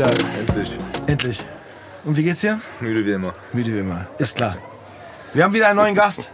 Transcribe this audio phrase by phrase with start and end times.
[0.00, 0.12] Wieder.
[0.38, 0.70] Endlich.
[1.06, 1.40] Endlich.
[2.04, 2.58] Und wie geht's dir?
[2.80, 3.34] Müde wie immer.
[3.52, 4.06] Müde wie immer.
[4.16, 4.56] Ist klar.
[5.34, 6.30] Wir haben wieder einen neuen Gast.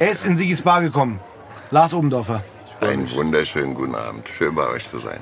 [0.00, 1.20] Er ist in Sigis Bar gekommen.
[1.70, 2.42] Lars Obendorfer.
[2.80, 4.28] Einen wunderschönen guten Abend.
[4.28, 5.20] Schön bei euch zu sein.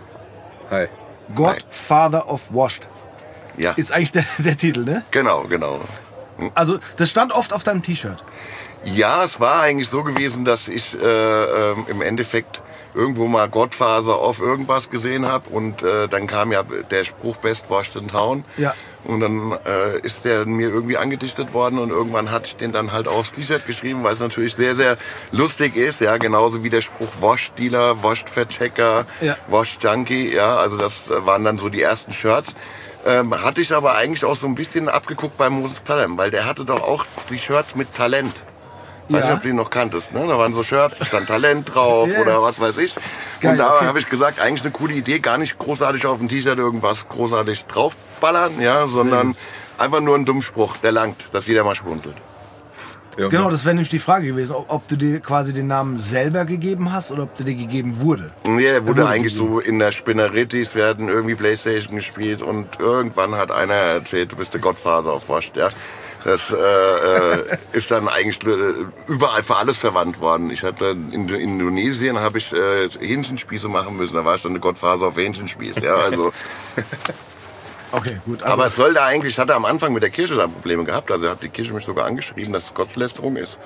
[0.70, 0.86] Hi.
[1.34, 2.88] Godfather of Washed.
[3.58, 5.04] Ja, Ist eigentlich der, der Titel, ne?
[5.10, 5.78] genau, genau.
[6.54, 8.24] Also, das stand oft auf deinem T-Shirt.
[8.84, 12.62] Ja, es war eigentlich so gewesen, dass ich äh, ähm, im Endeffekt
[12.94, 17.70] irgendwo mal Godfather of irgendwas gesehen habe und äh, dann kam ja der Spruch Best
[17.70, 18.44] Washed in Town.
[18.56, 18.74] Ja.
[19.04, 22.92] Und dann äh, ist der mir irgendwie angedichtet worden und irgendwann hatte ich den dann
[22.92, 24.96] halt aufs T-Shirt geschrieben, weil es natürlich sehr, sehr
[25.30, 26.00] lustig ist.
[26.00, 29.36] Ja, genauso wie der Spruch Wash Dealer, Washed Verchecker, Ja.
[29.48, 30.32] Wash Junkie.
[30.32, 32.54] Ja, also das waren dann so die ersten Shirts.
[33.04, 36.46] Ähm, hatte ich aber eigentlich auch so ein bisschen abgeguckt bei Moses Pelham, weil der
[36.46, 38.44] hatte doch auch die Shirts mit Talent.
[39.08, 39.26] Weiß Ja.
[39.26, 40.12] nicht, ob du die noch kanntest.
[40.12, 40.24] Ne?
[40.26, 42.20] Da waren so Shirts, da stand Talent drauf Ja.
[42.20, 42.94] oder was weiß ich.
[43.40, 43.86] Geil, und da okay.
[43.86, 47.66] habe ich gesagt, eigentlich eine coole Idee, gar nicht großartig auf dem T-Shirt irgendwas großartig
[47.66, 49.36] draufballern, ja, sondern
[49.78, 52.16] einfach nur ein Dummspruch, der langt, dass jeder mal schmunzelt.
[53.16, 55.96] Ja, Genau, das wäre nämlich die Frage gewesen, ob, ob du dir quasi den Namen
[55.98, 58.32] selber gegeben hast oder ob der dir gegeben wurde.
[58.48, 59.52] Nee, der wurde wurde eigentlich gegeben.
[59.52, 64.36] so in der Spinnerittis, wir hatten irgendwie Playstation gespielt und irgendwann hat einer erzählt, du
[64.36, 65.68] bist der Gottvater auf Wascht, ja.
[66.24, 70.50] Das äh, äh, ist dann eigentlich äh, überall für alles verwandt worden.
[70.50, 74.60] Ich hatte in Indonesien habe ich äh, Hähnchenspieße machen müssen, da war ich dann der
[74.60, 76.32] Gottvater auf Hähnchenspieß, ja, also
[77.94, 78.42] Okay, gut.
[78.42, 80.84] Also, Aber es soll da eigentlich, ich hatte am Anfang mit der Kirche da Probleme
[80.84, 81.12] gehabt.
[81.12, 83.58] Also hat die Kirche mich sogar angeschrieben, dass es Gotteslästerung ist.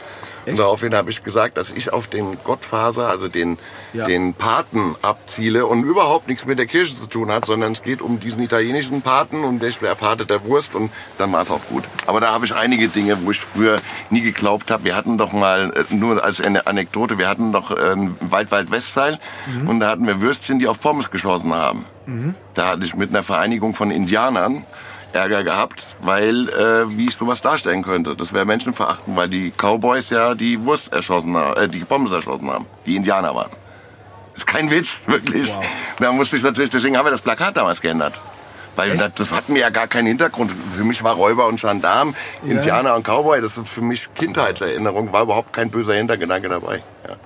[0.45, 3.59] Und daraufhin habe ich gesagt, dass ich auf den Gottfaser, also den,
[3.93, 4.07] Ja.
[4.07, 8.03] den Paten abziele und überhaupt nichts mit der Kirche zu tun hat, sondern es geht
[8.03, 11.65] um diesen italienischen Paten und der, der Pate der Wurst und dann war es auch
[11.71, 11.85] gut.
[12.07, 13.81] Aber da habe ich einige Dinge, wo ich früher
[14.11, 14.85] nie geglaubt habe.
[14.85, 19.19] Wir hatten doch mal, äh, nur als eine Anekdote, wir hatten doch äh, einen Wald-Wald-West-Teil
[19.67, 21.85] und da hatten wir Würstchen, die auf Pommes geschossen haben.
[22.55, 24.65] Da hatte ich mit einer Vereinigung von Indianern
[25.13, 28.15] Ärger gehabt, weil äh, wie ich sowas darstellen könnte.
[28.17, 32.51] Das wäre Menschenverachten, weil die Cowboys ja die Wurst erschossen haben, äh, die Pommes erschossen
[32.51, 33.51] haben, die Indianer waren.
[34.33, 35.49] Das ist kein Witz, wirklich.
[35.55, 35.65] Wow.
[35.99, 38.21] Da musste ich natürlich, deswegen haben wir das Plakat damals geändert.
[38.77, 40.53] Weil das, das hatten wir ja gar keinen Hintergrund.
[40.77, 42.15] Für mich war Räuber und Gendarm,
[42.45, 42.53] Ja.
[42.53, 46.83] Indianer und Cowboy, das ist für mich Kindheitserinnerung, war überhaupt kein böser Hintergedanke dabei.
[47.09, 47.17] Ja.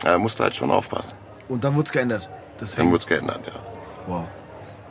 [0.00, 1.12] Da musste halt schon aufpassen.
[1.48, 2.24] und dann wurde es geändert.
[2.24, 2.90] Dann Deswegen.
[2.90, 3.52] wurde es geändert, ja.
[4.10, 4.26] Wow.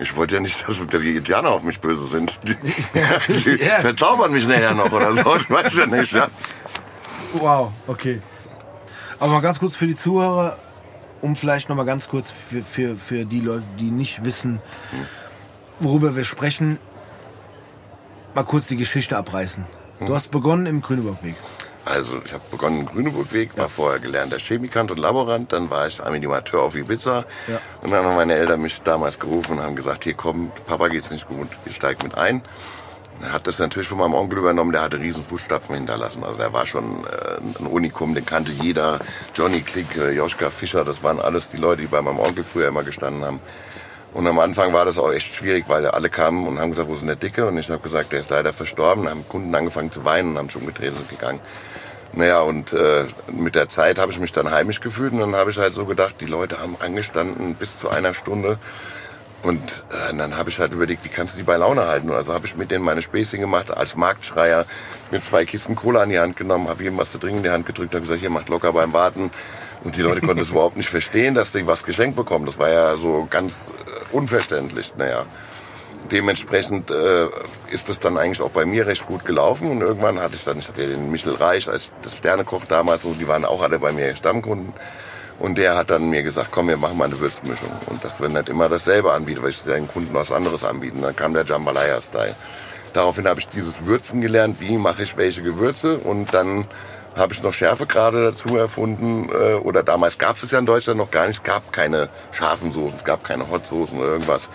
[0.02, 2.40] Ich wollte ja nicht, dass die Indianer auf mich böse sind.
[2.47, 3.80] Die, die Ja.
[3.81, 5.35] verzaubern mich nachher noch oder so.
[5.35, 6.13] Ich weiß ja nicht.
[6.13, 6.28] Ja.
[7.34, 8.22] Wow, okay.
[9.19, 10.57] Aber mal ganz kurz für die Zuhörer,
[11.22, 14.62] um vielleicht noch mal ganz kurz für, für, für die Leute, die nicht wissen,
[15.81, 16.80] worüber wir sprechen,
[18.34, 19.66] mal kurz die Geschichte abreißen.
[20.00, 21.36] Du hast begonnen im Grüneburgweg.
[21.85, 26.01] Also ich habe begonnen im Grüneburgweg, war vorher gelernter Chemikant und Laborant, dann war ich
[26.03, 27.25] Animateur auf Ibiza.
[27.47, 27.59] Ja.
[27.81, 31.09] Und dann haben meine Eltern mich damals gerufen und haben gesagt, hier komm, Papa geht's
[31.09, 32.41] nicht gut, ich steig mit ein.
[33.22, 36.23] Er hat das natürlich von meinem Onkel übernommen, der hatte riesen Fußstapfen hinterlassen.
[36.23, 39.00] Also der war schon äh, ein Unikum, den kannte jeder.
[39.35, 42.69] Johnny Klick, äh, Joschka Fischer, das waren alles die Leute, die bei meinem Onkel früher
[42.69, 43.41] immer gestanden haben.
[44.13, 46.93] Und am Anfang war das auch echt schwierig, weil alle kamen und haben gesagt, wo
[46.93, 47.45] ist denn der Dicke?
[47.45, 49.03] Und ich habe gesagt, der ist leider verstorben.
[49.03, 51.39] Dann haben Kunden angefangen zu weinen und haben schon gedreht und gegangen.
[52.13, 55.51] Naja, und äh, mit der Zeit habe ich mich dann heimisch gefühlt und dann habe
[55.51, 58.57] ich halt so gedacht, die Leute haben angestanden bis zu einer Stunde.
[59.43, 62.09] Und äh, dann habe ich halt überlegt, wie kannst du die bei Laune halten?
[62.09, 64.65] Und also habe ich mit denen meine Späßchen gemacht, als Marktschreier,
[65.11, 67.49] mir zwei Kisten Cola in die Hand genommen, habe jedem was zu trinken in die
[67.51, 69.31] Hand gedrückt, habe gesagt, hier macht locker beim Warten.
[69.83, 72.45] Und die Leute konnten es überhaupt nicht verstehen, dass die was geschenkt bekommen.
[72.45, 74.93] Das war ja so ganz äh, unverständlich.
[74.97, 75.25] Naja,
[76.11, 77.27] dementsprechend äh,
[77.71, 79.71] ist es dann eigentlich auch bei mir recht gut gelaufen.
[79.71, 83.19] Und irgendwann hatte ich dann, ich hatte den Michel Reich als das Sternekoch damals, und
[83.19, 84.73] die waren auch alle bei mir Stammkunden.
[85.39, 87.71] Und der hat dann mir gesagt, komm, wir machen mal eine Würzmischung.
[87.85, 91.01] Und dass wir nicht immer dasselbe anbieten, weil ich den Kunden was anderes anbieten.
[91.01, 92.35] Dann kam der Jambalaya-Style.
[92.94, 95.97] Daraufhin habe ich dieses Würzen gelernt, wie mache ich welche Gewürze.
[96.00, 96.65] Und dann
[97.15, 99.29] habe ich noch Schärfegrade dazu erfunden.
[99.29, 101.38] äh, Oder damals gab es es ja in Deutschland noch gar nicht.
[101.38, 104.50] Es gab keine scharfen Soßen, es gab keine Hotsoßen oder irgendwas.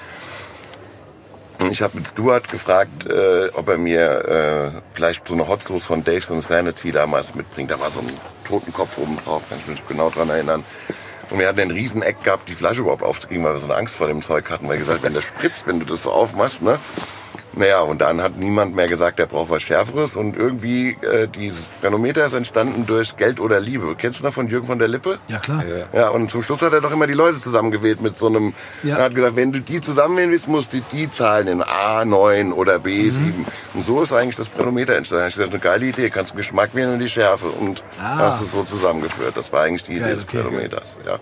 [1.70, 5.84] Ich habe mit Stuart gefragt, äh, ob er mir äh, vielleicht so eine Hot Sauce
[5.84, 7.70] von Dave's Insanity damals mitbringt.
[7.70, 8.10] Da war so ein
[8.46, 10.64] Totenkopf oben drauf, kann ich mich genau dran erinnern.
[11.30, 13.76] Und wir hatten einen riesen Eck gehabt, die Flasche überhaupt aufzukriegen, weil wir so eine
[13.76, 14.68] Angst vor dem Zeug hatten.
[14.68, 16.78] Weil gesagt, wenn das spritzt, wenn du das so aufmachst, ne?
[17.56, 20.16] Naja, und dann hat niemand mehr gesagt, er braucht was Schärferes.
[20.16, 23.94] Und irgendwie, äh, dieses Phänometer ist entstanden durch Geld oder Liebe.
[23.96, 25.18] Kennst du noch von Jürgen von der Lippe?
[25.28, 25.62] Ja, klar.
[25.92, 28.54] Ja, und zum Schluss hat er doch immer die Leute zusammengewählt mit so einem.
[28.82, 28.96] Ja.
[28.96, 32.76] Er hat gesagt, wenn du die zusammenwählen willst, musst du die Zahlen in A9 oder
[32.76, 33.20] B7.
[33.20, 33.44] Mhm.
[33.74, 35.22] Und so ist eigentlich das Pedometer entstanden.
[35.22, 37.46] Da Ich das ist eine geile Idee, kannst du Geschmack wählen und die Schärfe.
[37.46, 38.18] Und Ah.
[38.18, 39.36] hast es so zusammengeführt.
[39.36, 41.06] Das war eigentlich die Geil, Idee des okay.
[41.06, 41.18] Ja.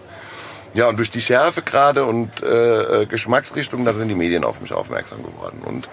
[0.75, 4.63] Ja, und durch die Schärfe gerade und äh, äh, Geschmacksrichtung, dann sind die Medien auf
[4.63, 5.61] mich aufmerksam geworden.
[5.67, 5.87] Und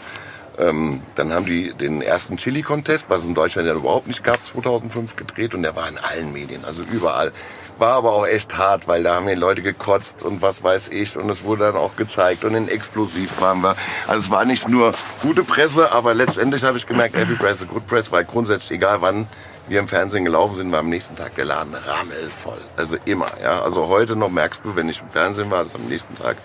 [0.59, 4.45] ähm, dann haben die den ersten Chili-Contest, was es in Deutschland ja überhaupt nicht gab,
[4.45, 7.31] 2005 gedreht und der war in allen Medien, also überall.
[7.77, 11.15] War aber auch echt hart, weil da haben die Leute gekotzt und was weiß ich
[11.15, 13.75] und es wurde dann auch gezeigt und in Explosiv waren wir.
[14.05, 17.67] Also es war nicht nur gute Presse, aber letztendlich habe ich gemerkt, every press is
[17.67, 19.27] good press, weil grundsätzlich egal wann
[19.69, 22.57] wir im Fernsehen gelaufen sind, war am nächsten Tag der Laden rammelvoll.
[22.75, 23.61] Also immer, ja.
[23.61, 26.37] Also heute noch merkst du, wenn ich im Fernsehen war, dass am nächsten Tag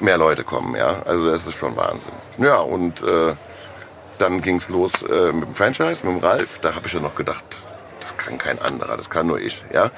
[0.00, 1.02] mehr Leute kommen, ja.
[1.04, 2.12] Also das ist schon Wahnsinn.
[2.38, 3.34] Ja, und äh,
[4.18, 6.58] dann ging's los äh, mit dem Franchise, mit dem Ralf.
[6.60, 7.44] Da habe ich ja noch gedacht,
[8.00, 9.90] das kann kein anderer, das kann nur ich, ja.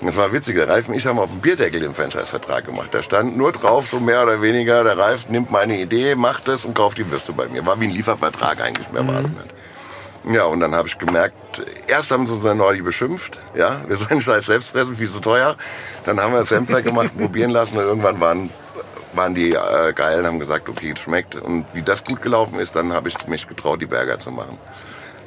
[0.00, 2.92] Das war witzig, der Ralf und ich haben auf dem Bierdeckel den Franchise-Vertrag gemacht.
[2.92, 6.64] Da stand nur drauf, so mehr oder weniger, der Ralf nimmt meine Idee, macht es
[6.64, 7.64] und kauft die Würste bei mir.
[7.64, 9.54] War wie ein Liefervertrag eigentlich, mehr war es nicht.
[10.30, 13.96] Ja, und dann habe ich gemerkt, erst haben sie uns in Nordi beschimpft, ja, wir
[13.96, 15.56] sollen Scheiß selbst fressen, viel zu teuer.
[16.06, 18.50] Dann haben wir Sampler gemacht, probieren lassen und irgendwann waren,
[19.16, 21.36] waren die äh, geil und haben gesagt, okay, es schmeckt.
[21.36, 24.58] Und wie das gut gelaufen ist, dann habe ich mich getraut, die Burger zu machen.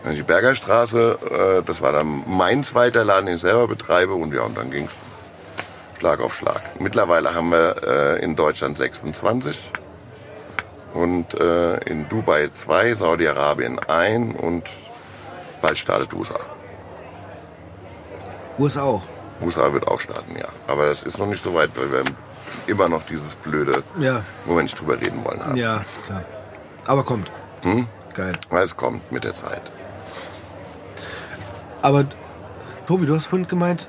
[0.04, 1.20] Dann die Bergerstraße,
[1.60, 4.72] äh, das war dann mein zweiter Laden, den ich selber betreibe und ja, und dann
[4.72, 4.94] ging's
[6.00, 6.62] Schlag auf Schlag.
[6.80, 9.72] Mittlerweile haben wir äh, in Deutschland 26
[10.94, 14.70] und äh, in Dubai 2, Saudi-Arabien 1 und
[15.62, 16.40] bald startet USA.
[18.60, 19.02] USA auch.
[19.42, 20.48] USA wird auch starten, ja.
[20.68, 22.04] Aber das ist noch nicht so weit, weil wir
[22.68, 25.56] immer noch dieses blöde, Ja, wo wir nicht drüber reden wollen, haben.
[25.56, 26.24] ja, klar.
[26.86, 27.32] Aber kommt.
[27.64, 27.88] Hm?
[28.14, 28.38] Geil.
[28.52, 29.62] Es kommt mit der Zeit.
[31.82, 32.06] Aber
[32.88, 33.88] Tobi, du hast vorhin gemeint,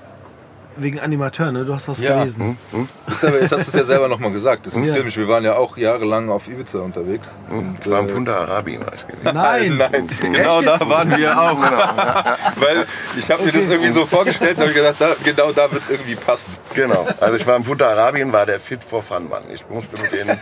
[0.81, 1.65] wegen Animateur, ne?
[1.65, 2.19] Du hast was Ja.
[2.19, 2.59] gelesen.
[3.07, 4.67] Ist aber, jetzt hast du es ja selber nochmal gesagt.
[4.67, 5.05] Das interessiert Ja.
[5.05, 5.17] mich.
[5.17, 7.29] Wir waren ja auch jahrelang auf Ibiza unterwegs.
[7.51, 9.35] Und, Ich war im äh, Punta Arabi, war ich gewesen.
[9.35, 9.77] Nein.
[9.77, 11.59] Nein, genau da waren wir auch.
[12.61, 12.87] Weil
[13.19, 15.91] ich habe mir das irgendwie so vorgestellt und habe gedacht, da, genau da wird es
[15.91, 16.55] irgendwie passen.
[16.75, 17.07] Genau.
[17.21, 19.43] Also ich war im Punta Arabien, war der Fit for Fun Mann.
[19.53, 20.29] Ich musste mit denen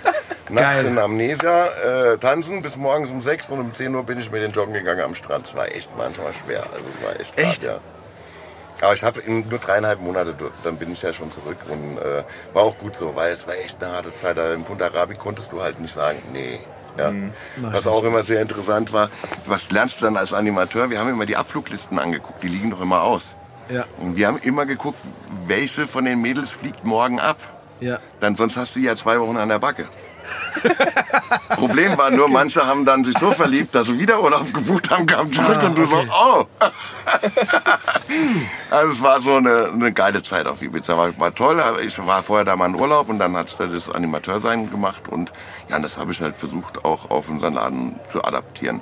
[0.51, 0.87] nachts Geil.
[0.87, 1.67] in Amnesia
[2.13, 4.75] äh, tanzen bis morgens um 6 und um 10 Uhr bin ich mit den joggen
[4.75, 5.47] gegangen am Strand.
[5.49, 6.65] Es war echt manchmal schwer.
[6.75, 7.69] Also es war echt, Echt?
[7.69, 7.96] hart, ja.
[8.83, 12.25] Aber ich habe nur dreieinhalb Monate, dort, dann bin ich ja schon zurück und äh,
[12.53, 14.37] war auch gut so, weil es war echt eine harte Zeit.
[14.55, 16.61] Im Punta Arabi konntest du halt nicht sagen, nee.
[16.99, 17.13] Ja.
[17.57, 19.11] Was auch immer sehr interessant war,
[19.45, 20.89] was lernst du dann als Animateur?
[20.89, 23.35] Wir haben immer die Abfluglisten angeguckt, die liegen doch immer aus.
[23.69, 24.99] Ja, Und wir haben immer geguckt,
[25.47, 27.37] welche von den Mädels fliegt morgen ab.
[27.81, 27.99] ja.
[28.21, 29.87] Dann sonst hast du die ja zwei Wochen an der Backe.
[31.49, 35.07] Problem war nur, manche haben dann sich so verliebt, dass sie wieder Urlaub gebucht haben,
[35.07, 36.45] kamen zurück und du so, oh.
[38.71, 40.97] also es war so eine, eine geile Zeit auf Ibiza.
[40.97, 43.91] War, war toll, ich war vorher da mal in Urlaub und dann hat ich das
[43.91, 45.33] Animateursein gemacht und
[45.69, 48.81] ja, das habe ich halt versucht auch auf unseren Laden zu adaptieren.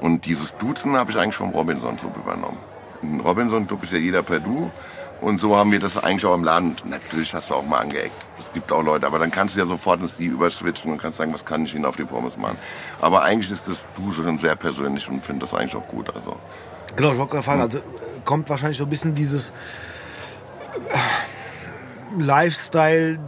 [0.00, 2.58] Und dieses Duzen habe ich eigentlich vom Robinson Club übernommen.
[3.02, 4.70] Im Robinson Club ist ja jeder per Du.
[5.20, 6.76] Und so haben wir das eigentlich auch im Laden.
[6.84, 8.14] Natürlich hast du auch mal angeeckt.
[8.38, 11.18] Es gibt auch Leute, aber dann kannst du ja sofort ins Die überswitchen und kannst
[11.18, 12.58] sagen, was kann ich Ihnen auf die Pommes machen.
[13.00, 16.14] Aber eigentlich ist das Du schon sehr persönlich und finde das eigentlich auch gut.
[16.14, 16.36] Also
[16.96, 17.82] Genau, ich wollte gerade fragen, also äh,
[18.24, 19.50] kommt wahrscheinlich so ein bisschen dieses
[20.90, 23.18] äh, Lifestyle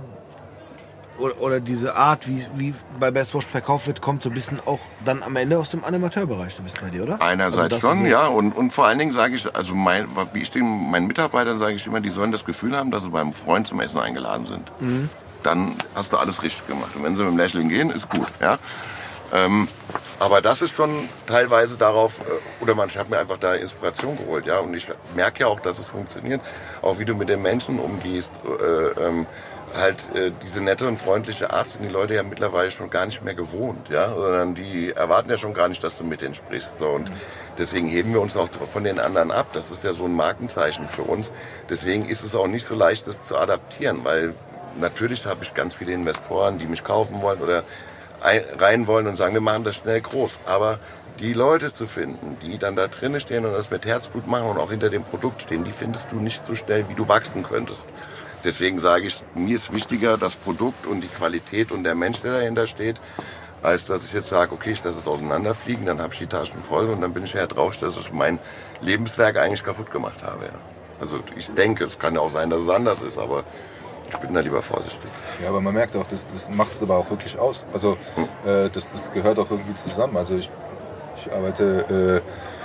[1.19, 4.61] oder, oder diese Art, wie, wie bei Best Watch verkauft wird, kommt so ein bisschen
[4.67, 7.21] auch dann am Ende aus dem Animateurbereich, du bist bei dir, oder?
[7.21, 8.27] einerseits Also, schon, so- ja.
[8.27, 11.75] Und, und vor allen Dingen sage ich, also mein, wie ich den, meinen Mitarbeitern sage
[11.75, 14.71] ich immer, die sollen das Gefühl haben, dass sie beim Freund zum Essen eingeladen sind.
[14.81, 15.09] Mhm.
[15.43, 16.91] Dann hast du alles richtig gemacht.
[16.97, 18.59] Und wenn sie mit dem Lächeln gehen, ist gut, ja.
[19.33, 19.69] Ähm,
[20.21, 20.91] aber das ist schon
[21.27, 24.59] teilweise darauf, äh, oder man, ich habe mir einfach da Inspiration geholt, ja.
[24.59, 26.41] Und ich merke ja auch, dass es funktioniert.
[26.83, 29.27] Auch wie du mit den Menschen umgehst, äh, ähm,
[29.77, 33.23] halt äh, diese nette und freundliche Art sind die Leute ja mittlerweile schon gar nicht
[33.23, 34.15] mehr gewohnt, ja.
[34.15, 36.79] Sondern die erwarten ja schon gar nicht, dass du mit denen sprichst.
[36.79, 36.89] So.
[36.89, 37.11] Und
[37.59, 39.49] deswegen heben wir uns auch von den anderen ab.
[39.53, 41.33] Das ist ja so ein Markenzeichen für uns.
[41.69, 44.35] Deswegen ist es auch nicht so leicht, das zu adaptieren, weil
[44.81, 47.65] natürlich habe ich ganz viele Investoren, die mich kaufen wollen oder
[48.21, 50.39] ein, rein wollen und sagen, wir machen das schnell groß.
[50.47, 50.79] Aber
[51.21, 54.59] die Leute zu finden, die dann da drinnen stehen und das mit Herzblut machen und
[54.59, 57.87] auch hinter dem Produkt stehen, die findest du nicht so schnell, wie du wachsen könntest.
[58.49, 62.33] Deswegen sage ich, mir ist wichtiger das Produkt und die Qualität und der Mensch, der
[62.33, 62.99] dahinter steht,
[63.63, 66.63] als dass ich jetzt sage, okay, ich lasse es auseinanderfliegen, dann habe ich die Taschen
[66.63, 68.39] voll und dann bin ich ja traurig, dass ich mein
[68.81, 70.47] Lebenswerk eigentlich kaputt gemacht habe.
[70.47, 70.53] Ja.
[70.99, 73.45] Also ich denke, es kann ja auch sein, dass es anders ist, aber
[74.11, 75.11] ich bin da lieber vorsichtig.
[75.43, 77.67] Ja, aber man merkt auch, das, das macht es aber auch wirklich aus.
[77.75, 77.99] Also
[78.47, 80.17] äh, das, das gehört auch irgendwie zusammen.
[80.17, 80.51] Also ich,
[81.19, 82.58] ich arbeite äh,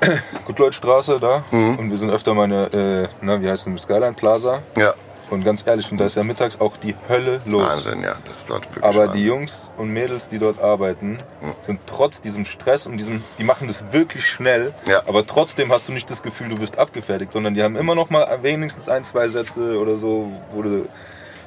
[0.46, 4.62] Gutleutstraße da und wir sind öfter meine, äh, na, wie heißt es, Skyline Plaza.
[4.76, 4.94] Ja,
[5.30, 7.62] Und ganz ehrlich, und da ist ja mittags auch die Hölle los.
[7.62, 8.14] Wahnsinn, ja.
[8.26, 9.16] Das ist dort wirklich Aber Wahnsinn.
[9.18, 11.18] die Jungs und Mädels, die dort arbeiten,
[11.60, 15.02] sind trotz diesem Stress und diesem, die machen das wirklich schnell, Ja.
[15.06, 18.10] aber trotzdem hast du nicht das Gefühl, du wirst abgefertigt, sondern die haben immer noch
[18.10, 20.86] mal wenigstens ein, zwei Sätze oder so, wo du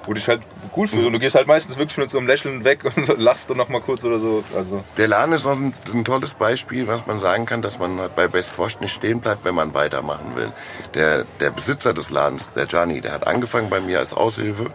[0.04, 0.42] wo du dich halt
[0.72, 1.06] gut fühlst.
[1.06, 3.70] Und du gehst halt meistens wirklich mit so einem Lächeln weg und lachst dann noch
[3.70, 4.44] mal kurz oder so.
[4.56, 7.98] Also Der Laden ist auch ein, ein tolles Beispiel, was man sagen kann, dass man
[8.16, 10.52] bei Best Wash nicht stehen bleibt, wenn man weitermachen will.
[10.94, 14.72] Der, der Besitzer des Ladens, der Gianni, der hat angefangen bei mir als Aushilfe.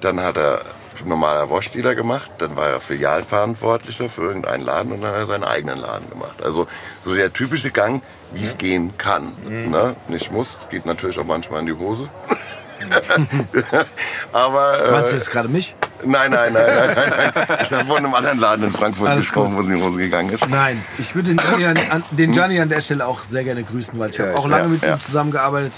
[0.00, 0.62] Dann hat er
[1.04, 5.44] normaler Waschdealer gemacht, dann war er Filialverantwortlicher für irgendeinen Laden und dann hat er seinen
[5.44, 6.42] eigenen Laden gemacht.
[6.42, 6.66] Also
[7.02, 8.02] so der typische Gang,
[8.32, 9.32] wie es gehen kann.
[9.70, 9.96] Ne?
[10.08, 12.08] Nicht muss, es geht natürlich auch manchmal in die Hose.
[14.32, 15.74] Aber äh, Meinst du jetzt gerade mich?
[16.04, 17.58] nein, nein, nein, nein, nein, nein.
[17.62, 19.56] Ich habe von einem anderen Laden in Frankfurt Alles gesprochen, gut.
[19.58, 20.48] wo es in die Hose gegangen ist.
[20.48, 23.62] Nein, ich würde den Gianni an, an, den Gianni an der Stelle auch sehr gerne
[23.62, 24.94] grüßen, weil ich habe Ja, auch ich- lange ja, mit ja.
[24.94, 25.72] ihm zusammengearbeitet.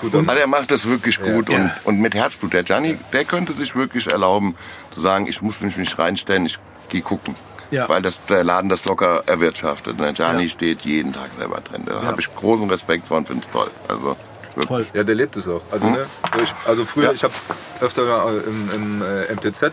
[0.00, 1.56] gut, dann, Aber der macht das wirklich gut Ja.
[1.56, 2.52] Und, und mit Herzblut.
[2.52, 4.54] Der Gianni, der könnte sich wirklich erlauben,
[4.92, 6.58] zu sagen, ich muss mich nicht reinstellen, ich
[6.88, 7.34] gehe gucken.
[7.70, 7.88] Ja.
[7.88, 9.92] Weil das, der Laden das locker erwirtschaftet.
[9.94, 10.48] Und der Gianni Ja.
[10.50, 11.84] steht jeden Tag selber drin.
[11.86, 13.70] Da habe ich großen Respekt vor und finde es toll.
[13.88, 14.16] Also.
[14.66, 14.86] Voll.
[14.94, 15.62] ja, der lebt es auch.
[15.70, 16.06] Also, ne,
[16.36, 17.12] so ich, also früher, Ja.
[17.12, 17.34] ich habe
[17.80, 19.72] öfter mal im, im äh, MTZ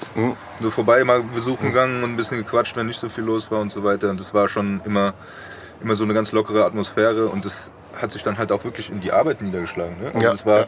[0.61, 3.59] so vorbei mal besuchen gegangen und ein bisschen gequatscht, wenn nicht so viel los war
[3.59, 4.09] und so weiter.
[4.09, 5.13] Und das war schon immer,
[5.81, 7.71] immer so eine ganz lockere Atmosphäre und das
[8.01, 9.99] hat sich dann halt auch wirklich in die Arbeit niedergeschlagen.
[10.01, 10.07] Ne?
[10.07, 10.65] Also Ja, das war.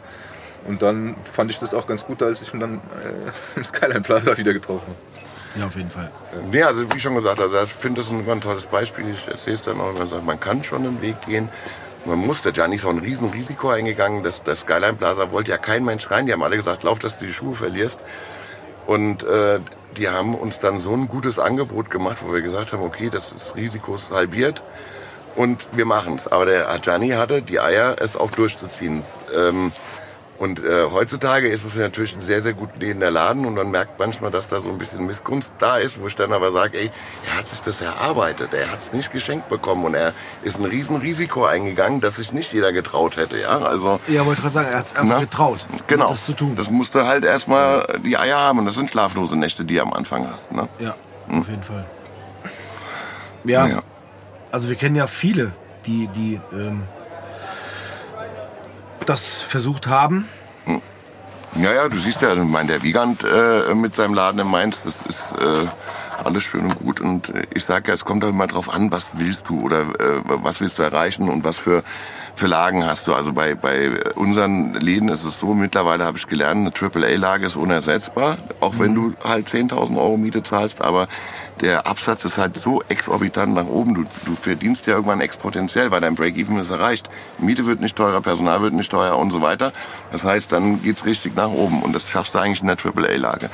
[0.66, 2.78] Und dann fand ich das auch ganz gut, als ich ihn dann äh,
[3.56, 5.60] im Skyline Plaza wieder getroffen habe.
[5.60, 6.10] Ja, auf jeden Fall.
[6.52, 9.04] Ja, also wie schon gesagt, also ich finde das ein, ein tolles Beispiel.
[9.10, 11.50] Ich erzähle es dann auch, wenn man sagt, man kann schon einen Weg gehen.
[12.04, 14.24] Man muss, der Gianni ist auch ein riesen Risiko eingegangen.
[14.24, 16.26] Das, das Skyline Plaza wollte ja kein Mensch rein.
[16.26, 18.00] Die haben alle gesagt, lauf, dass du die Schuhe verlierst.
[18.86, 19.60] Und äh,
[19.96, 23.32] die haben uns dann so ein gutes Angebot gemacht, wo wir gesagt haben, okay, das
[23.32, 24.64] ist Risiko ist halbiert
[25.36, 26.26] und wir machen es.
[26.26, 29.02] Aber der Gianni hatte die Eier, es auch durchzuziehen.
[29.36, 29.72] Ähm,
[30.42, 34.00] und äh, heutzutage ist es natürlich ein sehr, sehr gut lebender Laden und man merkt
[34.00, 36.90] manchmal, dass da so ein bisschen Missgunst da ist, wo ich dann aber sage, ey,
[37.30, 40.64] er hat sich das erarbeitet, er hat es nicht geschenkt bekommen und er ist ein
[40.64, 43.38] Riesenrisiko eingegangen, das sich nicht jeder getraut hätte.
[43.38, 45.20] Ja, also Ja, wollte ich gerade sagen, er hat es einfach Na?
[45.20, 46.56] getraut, genau, das zu tun.
[46.56, 49.92] das musste halt erstmal die Eier haben und das sind schlaflose Nächte, die du am
[49.92, 50.50] Anfang hast.
[50.50, 50.68] Ne?
[50.80, 50.96] ja,
[51.30, 51.86] auf jeden Fall.
[53.44, 53.82] Ja, Ja.
[54.50, 55.52] also wir kennen ja viele,
[55.86, 56.82] die, die ähm,
[59.06, 60.28] das versucht haben.
[61.56, 64.82] Ja, ja, du siehst ja, ich meine, der Wiegand äh, mit seinem Laden in Mainz,
[64.84, 65.66] das ist äh,
[66.24, 67.00] alles schön und gut.
[67.00, 70.22] Und ich sage ja, es kommt auch immer drauf an, was willst du oder äh,
[70.24, 71.82] was willst du erreichen und was für,
[72.34, 73.14] für Lagen hast du.
[73.14, 77.56] Also bei, bei unseren Läden ist es so, mittlerweile habe ich gelernt, eine AAA-Lage ist
[77.56, 81.08] unersetzbar, auch wenn du halt 10.000 Euro Miete zahlst, aber
[81.60, 83.94] der Absatz ist halt so exorbitant nach oben.
[83.94, 87.08] Du, du verdienst ja irgendwann exponentiell, weil dein Break-Even ist erreicht.
[87.38, 89.72] Miete wird nicht teurer, Personal wird nicht teurer und so weiter.
[90.10, 93.50] Das heißt, dann geht's richtig nach oben und das schaffst du eigentlich in der AAA-Lage.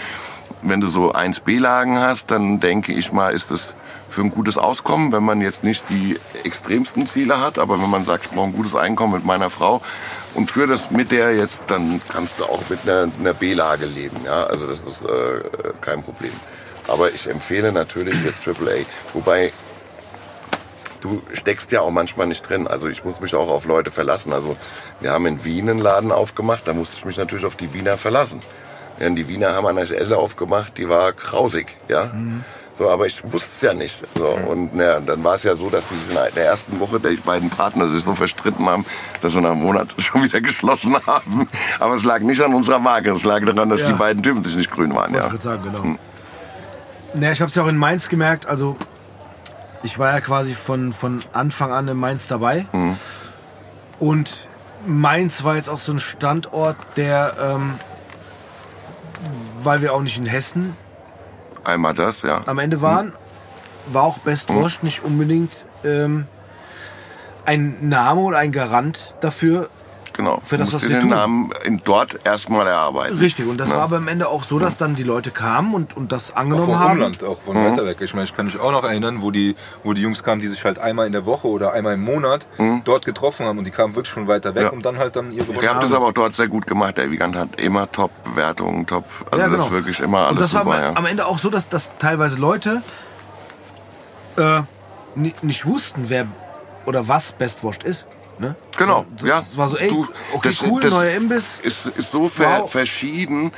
[0.62, 3.74] Wenn du so 1B-Lagen hast, dann denke ich mal, ist das
[4.18, 8.04] für ein gutes Auskommen, wenn man jetzt nicht die extremsten Ziele hat, aber wenn man
[8.04, 9.80] sagt, ich brauche ein gutes Einkommen mit meiner Frau
[10.34, 14.16] und für das mit der jetzt, dann kannst du auch mit einer, einer B-Lage leben.
[14.24, 15.40] Ja, also das ist äh,
[15.80, 16.32] kein Problem.
[16.88, 19.52] Aber ich empfehle natürlich jetzt AAA, wobei
[21.00, 22.66] du steckst ja auch manchmal nicht drin.
[22.66, 24.32] Also ich muss mich auch auf Leute verlassen.
[24.32, 24.56] Also
[24.98, 27.96] wir haben in Wien einen Laden aufgemacht, da musste ich mich natürlich auf die Wiener
[27.96, 28.42] verlassen.
[28.98, 32.10] Ja, die Wiener haben eine Elle aufgemacht, die war grausig, ja.
[32.78, 33.96] So, aber ich wusste es ja nicht.
[34.16, 37.16] So, und na, dann war es ja so, dass die in der ersten Woche die
[37.16, 38.86] beiden Partner sich so verstritten haben,
[39.20, 41.48] dass wir nach einem Monat schon wieder geschlossen haben.
[41.80, 43.88] Aber es lag nicht an unserer Marke, es lag daran, dass Ja.
[43.88, 45.12] die beiden Typen sich nicht grün waren.
[45.12, 45.34] Wollte Ja.
[45.34, 45.96] ich sagen, genau.
[47.14, 48.46] Naja, ich habe es ja auch in Mainz gemerkt.
[48.46, 48.76] Also
[49.82, 52.66] ich war ja quasi von, von Anfang an in Mainz dabei.
[53.98, 54.48] Und
[54.86, 57.74] Mainz war jetzt auch so ein Standort, der, ähm,
[59.58, 60.76] weil wir auch nicht in Hessen
[61.68, 62.40] Einmal das, ja.
[62.46, 63.12] am Ende waren,
[63.88, 66.26] war auch Best Wash nicht unbedingt ähm,
[67.44, 69.68] ein Name oder ein Garant dafür.
[70.18, 70.40] Genau.
[70.44, 71.10] Für das, Du musst was dir wir den tun.
[71.10, 73.16] Namen in dort erstmal erarbeiten.
[73.18, 73.76] Richtig, und das Ja.
[73.76, 76.38] war aber am Ende auch so, dass dann die Leute kamen und, und das Auch
[76.38, 76.90] angenommen vom haben.
[76.96, 77.98] Umland, auch von weiter weg.
[78.00, 80.48] Ich meine, ich kann mich auch noch erinnern, wo die, wo die Jungs kamen, die
[80.48, 82.48] sich halt einmal in der Woche oder einmal im Monat
[82.84, 84.68] dort getroffen haben und die kamen wirklich von weiter weg, Ja.
[84.70, 86.96] um dann halt dann ihre Ihr habt das aber auch dort sehr gut gemacht.
[86.98, 89.04] Der Wiegand hat immer Top-Bewertungen, Top.
[89.30, 90.32] Also das ist wirklich immer alles genau.
[90.32, 90.66] Und das super.
[90.66, 90.96] war ja.
[90.96, 92.82] am Ende auch so, dass, dass teilweise Leute
[94.36, 94.62] äh,
[95.14, 96.26] ni- nicht wussten, wer
[96.86, 98.06] oder was Best Washed ist.
[98.38, 98.54] Ne?
[98.76, 99.40] Genau, So- ja.
[99.40, 101.58] Es war so, ey, Du, okay, das- cool, das neuer Imbiss.
[101.62, 102.70] Ist, ist so ver Wow.
[102.70, 103.52] verschieden.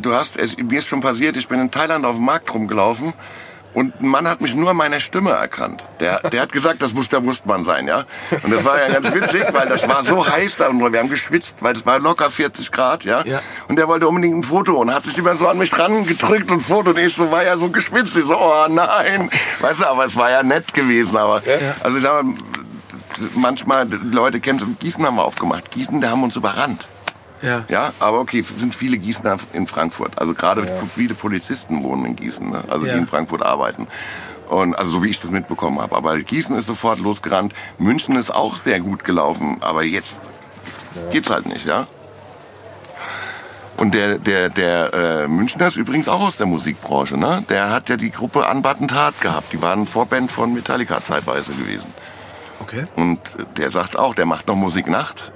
[0.00, 3.12] Du hast, es, mir ist schon passiert, ich bin in Thailand auf dem Markt rumgelaufen
[3.74, 5.84] und ein Mann hat mich nur an meiner Stimme erkannt.
[6.00, 8.04] Der, der hat gesagt, das muss der Wurstmann sein, ja.
[8.42, 11.10] Und das war ja ganz witzig, weil das war so heiß da und wir haben
[11.10, 13.22] geschwitzt, weil es war locker 40 Grad, ja.
[13.26, 13.42] Ja.
[13.68, 16.50] Und der wollte unbedingt ein Foto und hat sich immer so an mich dran gedrückt
[16.50, 18.16] und Foto und ich so war ja so geschwitzt.
[18.16, 19.30] Ich so, oh nein.
[19.60, 21.42] Weißt du, aber es war ja nett gewesen, aber,
[21.82, 22.34] also ich sag mal,
[23.34, 25.70] manchmal, die Leute kennen Gießen haben wir aufgemacht.
[25.70, 26.88] Gießen, da haben uns überrannt.
[27.42, 27.64] Ja.
[27.68, 30.18] Ja, aber okay, sind viele Gießener in Frankfurt.
[30.18, 32.64] Also gerade viele Polizisten wohnen in Gießen, ne?
[32.68, 32.94] also Ja.
[32.94, 33.86] die in Frankfurt arbeiten.
[34.48, 35.96] Und also so wie ich das mitbekommen habe.
[35.96, 37.52] Aber Gießen ist sofort losgerannt.
[37.78, 40.12] München ist auch sehr gut gelaufen, aber jetzt
[41.10, 41.86] geht's halt nicht, ja.
[43.76, 47.44] Und der, der, der äh, Münchner ist übrigens auch aus der Musikbranche, ne?
[47.50, 49.52] Der hat ja die Gruppe Unbuttoned gehabt.
[49.52, 51.92] Die waren Vorband von Metallica zeitweise gewesen.
[52.60, 52.86] Okay.
[52.96, 53.20] Und
[53.56, 55.32] der sagt auch, der macht noch Musik Nacht.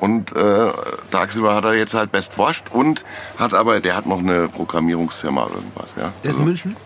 [0.00, 0.70] Und äh,
[1.10, 3.04] tagsüber hat er jetzt halt Best Washed und
[3.38, 6.10] hat aber, der hat noch eine Programmierungsfirma oder irgendwas, ja.
[6.22, 6.76] Der ist in München?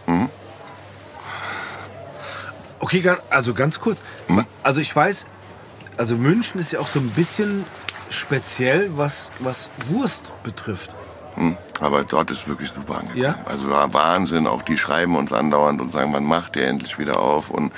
[2.81, 4.03] Okay, ga- also ganz kurz.
[4.63, 5.27] Also ich weiß,
[5.97, 7.65] also München ist ja auch so ein bisschen
[8.11, 10.91] speziell, was, was Wurst betrifft.
[11.37, 13.23] Hm, Aber dort ist wirklich super angekommen.
[13.23, 13.37] Ja?
[13.47, 17.51] Also Wahnsinn, auch die schreiben uns andauernd und sagen, wann macht ihr endlich wieder auf?
[17.51, 17.73] Und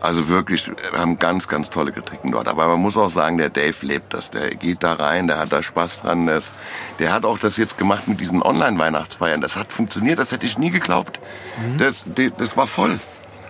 [0.00, 2.48] also wirklich, wir haben ganz, ganz tolle Kritiken dort.
[2.48, 4.30] Aber man muss auch sagen, der Dave lebt das.
[4.30, 6.26] Der geht da rein, der hat da Spaß dran.
[6.26, 6.52] Das,
[6.98, 9.40] der hat auch das jetzt gemacht mit diesen Online-Weihnachtsfeiern.
[9.40, 11.18] Das hat funktioniert, das hätte ich nie geglaubt.
[11.78, 12.98] Das, die- das war voll.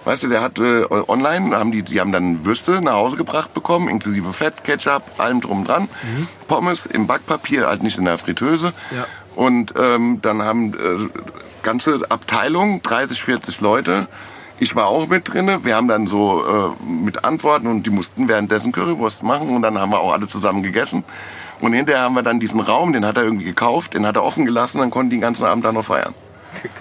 [0.04, 3.52] Weißt du, der hat äh, online, haben die, die haben dann Würste nach Hause gebracht
[3.52, 5.88] bekommen, inklusive Fett, Ketchup, allem drum dran.
[6.46, 8.72] Pommes im Backpapier, halt nicht in der Fritteuse.
[8.96, 9.06] Ja.
[9.34, 11.08] Und ähm, dann haben äh,
[11.62, 14.08] ganze Abteilung, 30, 40 Leute.
[14.60, 15.64] Ich war auch mit drinne.
[15.64, 19.78] Wir haben dann so äh, mit Antworten und die mussten währenddessen Currywurst machen und dann
[19.78, 21.04] haben wir auch alle zusammen gegessen.
[21.60, 24.24] Und hinterher haben wir dann diesen Raum, den hat er irgendwie gekauft, den hat er
[24.24, 26.14] offen gelassen, dann konnten die den ganzen Abend da noch feiern.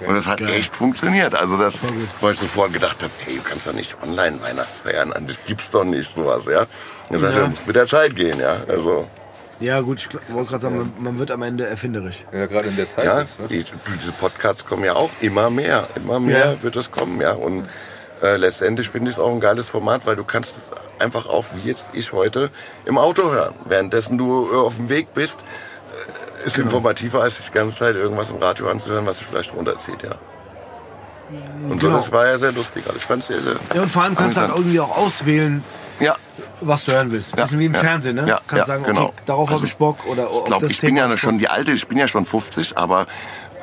[0.08, 1.36] Und das hat echt funktioniert.
[1.36, 1.80] Also das,
[2.22, 5.70] wo ich sofort gedacht habe, hey, du kannst doch nicht online Weihnachtsfeiern an, das gibt's
[5.72, 6.66] doch nicht sowas, ja.
[7.12, 7.42] Sagt Ja.
[7.42, 8.58] er, muss mit der Zeit gehen, ja.
[8.68, 9.08] Also
[9.60, 12.26] Ja gut, ich wollte gerade sagen, man, man wird am Ende erfinderisch.
[12.32, 13.40] Ja, gerade in der Zeit Ja, jetzt.
[13.40, 13.48] Ne?
[13.48, 15.88] die, diese Podcasts kommen ja auch immer mehr.
[15.96, 16.64] Immer mehr Ja.
[16.64, 17.32] wird es kommen, ja.
[17.34, 17.68] Und
[18.22, 21.46] äh, letztendlich finde ich es auch ein geiles Format, weil du kannst es einfach auch,
[21.56, 22.50] wie jetzt ich heute,
[22.86, 23.56] im Auto hören.
[23.66, 25.40] Währenddessen du äh, auf dem Weg bist,
[26.44, 26.68] äh, ist Genau.
[26.68, 30.16] informativer, als die ganze Zeit irgendwas im Radio anzuhören, was sich vielleicht runterzieht, ja.
[31.70, 31.98] Und so, Genau.
[31.98, 32.84] das war ja sehr lustig.
[32.86, 35.64] Also ich fand's sehr, sehr Ja, und vor allem kannst du halt irgendwie auch auswählen,
[36.00, 36.16] Ja,
[36.62, 37.34] was du hören willst.
[37.34, 38.28] Ein bisschen wie im ja, Fernsehen, ne?
[38.28, 39.06] ja, kannst sagen, genau.
[39.06, 41.40] okay, darauf Also, habe ich Bock oder Ich glaube, das ich bin Thema ja schon
[41.40, 43.08] die alte, ich bin ja schon 50, aber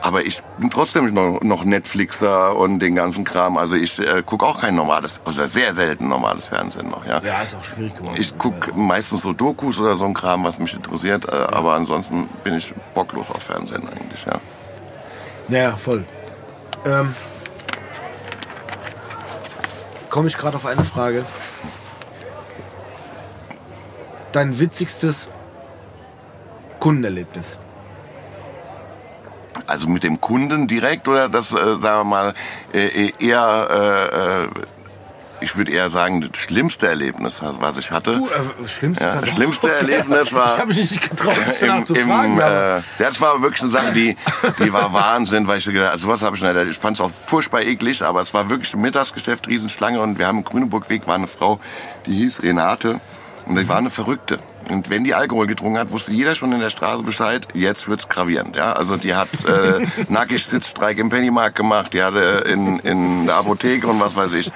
[0.05, 3.57] aber ich bin trotzdem noch, noch Netflixer und den ganzen Kram.
[3.57, 7.07] Also ich äh, gucke auch kein normales, oder sehr selten normales Fernsehen noch.
[7.07, 8.17] Ja, Ja, ist auch schwierig geworden.
[8.21, 11.27] ich gucke meistens so Dokus oder so ein Kram, was mich interessiert.
[11.27, 14.27] Äh, Aber ansonsten bin ich bocklos auf Fernsehen eigentlich.
[14.27, 14.41] Ja.
[15.49, 16.05] Ja, ja, voll.
[16.85, 17.15] Ähm,
[20.11, 21.25] Komme ich gerade auf eine Frage.
[24.35, 25.29] Dein witzigstes
[26.81, 27.57] Kundenerlebnis.
[29.69, 32.35] Also mit dem Kunden direkt oder das, äh, sagen wir mal,
[32.73, 34.49] äh, eher, äh, äh,
[35.41, 38.17] ich würde eher sagen, das schlimmste Erlebnis, was ich hatte.
[38.17, 40.47] Du, äh, schlimmste, Ja, das schlimmste Erlebnis war.
[40.47, 42.41] Ich habe mich nicht getraut, danach im, zu fragen.
[42.41, 44.17] äh, das war wirklich eine Sache, die,
[44.59, 47.01] die war Wahnsinn, weil ich so gedacht, also was habe ich nicht, ich fand es
[47.01, 51.07] auch furchtbar eklig, aber es war wirklich ein Mittagsgeschäft, Riesenschlange und wir haben im Grüneburgweg
[51.07, 51.61] war eine Frau,
[52.07, 53.01] die hieß Renate
[53.47, 54.39] und die war eine Verrückte.
[54.71, 58.09] Und wenn die Alkohol getrunken hat, wusste jeder schon in der Straße Bescheid, jetzt wird's
[58.09, 58.57] gravierend.
[58.57, 58.73] Ja?
[58.73, 63.87] Also die hat äh, nackig Sitzstreik im Pennymarkt gemacht, die hatte in, in der Apotheke
[63.87, 64.51] und was weiß ich.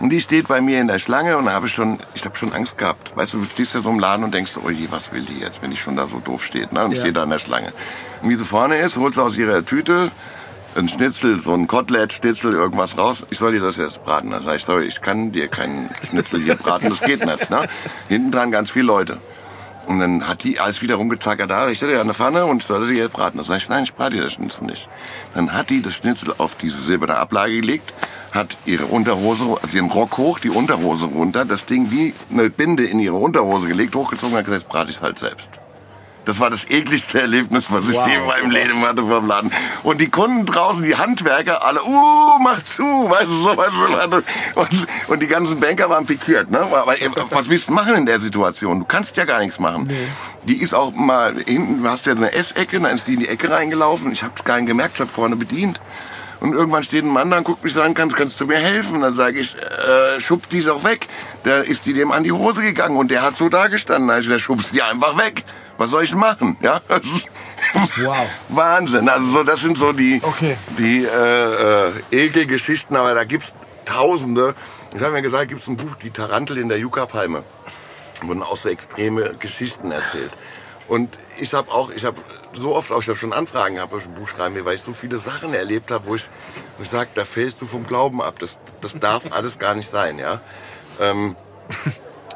[0.00, 2.36] Und die steht bei mir in der Schlange und da habe ich schon, ich habe
[2.36, 3.16] schon Angst gehabt.
[3.16, 5.38] Weißt du, du stehst ja so im Laden und denkst, oh je, was will die
[5.38, 6.72] jetzt, wenn die schon da so doof steht.
[6.72, 6.84] Ne?
[6.84, 7.02] Und ich Ja.
[7.02, 7.72] stehe da in der Schlange.
[8.22, 10.10] Und wie sie vorne ist, holt sie aus ihrer Tüte
[10.76, 13.26] ein Schnitzel, so ein Kotelett, Schnitzel, irgendwas raus.
[13.30, 14.30] Ich soll dir das jetzt braten.
[14.30, 17.50] Da sag ich, sorry, ich kann dir keinen Schnitzel hier braten, das geht nicht.
[17.50, 17.68] Ne?
[18.08, 19.18] Hinten dran ganz viele Leute.
[19.86, 22.66] Und dann hat die alles wieder rumgezackert, da, ich hatte ja eine Pfanne und ich
[22.68, 23.38] sollte sie jetzt braten.
[23.38, 24.88] Da sag ich, nein, ich brate dir das Schnitzel nicht.
[25.34, 27.92] Dann hat die das Schnitzel auf diese silberne Ablage gelegt,
[28.30, 32.84] hat ihre Unterhose, also ihren Rock hoch, die Unterhose runter, das Ding wie eine Binde
[32.84, 35.61] in ihre Unterhose gelegt, hochgezogen und hat gesagt, brate ich es halt selbst.
[36.24, 38.06] Das war das ekligste Erlebnis, was ich Wow.
[38.06, 39.50] je in meinem Leben hatte vom Laden.
[39.82, 44.60] Und die Kunden draußen, die Handwerker, alle, uh, mach zu, weißt du, so, weißt du,
[44.60, 46.60] und, und die ganzen Banker waren pikiert, ne?
[46.60, 46.94] Aber
[47.30, 48.78] was willst du machen in der Situation?
[48.78, 49.90] Du kannst ja gar nichts machen.
[50.44, 53.28] Die ist auch mal hinten, du hast ja eine Essecke, dann ist die in die
[53.28, 54.12] Ecke reingelaufen.
[54.12, 55.80] Ich hab's gar nicht gemerkt, ich hab vorne bedient.
[56.38, 58.56] Und irgendwann steht ein Mann da und guckt mich so an, kannst, kannst du mir
[58.56, 59.00] helfen?
[59.00, 61.06] Dann sage ich, äh, schub die doch weg.
[61.44, 64.10] Da ist die dem an die Hose gegangen und der hat so da gestanden.
[64.18, 65.44] Ich gesagt, schubst die einfach weg.
[65.78, 66.56] Was soll ich machen?
[66.60, 66.80] Ja,
[67.98, 68.28] Wow.
[68.48, 69.08] Wahnsinn.
[69.08, 70.56] Also so, das sind so die, Okay.
[70.78, 73.54] die äh, äh, Ekelgeschichten, aber da gibt's
[73.84, 74.54] Tausende.
[74.94, 77.42] Ich habe mir gesagt, gibt's ein Buch, die Tarantel in der Yucca-Palme.
[78.22, 80.30] wurden auch so extreme Geschichten erzählt.
[80.88, 82.20] Und ich habe auch, ich habe
[82.52, 84.82] so oft auch ich schon Anfragen gehabt, ob ich ein Buch schreiben will, weil ich
[84.82, 86.28] so viele Sachen erlebt habe, wo ich,
[86.76, 88.38] wo ich sage, da fällst du vom Glauben ab.
[88.38, 90.40] Das, das darf alles gar nicht sein, ja.
[91.00, 91.34] Ähm,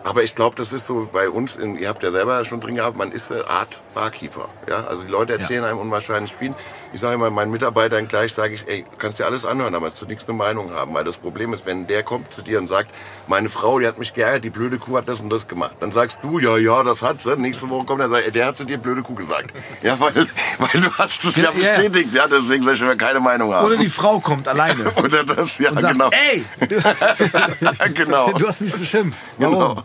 [0.06, 2.76] Aber ich glaube, das ist so bei uns, in, ihr habt ja selber schon drin
[2.76, 4.48] gehabt, man ist eine Art Barkeeper.
[4.68, 4.84] Ja?
[4.84, 6.54] Also die Leute erzählen einem unwahrscheinlich viel.
[6.92, 9.92] Ich sage immer meinen Mitarbeitern gleich, sage ich, ey, du kannst dir alles anhören, aber
[9.94, 10.94] zu nichts eine Meinung haben.
[10.94, 12.92] Weil das Problem ist, wenn der kommt zu dir und sagt,
[13.26, 15.74] meine Frau, die hat mich geärgert, die blöde Kuh hat das und das gemacht.
[15.80, 17.36] Dann sagst du, ja, ja, das hat sie.
[17.36, 19.52] Nächste Woche kommt er und sagt, ey, der hat zu dir blöde Kuh gesagt.
[19.82, 20.14] Ja, weil,
[20.58, 21.74] weil du hast es ja, Ja, ja.
[21.74, 22.14] bestätigt.
[22.14, 23.66] Ja, deswegen soll ich mir keine Meinung haben.
[23.66, 26.10] Oder die Frau kommt alleine Oder das, ja, und sagt, genau.
[26.10, 28.32] ey, du, genau.
[28.32, 29.18] du hast mich beschimpft.
[29.38, 29.54] Warum?
[29.54, 29.84] Genau.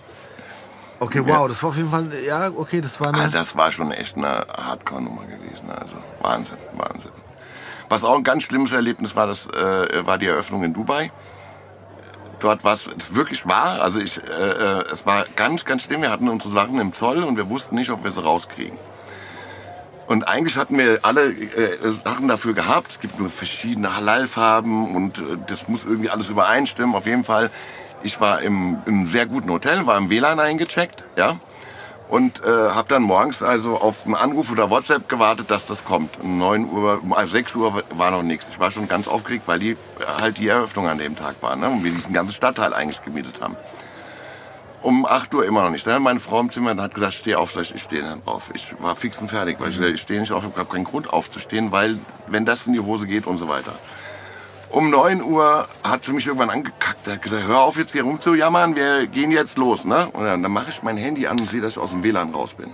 [1.01, 3.31] Okay, wow, das war auf jeden Fall, ja, okay, das war Ah, eine...
[3.31, 5.67] das war schon echt eine Hardcore-Nummer gewesen.
[5.71, 7.09] Also Wahnsinn, Wahnsinn.
[7.89, 11.11] Was auch ein ganz schlimmes Erlebnis war, das äh, war die Eröffnung in Dubai.
[12.39, 13.81] Dort war es wirklich wahr.
[13.81, 16.03] Also ich, äh, äh, es war ganz, ganz schlimm.
[16.03, 18.77] Wir hatten unsere Sachen im Zoll und wir wussten nicht, ob wir sie rauskriegen.
[20.07, 22.91] Und eigentlich hatten wir alle äh, Sachen dafür gehabt.
[22.91, 26.95] Es gibt nur verschiedene Halal-Farben und äh, das muss irgendwie alles übereinstimmen.
[26.95, 27.49] Auf jeden Fall,
[28.03, 31.39] ich war im, im sehr guten Hotel, war im WLAN eingecheckt, ja.
[32.09, 36.19] Und äh, habe dann morgens also auf einen Anruf oder WhatsApp gewartet, dass das kommt.
[36.19, 38.47] Um 9 Uhr, um 6 Uhr war noch nichts.
[38.49, 39.75] Ich war schon ganz aufgeregt, weil die äh,
[40.19, 41.55] halt die Eröffnung an dem Tag war.
[41.55, 41.69] Ne?
[41.69, 43.55] Und wir diesen ganzen Stadtteil eigentlich gemietet haben.
[44.81, 45.87] Um 8 Uhr immer noch nicht.
[45.87, 48.21] Dann hat meine Frau im Zimmer und hat gesagt, steh auf, ich, ich stehe dann
[48.25, 48.51] auf.
[48.53, 51.13] Ich war fix und fertig, weil ich, ich stehe nicht auf, ich habe keinen Grund
[51.13, 53.71] aufzustehen, weil wenn das in die Hose geht und so weiter.
[54.71, 57.05] Um 9 Uhr hat sie mich irgendwann angekackt.
[57.05, 59.83] Er hat gesagt, hör auf jetzt hier rumzujammern, wir gehen jetzt los.
[59.83, 60.07] Ne?
[60.13, 62.33] Und dann, dann mache ich mein Handy an und sehe, dass ich aus dem WLAN
[62.33, 62.71] raus bin.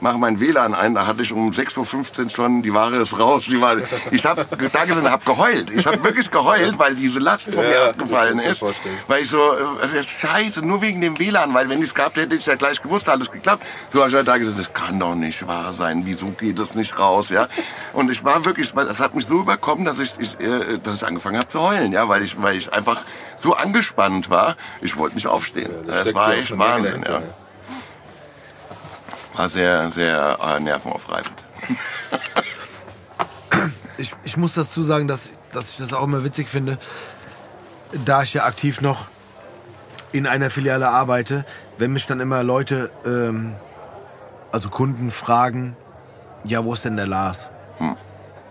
[0.00, 3.46] Mache mein WLAN ein, da hatte ich um 6.15 Uhr schon, die Ware ist raus.
[3.46, 3.76] Die war,
[4.12, 5.70] ich habe da gesessen, habe geheult.
[5.70, 8.58] Ich habe wirklich geheult, weil diese Last von mir Ja, abgefallen mir ist.
[8.58, 8.96] vorstellen.
[9.08, 11.94] Weil ich so, also das ist scheiße, nur wegen dem WLAN, weil wenn ich es
[11.94, 13.64] gehabt hätte, hätte ich ja gleich gewusst, alles geklappt.
[13.92, 16.74] So habe ich halt da gesagt, das kann doch nicht wahr sein, wieso geht das
[16.74, 17.48] nicht raus, ja?
[17.92, 21.06] Und ich war wirklich, das hat mich so überkommen, dass ich, ich, äh, dass ich
[21.06, 23.00] angefangen habe zu heulen, ja, weil ich, weil ich einfach
[23.42, 25.70] so angespannt war, ich wollte nicht aufstehen.
[25.86, 27.22] da das steckt war ja echt Wahnsinn, ja.
[29.38, 31.32] War sehr, sehr äh, nervenaufreibend.
[34.00, 36.78] Ich, ich muss dazu sagen, dass, dass ich das auch immer witzig finde,
[38.04, 39.06] da ich ja aktiv noch
[40.12, 41.44] in einer Filiale arbeite,
[41.78, 43.56] wenn mich dann immer Leute, ähm,
[44.52, 45.76] also Kunden fragen,
[46.44, 47.50] ja, wo ist denn der Lars?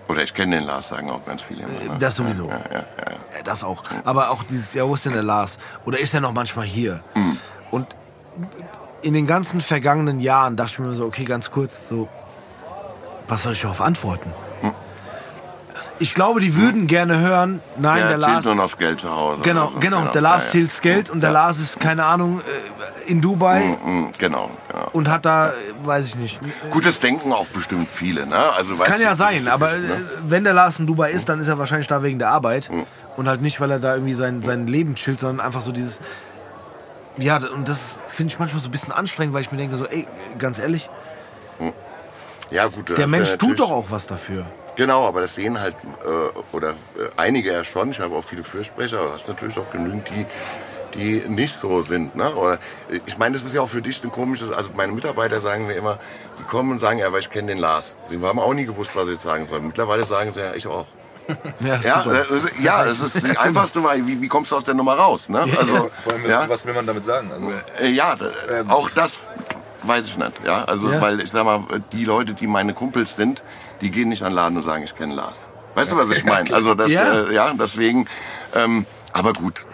[0.10, 1.64] Oder ich kenne den Lars, sagen auch ganz viele.
[1.64, 2.00] immer, ne?
[2.00, 2.50] Das sowieso.
[2.50, 3.12] Ja, ja, ja.
[3.38, 3.84] Ja, Das auch.
[4.04, 5.60] Aber auch dieses, ja, wo ist denn der Lars?
[5.86, 7.04] Oder ist er noch manchmal hier?
[7.72, 7.96] Und
[9.02, 12.08] in den ganzen vergangenen Jahren dachte ich mir so, okay, ganz kurz, so,
[13.28, 14.32] was soll ich darauf antworten?
[16.00, 18.46] Ich glaube, die würden gerne hören, nein, Der der Lars.
[18.46, 19.42] nur noch das Geld zu Hause.
[19.42, 19.80] Genau, so.
[19.80, 20.52] genau, der Lars ja, ja.
[20.52, 21.34] zählt das Geld und der Ja.
[21.34, 22.40] Lars ist, keine Ahnung,
[23.08, 24.90] äh, in Dubai Mhm, Genau, genau.
[24.94, 26.40] und hat da, äh, weiß ich nicht.
[26.70, 28.38] Gut, das denken auch bestimmt viele, ne?
[28.56, 30.06] Also, Kann ja sein, aber äh, ne?
[30.28, 32.70] wenn der Lars in Dubai ist, dann ist er wahrscheinlich da wegen der Arbeit
[33.16, 36.00] und halt nicht, weil er da irgendwie sein, sein Leben chillt, sondern einfach so dieses.
[37.18, 39.86] Ja, und das finde ich manchmal so ein bisschen anstrengend, weil ich mir denke so,
[39.86, 40.90] ey, ganz ehrlich,
[42.52, 42.98] Ja, gut.
[42.98, 44.46] der Mensch tut doch auch was dafür.
[44.76, 45.76] Genau, aber das sehen halt,
[46.06, 46.74] äh, oder äh,
[47.18, 47.90] einige ja schon.
[47.90, 50.26] Ich habe auch viele Fürsprecher, aber das ist natürlich auch genügend, die
[50.94, 52.16] die nicht so sind.
[52.16, 52.34] Ne?
[52.36, 52.56] Oder,
[52.90, 55.68] äh, ich meine, das ist ja auch für dich ein komisches, also meine Mitarbeiter sagen
[55.68, 56.00] mir immer,
[56.40, 57.98] die kommen und sagen, ja, aber ich kenne den Lars.
[58.08, 59.68] Sie haben auch nie gewusst, was sie jetzt sagen sollen.
[59.68, 60.86] Mittlerweile sagen sie, ja, ich auch.
[61.60, 62.16] Ja, Ja, super.
[62.30, 64.06] das ist, ja, das ist die einfachste Wahl.
[64.08, 65.30] Wie, wie kommst du aus der Nummer raus?
[65.30, 65.40] Ne?
[65.42, 67.30] Also, Vor allem, ja, was will man damit sagen?
[67.32, 68.26] Also, äh, ja, d-
[68.70, 69.22] auch das
[69.84, 70.32] weiß ich nicht.
[70.46, 71.02] Ja, also, Ja.
[71.02, 71.62] weil ich sag mal,
[71.92, 73.44] die Leute, die meine Kumpels sind,
[73.82, 75.48] die gehen nicht an den Laden und sagen, ich kenne Lars.
[75.76, 76.54] Weißt du, was ich meine?
[76.54, 77.14] Also, das, Ja.
[77.14, 78.08] ja, äh, ja deswegen,
[78.56, 79.66] ähm, aber gut,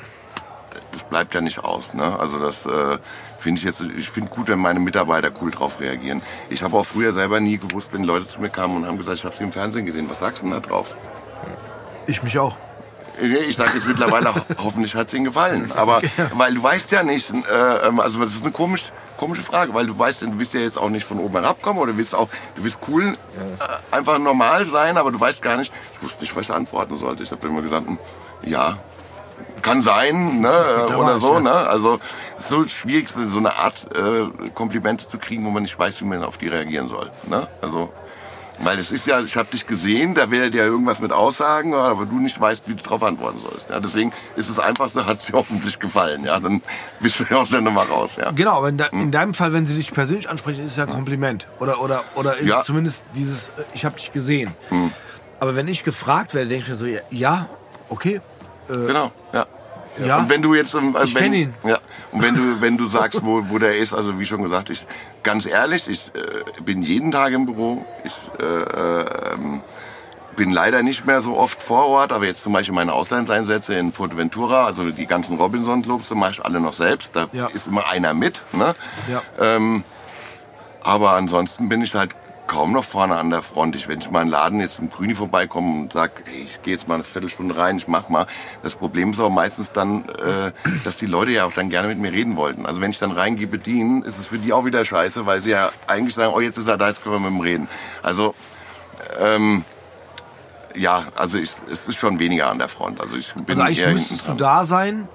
[0.91, 1.93] das bleibt ja nicht aus.
[1.93, 2.19] Ne?
[2.19, 2.97] Also, das äh,
[3.39, 6.21] finde ich jetzt, ich finde gut, wenn meine Mitarbeiter cool drauf reagieren.
[6.49, 9.17] Ich habe auch früher selber nie gewusst, wenn Leute zu mir kamen und haben gesagt,
[9.19, 10.95] ich habe sie im Fernsehen gesehen, was sagst du denn da drauf?
[12.07, 12.55] Ich mich auch.
[13.21, 15.71] Ich sage jetzt mittlerweile, ho- hoffentlich hat es Ihnen gefallen.
[15.75, 16.01] Aber
[16.33, 19.85] weil du weißt ja nicht, äh, ähm, also das ist eine komisch, komische Frage, weil
[19.85, 22.27] du weißt, du willst ja jetzt auch nicht von oben herabkommen oder du willst auch,
[22.55, 26.35] du willst cool, äh, einfach normal sein, aber du weißt gar nicht, ich wusste nicht,
[26.35, 27.21] was ich antworten sollte.
[27.23, 27.99] Ich habe immer gesagt, hm,
[28.41, 28.77] ja,
[29.61, 30.49] kann sein, ne,
[30.89, 31.51] äh, oder so, ne.
[31.53, 31.99] Also
[32.37, 36.01] es ist so schwierig, so eine Art äh, Komplimente zu kriegen, wo man nicht weiß,
[36.01, 37.47] wie man auf die reagieren soll, ne.
[37.61, 37.93] Also
[38.65, 42.05] weil es ist ja, ich habe dich gesehen, da werdet ja irgendwas mit aussagen, aber
[42.05, 43.69] du nicht weißt, wie du darauf antworten sollst.
[43.69, 46.23] Ja, deswegen ist es einfachste, hat es dir hoffentlich gefallen.
[46.25, 46.61] Ja, dann
[46.99, 48.11] bist du ja aus der Nummer raus.
[48.17, 48.31] Ja.
[48.31, 49.01] Genau, aber in, de Hm.
[49.01, 51.47] in deinem Fall, wenn sie dich persönlich ansprechen, ist es ja ein Kompliment.
[51.59, 52.55] Oder, oder, oder ist Ja.
[52.55, 52.59] Hm.
[52.61, 54.51] es zumindest dieses, äh, ich habe dich gesehen.
[55.39, 57.49] Aber wenn ich gefragt werde, denke ich mir so, ja, ja
[57.89, 58.21] okay,
[58.69, 59.45] Genau, ja.
[60.05, 60.17] Ja.
[60.17, 61.53] Und wenn du jetzt, ähm, Ich wenn, ihn.
[61.63, 61.77] Ja.
[62.11, 64.85] Und wenn du, wenn du sagst, wo, wo der ist, also wie schon gesagt, ich,
[65.23, 67.85] ganz ehrlich, ich äh, bin jeden Tag im Büro.
[68.03, 68.43] Ich, äh,
[69.33, 69.61] ähm,
[70.35, 73.93] bin leider nicht mehr so oft vor Ort, aber jetzt zum Beispiel meine Auslandseinsätze in
[73.93, 77.11] Fuerteventura, also die ganzen Robinson-Clubs, mache ich alle noch selbst.
[77.13, 77.47] Da Ja.
[77.53, 78.41] ist immer einer mit.
[78.51, 78.73] Ne?
[79.07, 79.21] Ja.
[79.39, 79.83] Ähm,
[80.83, 82.15] aber ansonsten bin ich halt
[82.47, 83.75] kaum noch vorne an der Front.
[83.75, 86.61] Ich, wenn ich mal in den Laden jetzt im Grüni vorbeikomme und sag, hey, ich
[86.61, 88.27] gehe jetzt mal eine Viertelstunde rein, ich mach mal.
[88.61, 90.51] Das Problem ist auch meistens dann, äh,
[90.83, 92.65] dass die Leute ja auch dann gerne mit mir reden wollten.
[92.65, 95.51] Also wenn ich dann reingehe bedienen, ist es für die auch wieder scheiße, weil sie
[95.51, 97.67] ja eigentlich sagen, oh jetzt ist er da, jetzt können wir mit ihm reden.
[98.01, 98.35] Also
[99.19, 99.63] ähm,
[100.75, 102.99] ja, also ich, es ist schon weniger an der Front.
[103.01, 105.07] Also ich bin Also eigentlich eher müsstest hinten du da sein,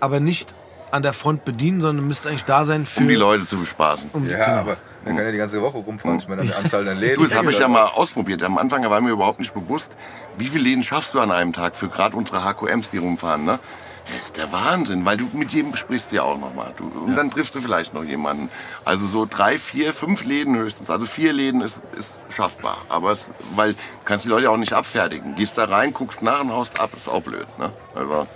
[0.00, 0.52] aber nicht
[0.90, 3.00] an der Front bedienen, sondern du müsstest eigentlich da sein für...
[3.00, 4.10] um die Leute zu bespaßen.
[4.12, 4.58] um die- Ja, genau.
[4.60, 6.18] aber dann kann er die ganze Woche rumfahren.
[6.18, 7.16] Ich meine, an der Anzahl der Läden.
[7.16, 8.42] Du, das habe ich ja mal ausprobiert.
[8.42, 9.96] Am Anfang war mir überhaupt nicht bewusst,
[10.36, 13.44] wie viele Läden schaffst du an einem Tag für gerade unsere HQMs, die rumfahren.
[13.44, 13.60] Ne?
[14.08, 16.72] Das ist der Wahnsinn, weil du mit jedem sprichst ja auch nochmal.
[17.06, 18.50] Und dann triffst du vielleicht noch jemanden.
[18.84, 20.90] Also so drei, vier, fünf Läden höchstens.
[20.90, 22.78] Also vier Läden ist, ist schaffbar.
[22.88, 25.36] Aber es, weil du kannst die Leute auch nicht abfertigen.
[25.36, 27.46] Gehst da rein, guckst nach und haust ab, ist auch blöd.
[27.58, 27.70] Ne?
[27.94, 28.26] Also,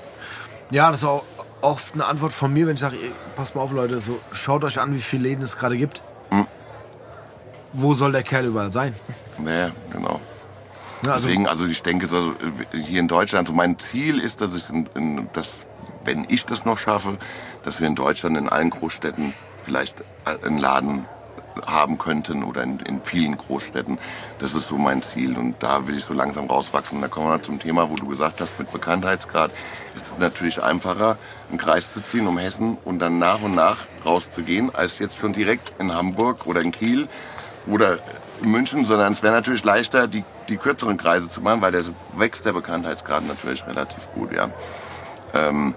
[0.71, 1.25] Ja, das ist auch,
[1.63, 4.63] auch eine Antwort von mir, wenn ich sage, ey, passt mal auf Leute, so, schaut
[4.63, 6.03] euch an, wie viele Läden es gerade gibt.
[7.73, 8.95] Wo soll der Kerl überall sein?
[9.39, 10.21] ne, genau.
[11.07, 12.33] Also, Deswegen, also ich denke, so,
[12.73, 15.49] äh, hier in Deutschland, so mein Ziel ist, dass ich, in, in, dass,
[16.05, 17.17] wenn ich das noch schaffe,
[17.65, 19.33] dass wir in Deutschland in allen Großstädten
[19.65, 19.97] vielleicht
[20.45, 21.07] einen Laden
[21.67, 23.99] haben könnten oder in, in vielen Großstädten.
[24.39, 26.99] Das ist so mein Ziel und da will ich so langsam rauswachsen.
[26.99, 29.51] Und da kommen wir zum Thema, wo du gesagt hast, mit Bekanntheitsgrad
[29.97, 33.79] ist es natürlich einfacher, einen Kreis zu ziehen um Hessen und dann nach und nach
[34.05, 37.09] rauszugehen, als jetzt schon direkt in Hamburg oder in Kiel
[37.67, 37.99] oder
[38.43, 41.85] in München, sondern es wäre natürlich leichter, die, die kürzeren Kreise zu machen, weil der
[42.17, 44.51] wächst der Bekanntheitsgrad natürlich relativ gut, ja.
[45.35, 45.75] Ähm,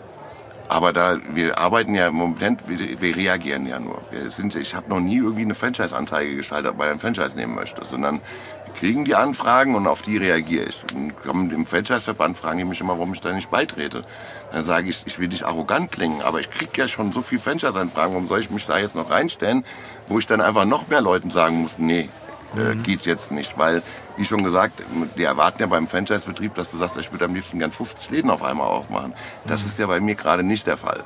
[0.70, 4.02] aber da wir arbeiten ja im Moment, wir, wir reagieren ja nur.
[4.12, 7.54] Wir sind, ich habe noch nie irgendwie eine Franchise-Anzeige geschaltet, weil er ein Franchise nehmen
[7.54, 8.22] möchte, sondern
[8.66, 10.84] wir kriegen die Anfragen und auf die reagiere ich.
[10.96, 14.04] Und kommen im Franchise-Verband fragen die mich immer, warum ich da nicht beitrete.
[14.52, 17.40] Dann sage ich, ich will nicht arrogant klingen, aber ich kriege ja schon so viel
[17.40, 19.66] Franchise-Anfragen, warum soll ich mich da jetzt noch reinstellen,
[20.08, 22.10] wo ich dann einfach noch mehr Leuten sagen muss, nee,
[22.56, 23.82] äh, geht jetzt nicht, weil,
[24.18, 24.84] wie schon gesagt,
[25.18, 28.30] die erwarten ja beim Franchise-Betrieb, dass du sagst, ich würde am liebsten gern 50 Läden
[28.30, 29.14] auf einmal aufmachen.
[29.46, 31.04] Das ist ja bei mir gerade nicht der Fall.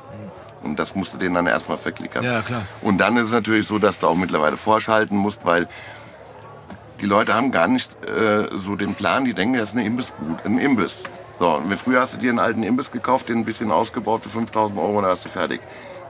[0.62, 2.24] Und das musst du denen dann erstmal verklickern.
[2.24, 2.62] Ja, klar.
[2.82, 5.68] Und dann ist es natürlich so, dass du auch mittlerweile vorschalten musst, weil
[7.00, 10.44] die Leute haben gar nicht äh, so den Plan, die denken, das ist eine Imbissbude,
[10.44, 10.98] ein Imbiss.
[11.38, 14.28] So, und früher hast du dir einen alten Imbiss gekauft, den ein bisschen ausgebaut für
[14.28, 15.60] 5000 Euro und da hast du fertig.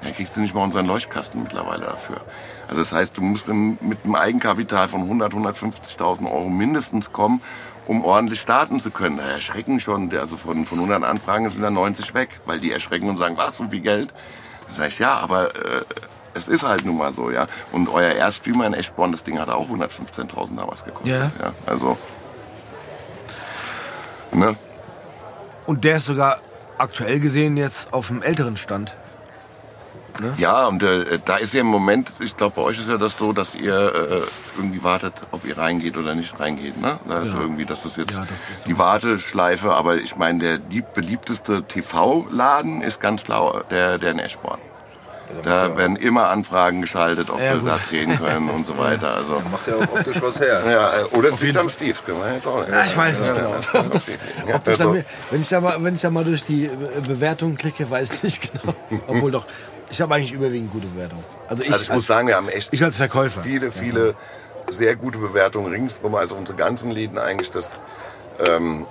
[0.02, 2.22] Dann kriegst du nicht mal unseren Leuchtkasten mittlerweile dafür.
[2.68, 7.40] Also das heißt, du musst mit einem Eigenkapital von 100, 150.000 Euro mindestens kommen,
[7.86, 9.16] um ordentlich starten zu können.
[9.16, 13.08] Da erschrecken schon, also von, von 100 Anfragen sind da 90 weg, weil die erschrecken
[13.08, 14.12] und sagen, was, so viel Geld?
[14.68, 15.84] Da sag ich, ja, aber äh,
[16.34, 17.48] es ist halt nun mal so, ja.
[17.72, 21.10] Und euer Airstreamer in Eschborn, das Ding hat auch 115.000 damals gekostet.
[21.10, 21.32] Ja.
[21.40, 21.96] ja also,
[24.32, 24.54] ne?
[25.64, 26.40] und der ist sogar
[26.76, 28.94] aktuell gesehen jetzt auf dem älteren Stand.
[30.36, 33.16] Ja, und äh, da ist ja im Moment, ich glaube, bei euch ist ja das
[33.18, 34.20] so, dass ihr äh,
[34.56, 36.80] irgendwie wartet, ob ihr reingeht oder nicht reingeht.
[36.80, 36.98] Ne?
[37.08, 37.42] Da ist Genau.
[37.42, 39.72] irgendwie, das ist jetzt Ja, das die Warteschleife.
[39.72, 44.58] Aber ich meine, der die beliebteste TV-Laden ist ganz klar der, der in Eschborn.
[45.44, 47.68] Da werden immer Anfragen geschaltet, ob Ja, wir gut.
[47.68, 49.12] da drehen können und so weiter.
[49.14, 50.62] Also, Macht ja auch optisch was her.
[50.66, 51.74] ja, äh, oder es liegt am Fall.
[51.74, 52.70] Steve, können wir jetzt auch nicht.
[52.70, 53.50] Ja, ich weiß nicht Ja, genau.
[53.50, 54.08] ja, Ob das,
[54.54, 57.02] ob das Also, dann, wenn, ich da mal, wenn ich da mal durch die Be-
[57.06, 58.74] Bewertungen klicke, weiß ich nicht genau.
[59.06, 59.44] Obwohl doch,
[59.90, 61.24] ich habe eigentlich überwiegend gute Bewertungen.
[61.48, 63.42] Also ich, Also ich muss sagen, wir haben echt ich als Verkäufer.
[63.42, 64.14] viele, viele
[64.68, 66.14] sehr gute Bewertungen ringsrum.
[66.14, 67.70] Also unsere ganzen Läden eigentlich, das,
[68.44, 68.86] ähm,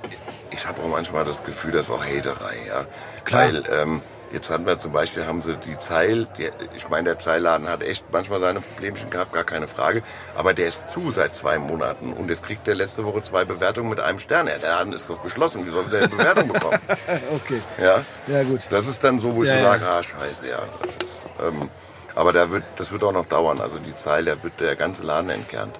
[0.51, 2.85] ich habe auch manchmal das Gefühl, das ist auch Haterei, ja.
[3.25, 3.43] Klar.
[3.47, 7.19] Weil, ähm, jetzt hatten wir zum Beispiel, haben sie die Zeil, die, ich meine, der
[7.19, 10.03] Zeilladen hat echt manchmal seine Problemchen gehabt, gar keine Frage.
[10.35, 13.89] Aber der ist zu seit zwei Monaten und jetzt kriegt der letzte Woche zwei Bewertungen
[13.89, 14.47] mit einem Stern.
[14.47, 16.79] Der Laden ist doch geschlossen, wie soll der eine Bewertung bekommen?
[17.35, 17.61] Okay.
[17.81, 18.61] Ja, Ja, gut.
[18.69, 19.71] Das ist dann so, wo ich Ja, so ja.
[19.71, 20.59] sage, ah, scheiße, ja.
[20.81, 21.69] Das ist, ähm,
[22.15, 23.59] aber da wird, das wird auch noch dauern.
[23.59, 25.79] Also die Zeile, da wird der ganze Laden entkernt.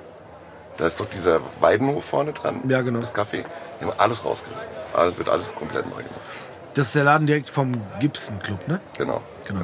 [0.77, 2.61] Da ist doch dieser Weidenhof vorne dran.
[2.69, 2.99] Ja, genau.
[2.99, 3.43] Das Café.
[3.81, 4.71] Die haben alles rausgerissen.
[4.93, 6.11] Alles wird alles komplett neu gemacht.
[6.77, 8.79] Das ist der Laden direkt vom Gibson Club, ne?
[8.97, 9.21] Genau.
[9.47, 9.61] Genau.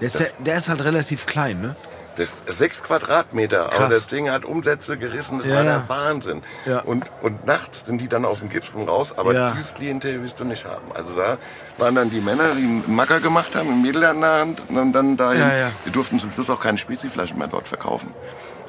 [0.00, 1.74] Der ist, der, der ist halt relativ klein, ne?
[2.16, 3.80] Das ist sechs Quadratmeter, Krass.
[3.80, 5.78] aber das Ding hat Umsätze gerissen, das Ja, war ja.
[5.78, 6.42] der Wahnsinn.
[6.66, 6.80] Ja.
[6.80, 9.52] Und, und nachts sind die dann aus dem Gipsen raus, aber Ja.
[9.52, 10.92] dieses Klientel willst du nicht haben.
[10.94, 11.38] Also da
[11.78, 14.92] waren dann die Männer, die einen Macker gemacht haben, ein Mädel an der Hand und
[14.92, 15.40] dann dahin.
[15.84, 18.12] Wir durften zum Schluss auch keine Speziflaschen mehr dort verkaufen,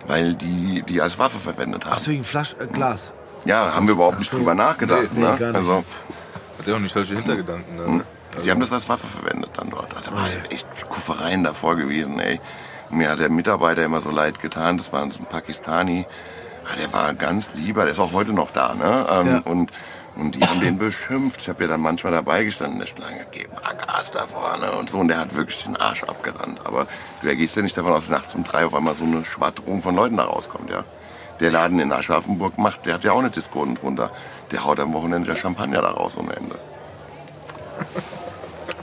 [0.08, 1.98] weil die die als Waffe verwendet haben.
[2.02, 3.12] Ach, wegen Flasch, äh, Glas.
[3.44, 5.10] Ja, haben wir überhaupt nicht drüber nachgedacht.
[5.14, 5.32] Nee, ne?
[5.34, 5.56] nee, gar nicht.
[5.58, 5.84] Also,
[6.60, 7.76] Hat ja auch nicht solche Hintergedanken.
[7.76, 8.04] Ne?
[8.40, 9.94] Sie haben das als Waffe verwendet dann dort.
[10.06, 12.40] Da war echt Kuffereien davor gewesen, ey.
[12.90, 14.78] Mir hat der Mitarbeiter immer so leid getan.
[14.78, 16.06] Das war so ein Pakistani.
[16.66, 19.06] ah, der war ganz lieber, der ist auch heute noch da, ne?
[19.12, 19.38] Ähm, Ja.
[19.46, 19.72] Und
[20.16, 21.42] und die haben den beschimpft.
[21.42, 24.92] Ich habe ja dann manchmal dabei gestanden, der Schlange gegeben, ah, Gas da vorne und
[24.92, 24.98] so.
[24.98, 26.60] Und der hat wirklich den Arsch abgerannt.
[26.66, 26.86] Aber
[27.24, 29.96] du gehst ja nicht davon aus, nachts um drei auf einmal so eine Schwadron von
[29.96, 30.84] Leuten da rauskommt, ja.
[31.40, 34.12] Der Laden in Aschaffenburg macht, der hat ja auch eine Disco unten drunter.
[34.52, 36.58] Der haut am Wochenende der Champagner da raus ohne Ende.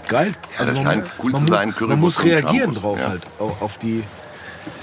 [0.08, 0.32] Geil.
[0.58, 3.08] Also das scheint cool man zu sein, Man Currywurst muss und reagieren drauf ja.
[3.10, 4.02] halt, au- auf die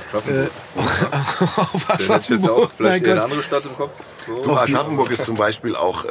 [0.08, 0.52] Aschaffenburg.
[1.58, 2.72] auf jetzt auch Aschaffenburg.
[2.78, 3.92] vielleicht eher eine andere Stadt im Kopf.
[4.26, 4.42] So.
[4.42, 6.08] Du, Aschaffenburg ist zum Beispiel auch, äh,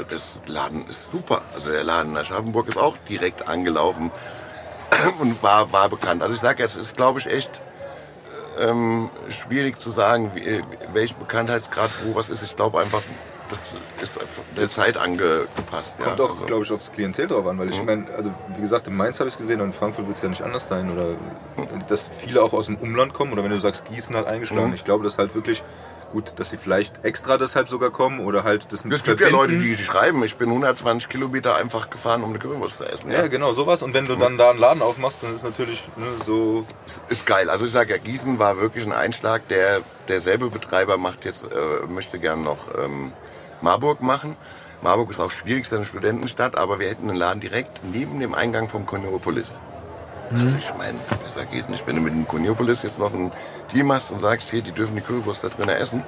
[0.00, 1.42] äh, das Laden ist super.
[1.54, 4.10] Also der Laden in Aschaffenburg ist auch direkt angelaufen
[5.20, 6.22] und war, war bekannt.
[6.22, 7.62] Also ich sage, es ist, glaube ich, echt
[8.58, 12.42] ähm, schwierig zu sagen, wie, äh, welchen Bekanntheitsgrad wo was ist.
[12.42, 13.02] Ich glaube einfach,
[13.48, 13.60] das
[14.02, 14.18] ist
[14.56, 15.94] der Zeit angepasst.
[15.98, 16.06] Ja.
[16.06, 18.88] Kommt auch, Also, glaube ich, aufs Klientel drauf an, weil ich meine, also wie gesagt,
[18.88, 20.90] in Mainz habe ich es gesehen und in Frankfurt wird es ja nicht anders sein
[20.90, 21.14] oder
[21.88, 24.68] dass viele auch aus dem Umland kommen oder wenn du sagst, Gießen hat eingeschlagen.
[24.68, 24.74] Mhm.
[24.74, 25.62] Ich glaube, das halt wirklich
[26.12, 29.28] gut, dass sie vielleicht extra deshalb sogar kommen oder halt das mit es gibt ja.
[29.28, 33.10] Leute, die, schreiben, ich bin 120 Kilometer einfach gefahren, um eine Currywurst zu essen.
[33.10, 33.82] Ja, genau, sowas.
[33.82, 36.64] Und wenn du dann da einen Laden aufmachst, dann ist natürlich ne, so.
[37.08, 37.50] ist geil.
[37.50, 39.48] Also ich sage ja, Gießen war wirklich ein Einschlag.
[39.48, 43.12] Der derselbe Betreiber macht jetzt, äh, möchte gern noch ähm,
[43.60, 44.36] Marburg machen.
[44.82, 48.34] Marburg ist auch schwierig, ist eine Studentenstadt, aber wir hätten einen Laden direkt neben dem
[48.34, 49.52] Eingang vom Koniopolis.
[50.34, 51.86] Also ich meine, besser geht nicht.
[51.86, 53.30] Wenn du mit dem Koniopolis jetzt noch ein
[53.70, 56.02] Team hast und sagst, hier, die dürfen die Currywurst da drin essen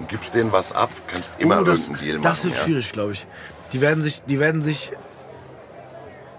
[0.00, 2.50] und gibst denen was ab, kannst immer Oh, das, irgendeinen Deal das machen.
[2.50, 2.64] wird ja.
[2.64, 3.26] schwierig, glaube ich.
[3.72, 4.92] Die werden sich, die werden sich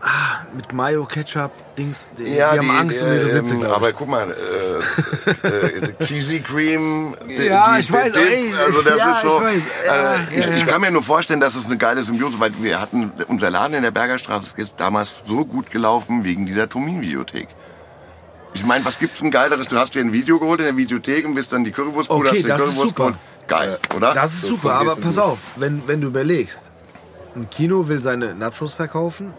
[0.07, 4.07] ah, mit Mayo, Ketchup, Dings, die, die haben Angst um ihre Sitze, ähm, Aber guck
[4.07, 7.15] mal, äh, äh, Cheesy Cream.
[7.27, 9.37] die- Ja, die- ich weiß, die- ey, also das ja, ist so.
[9.37, 10.65] ich weiß, ja, äh, ich, ja, ich ja.
[10.65, 13.83] kann mir nur vorstellen, dass es eine geile Symbiose, weil wir hatten unser Laden in
[13.83, 17.47] der Bergerstraße ist damals so gut gelaufen wegen dieser Tomin-Videothek.
[18.53, 19.67] Ich meine, was gibt's denn geileres?
[19.67, 22.39] Du hast dir ein Video geholt in der Videothek und bist dann die Currywurstbude, Okay,
[22.39, 23.03] hast das ist Currywurst super.
[23.03, 23.17] geholt.
[23.47, 24.13] Geil, oder?
[24.13, 25.23] Das ist So super, aber pass gut.
[25.23, 26.71] auf, wenn, wenn du überlegst,
[27.35, 29.33] ein Kino will seine Nachos verkaufen.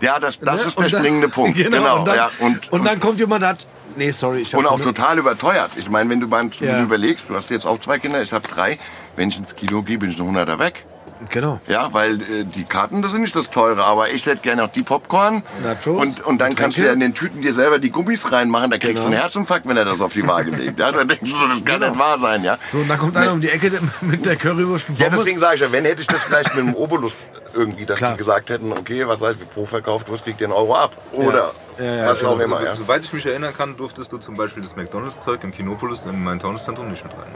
[0.00, 0.66] Ja, das, das ne?
[0.68, 1.56] ist der dann- springende Punkt.
[1.56, 2.30] genau, und dann, ja.
[2.40, 3.66] Und, und dann kommt jemand, hat.
[3.96, 5.72] Nee, sorry, ich Und auch total überteuert.
[5.76, 6.80] Ich meine, wenn du mal Ja.
[6.82, 8.78] überlegst, du hast jetzt auch zwei Kinder, ich habe drei.
[9.16, 10.84] Wenn ich ins Kino gehe, bin ich ein Hunderter weg.
[11.28, 11.60] Genau.
[11.68, 14.68] Ja, weil äh, die Karten, das sind nicht das teure, aber ich hätte gerne auch
[14.72, 15.42] die Popcorn.
[15.62, 18.70] Nachos, Und, und dann kannst du ja in den Tüten dir selber die Gummis reinmachen,
[18.70, 19.06] da kriegst du Genau.
[19.08, 20.78] einen Herzinfarkt, wenn er das auf die Waage legt.
[20.80, 22.56] Ja, dann denkst du, das kann nicht wahr sein, ja.
[22.72, 25.56] So, und dann kommt einer um die Ecke mit der Currywurst und Ja, deswegen sage
[25.56, 27.14] ich ja, wenn hätte ich das vielleicht mit dem Obolus
[27.54, 28.12] irgendwie, dass Klar.
[28.12, 30.96] die gesagt hätten, okay, was heißt, pro verkauft Wurst kriegt ihr einen Euro ab.
[31.12, 32.74] Oder Ja, ja, was auch Also, immer, ja.
[32.76, 36.38] Soweit ich mich erinnern kann, durftest du zum Beispiel das McDonalds-Zeug im Kinopolis in mein
[36.38, 37.28] Taunuszentrum nicht mit rein.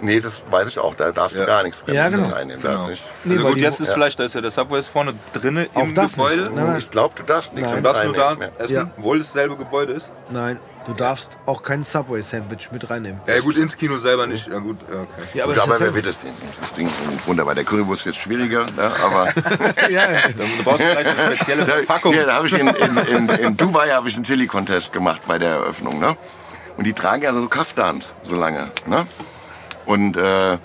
[0.00, 1.46] Nee, das weiß ich auch, da darfst du Ja.
[1.46, 2.26] gar nichts Ja, genau.
[2.26, 2.62] mit reinnehmen.
[2.62, 3.02] Da ist nicht.
[3.24, 3.94] Nee, also gut, jetzt ist ja.
[3.94, 6.50] vielleicht, da ist ja der Subway ist vorne drinne Auch im das Gebäude.
[6.54, 6.78] Nein, nein.
[6.78, 7.76] Ich glaube, du darfst nichts Nein.
[7.82, 8.50] mit Darfst du da reinnehmen.
[8.58, 8.64] Ja.
[8.64, 8.90] essen, Ja.
[8.98, 10.10] obwohl es dasselbe Gebäude ist?
[10.30, 13.20] Nein, du darfst auch kein Subway-Sandwich mit reinnehmen.
[13.26, 14.46] Ja gut, ins Kino selber nicht.
[14.48, 15.08] Ja gut, ja, okay.
[15.34, 16.30] Ja, Gut, das aber wer ja- wird das denn?
[16.60, 17.54] Das Ding ist wunderbar.
[17.54, 18.92] Der Currywurst wird schwieriger, ne?
[19.02, 19.26] aber
[19.90, 20.18] ja, ja.
[20.28, 22.12] Du brauchst vielleicht eine spezielle Verpackung.
[22.12, 25.38] Hier, da habe ich in, in, in, in Dubai habe ich einen Chili-Contest gemacht bei
[25.38, 26.16] der Eröffnung, ne?
[26.76, 29.06] Und die tragen ja so Kaftans so lange, ne?
[29.86, 30.58] Und äh,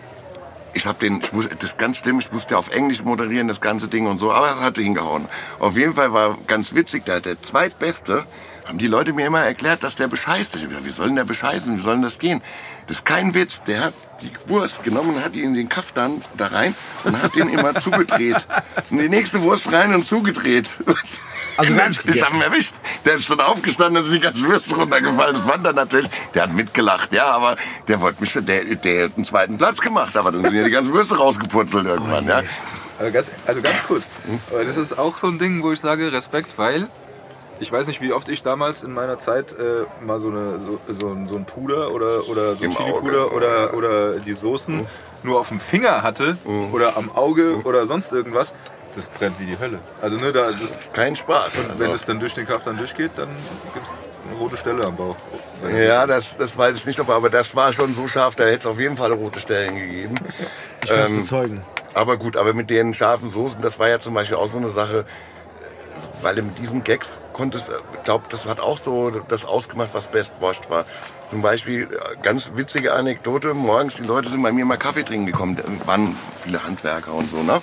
[0.74, 3.62] ich habe den, ich muss, das ist ganz schlimm, ich musste auf Englisch moderieren, das
[3.62, 5.28] ganze Ding und so, aber es hatte hingehauen.
[5.60, 8.26] Auf jeden Fall war ganz witzig, da der zweitbeste,
[8.66, 10.56] haben die Leute mir immer erklärt, dass der bescheißt.
[10.56, 12.42] Ich gesagt, wie soll denn der bescheißen, wie soll denn das gehen?
[12.88, 16.22] Das ist kein Witz, der hat die Wurst genommen und hat die in den Kaftan
[16.38, 18.46] da rein und hat den immer zugedreht.
[18.92, 20.70] In die nächste Wurst rein und zugedreht.
[21.60, 22.76] Also nicht Ich habe ihn erwischt.
[23.04, 25.36] Der ist schon aufgestanden und ist die ganze Würste runtergefallen.
[25.36, 26.10] Das fand er natürlich.
[26.34, 30.16] Der hat mitgelacht, ja, aber der wollte mich, der, der hat einen zweiten Platz gemacht,
[30.16, 32.42] aber dann sind ja die ganzen Würste rausgepurzelt irgendwann, ja.
[32.98, 34.04] Also ganz, also ganz kurz.
[34.52, 36.88] Aber das ist auch so ein Ding, wo ich sage Respekt, weil
[37.60, 40.80] ich weiß nicht, wie oft ich damals in meiner Zeit äh, mal so, eine, so,
[40.98, 44.88] so, ein, so ein Puder oder, oder so ein Chili-Puder oder, oder die Soßen
[45.24, 46.38] nur auf dem Finger hatte
[46.72, 48.54] oder am Auge oder sonst irgendwas.
[48.96, 49.80] Das brennt wie die Hölle.
[50.02, 51.52] Also ne, da, das, Kein Spaß.
[51.58, 53.30] wenn Also, es dann durch den Kaff dann durchgeht, dann
[53.74, 53.92] gibt es
[54.30, 55.16] eine rote Stelle am Bauch.
[55.72, 58.60] ja, das, das weiß ich nicht, aber, aber das war schon so scharf, da hätte
[58.62, 60.16] es auf jeden Fall rote Stellen gegeben.
[60.84, 61.62] Ich kann es Ähm, bezeugen.
[61.94, 64.70] Aber gut, aber mit den scharfen Soßen, das war ja zum Beispiel auch so eine
[64.70, 65.04] Sache, äh,
[66.24, 70.08] weil du mit diesen Gags konntest, ich glaube, das hat auch so das ausgemacht, was
[70.08, 70.86] Best Washed war.
[71.30, 75.26] Zum Beispiel, äh, ganz witzige Anekdote, morgens, die Leute sind bei mir mal Kaffee trinken
[75.28, 77.62] gekommen, waren viele Handwerker und so, ne?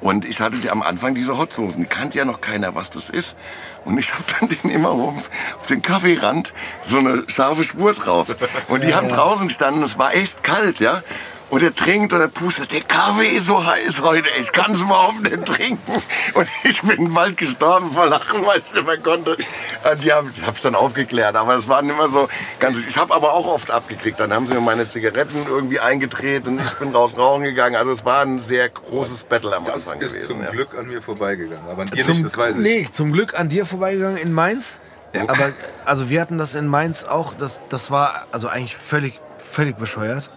[0.00, 3.36] Und ich hatte am Anfang diese Hotsoßen, die kannte ja noch keiner, was das ist.
[3.84, 5.18] Und ich habe dann den immer oben
[5.58, 6.52] auf den Kaffeerand
[6.88, 8.34] so eine scharfe Spur drauf.
[8.68, 11.02] Und die haben draußen gestanden, es war echt kalt, ja.
[11.50, 14.80] Und er trinkt und er pustet, der Kaffee ist so heiß heute, ich kann es
[14.80, 16.02] überhaupt nicht trinken.
[16.34, 19.32] Und ich bin bald gestorben vor Lachen, weil ich es nicht mehr konnte.
[19.32, 22.28] Und die haben, ich habe es dann aufgeklärt, aber es waren immer so
[22.58, 24.18] ganz, ich habe aber auch oft abgekriegt.
[24.18, 27.76] Dann haben sie mir meine Zigaretten irgendwie eingedreht und ich bin raus rauchen gegangen.
[27.76, 30.26] Also es war ein sehr großes Battle am Das Anfang ist gewesen.
[30.28, 30.50] zum ja.
[30.50, 31.64] Glück an mir vorbeigegangen.
[31.68, 32.62] Aber an dir Zum, nicht, das weiß ich.
[32.62, 34.80] Nee, zum Glück an dir vorbeigegangen in Mainz.
[35.28, 35.52] Aber
[35.84, 37.34] also wir hatten das in Mainz auch.
[37.34, 39.20] Das, das war also eigentlich völlig,
[39.52, 40.30] völlig bescheuert.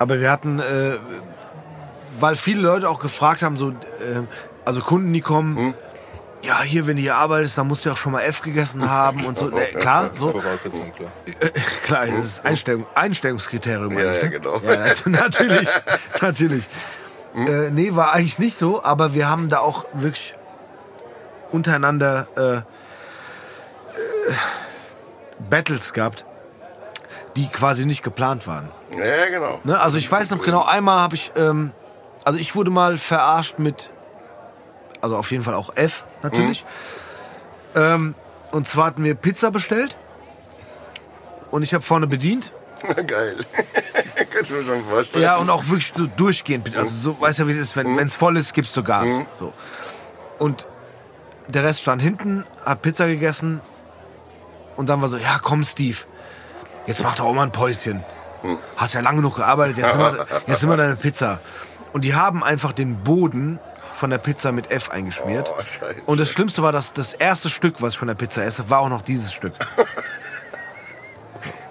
[0.00, 0.96] Aber wir hatten, äh,
[2.18, 3.74] weil viele Leute auch gefragt haben, so, äh,
[4.64, 5.74] also Kunden, die kommen, Hm?
[6.42, 8.88] ja, hier, wenn du hier arbeitest, dann musst du ja auch schon mal F gegessen
[8.88, 9.50] haben und so.
[9.56, 10.32] Äh, klar, so.
[10.32, 11.10] Voraussetzung, klar.
[11.26, 11.50] Äh,
[11.84, 13.92] klar, das ist Einstellung, Einstellungskriterium.
[13.92, 14.30] Ja, ja, ne?
[14.30, 14.58] genau.
[14.60, 15.68] Ja, das- natürlich,
[16.22, 16.64] natürlich.
[17.34, 17.46] Hm?
[17.46, 20.34] Äh, nee, war eigentlich nicht so, aber wir haben da auch wirklich
[21.52, 22.62] untereinander äh, äh,
[25.50, 26.24] Battles gehabt,
[27.36, 28.70] die quasi nicht geplant waren.
[28.90, 29.60] Ja, genau.
[29.64, 29.78] Ne?
[29.80, 31.72] Also ich weiß noch genau, einmal habe ich, ähm,
[32.24, 33.92] also ich wurde mal verarscht mit,
[35.00, 36.64] also auf jeden Fall auch F natürlich.
[37.74, 38.14] Ähm,
[38.52, 39.96] und zwar hatten wir Pizza bestellt
[41.50, 42.52] und ich habe vorne bedient
[43.06, 43.36] Geil.
[44.42, 45.22] Ich mir schon vorstellen.
[45.22, 46.74] Ja, und auch wirklich so durchgehend.
[46.74, 49.06] Also so, weißt ja, wie es ist, wenn es voll ist, gibst du Gas.
[49.38, 49.52] So.
[50.38, 50.66] Und
[51.48, 53.60] der Rest stand hinten, hat Pizza gegessen
[54.76, 55.98] und dann war so, ja komm Steve,
[56.86, 58.02] jetzt mach doch auch mal ein Päuschen.
[58.76, 61.40] Hast ja lange genug gearbeitet, jetzt nimm, mal, jetzt nimm mal deine Pizza.
[61.92, 63.58] Und die haben einfach den Boden
[63.94, 65.52] von der Pizza mit F eingeschmiert.
[65.52, 68.70] Oh, und das Schlimmste war, dass das erste Stück, was ich von der Pizza esse,
[68.70, 69.54] war auch noch dieses Stück.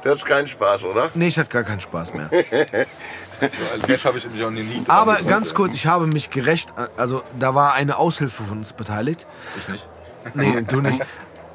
[0.01, 1.09] Das ist kein Spaß, oder?
[1.13, 2.29] Nee, ich hatte gar keinen Spaß mehr.
[3.41, 7.53] F habe ich mich auch nie Aber ganz kurz, ich habe mich gerecht, also da
[7.53, 9.27] war eine Aushilfe von uns beteiligt.
[9.57, 9.89] Ich nicht.
[10.33, 11.01] Nee, du nicht.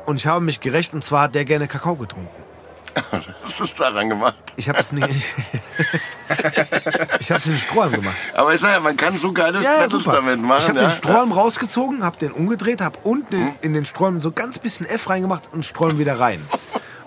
[0.06, 2.43] Und ich habe mich gerecht und zwar hat der gerne Kakao getrunken.
[3.44, 4.36] Hast du es daran gemacht?
[4.56, 5.08] Ich habe es nicht.
[7.18, 8.16] ich habe es in den Strohhalm gemacht.
[8.34, 10.16] Aber ich sag ja, man kann so geile Ja, Battles super.
[10.16, 10.60] damit machen.
[10.60, 10.88] ich habe ja.
[10.88, 15.08] den Strohhalm rausgezogen, habe den umgedreht, habe unten in den Strohhalm so ganz bisschen F
[15.08, 16.40] reingemacht und Strohhalm wieder rein.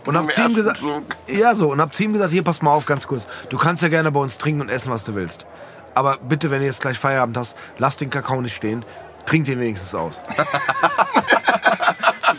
[0.06, 1.04] Und hab zu ihm gesagt, Zug.
[1.28, 3.28] ja so, und hab zu ihm gesagt, hier pass mal auf, ganz kurz.
[3.50, 5.46] Du kannst ja gerne bei uns trinken und essen, was du willst.
[5.94, 8.86] Aber bitte, wenn du jetzt gleich Feierabend hast, lass den Kakao nicht stehen.
[9.26, 10.22] Trink den wenigstens aus.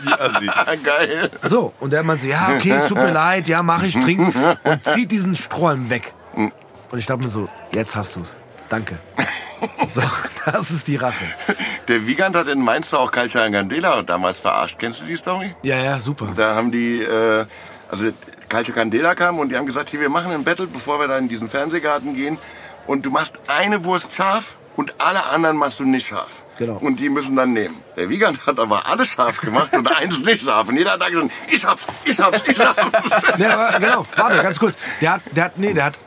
[0.03, 0.45] Wie.
[0.45, 1.29] Ja, geil.
[1.43, 4.33] So, und der meint so, ja, okay, es tut mir leid, ja, mach ich, trinken.
[4.63, 6.13] Und zieht diesen Strohhalm weg.
[6.91, 8.37] Und ich dachte mir so, jetzt hast du's.
[8.69, 8.97] Danke.
[9.89, 10.01] So,
[10.45, 11.25] das ist die Rache.
[11.87, 14.77] Der Wiegand hat in Mainz auch Calcia Candela damals verarscht.
[14.79, 15.53] Kennst du die Story?
[15.63, 16.29] Ja, ja, super.
[16.35, 17.45] Da haben die, äh,
[17.89, 18.11] also
[18.47, 21.17] Calcio Candela kam und die haben gesagt, hier, wir machen ein Battle, bevor wir da
[21.17, 22.37] in diesen Fernsehgarten gehen.
[22.87, 26.43] Und du machst eine Wurst scharf und alle anderen machst du nicht scharf.
[26.59, 26.75] Genau.
[26.75, 27.75] Und die müssen dann nehmen.
[27.95, 30.67] Der Wiegand hat aber alles scharf gemacht und eins nicht scharf.
[30.67, 32.83] Und jeder hat da gesagt, ich hab's, ich hab's, ich hab's.
[33.37, 34.75] Nee, aber genau, warte, ganz kurz.
[34.99, 35.99] Der hat, der hat, nee, der hat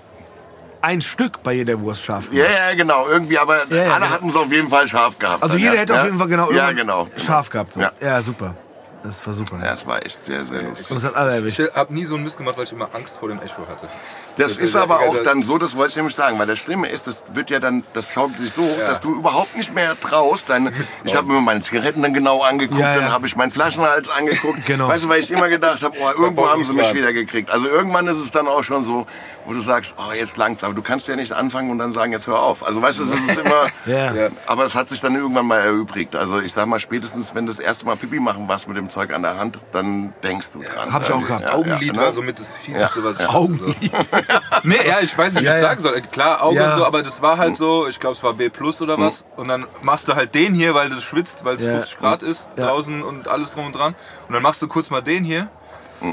[0.82, 2.46] ein Stück bei jeder Wurst scharf gemacht.
[2.50, 4.10] ja, ja, genau, irgendwie, aber Ja, ja, alle genau.
[4.10, 5.42] hatten es auf jeden Fall scharf gehabt.
[5.42, 5.80] Also jeder ja.
[5.80, 7.08] hätte auf jeden Fall genau, Ja, genau.
[7.16, 7.72] scharf gehabt.
[7.72, 7.80] So.
[7.80, 7.92] Ja.
[8.00, 8.20] Ja.
[8.20, 8.54] super.
[9.02, 9.56] Das war super.
[9.62, 10.88] Ja, das war echt sehr, sehr lustig.
[10.90, 13.16] Und das hat alle Ich habe nie so einen Mist gemacht, weil ich immer Angst
[13.18, 13.88] vor dem Echo hatte.
[14.36, 16.88] Das Das ist aber auch dann so, das wollte ich nämlich sagen, weil das Schlimme
[16.88, 18.88] ist, das wird ja dann, das schaukelt sich so hoch, Ja.
[18.88, 20.48] dass du überhaupt nicht mehr traust.
[20.48, 20.72] Deine,
[21.04, 23.00] ich habe mir meine Zigaretten dann genau angeguckt, Ja, ja.
[23.00, 24.64] dann habe ich meinen Flaschenhals angeguckt.
[24.66, 24.88] Genau.
[24.88, 26.96] Weißt du, weil ich immer gedacht habe, oh, irgendwo haben sie mich Verfolgungswahn.
[26.96, 27.50] wieder gekriegt.
[27.50, 29.06] Also irgendwann ist es dann auch schon so,
[29.44, 32.12] wo du sagst, oh, jetzt langt's, aber du kannst ja nicht anfangen und dann sagen,
[32.12, 32.64] jetzt hör auf.
[32.64, 34.28] Also weißt du, es ist immer, Ja.
[34.46, 36.16] Aber es hat sich dann irgendwann mal erübrigt.
[36.16, 38.88] Also ich sag mal, spätestens wenn du das erste Mal Pipi machen warst mit dem
[38.88, 40.92] Zeug an der Hand, dann denkst du dran.
[40.92, 41.52] Hab ich auch gehabt.
[41.52, 42.02] Augenlid ne?
[42.02, 43.28] war somit das Fieseste, was ich.
[43.28, 43.92] Augenlid.
[44.64, 45.68] Nee, ja, ich weiß nicht, wie Ja, ich ja.
[45.68, 46.00] sagen soll.
[46.02, 46.72] Klar, Auge Ja.
[46.72, 49.24] und so, aber das war halt so, ich glaube, es war B plus oder was.
[49.36, 51.72] Und dann machst du halt den hier, weil du schwitzt, weil es Ja.
[51.72, 52.66] 50 Grad ist Ja.
[52.66, 53.94] draußen und alles drum und dran.
[54.28, 55.48] Und dann machst du kurz mal den hier,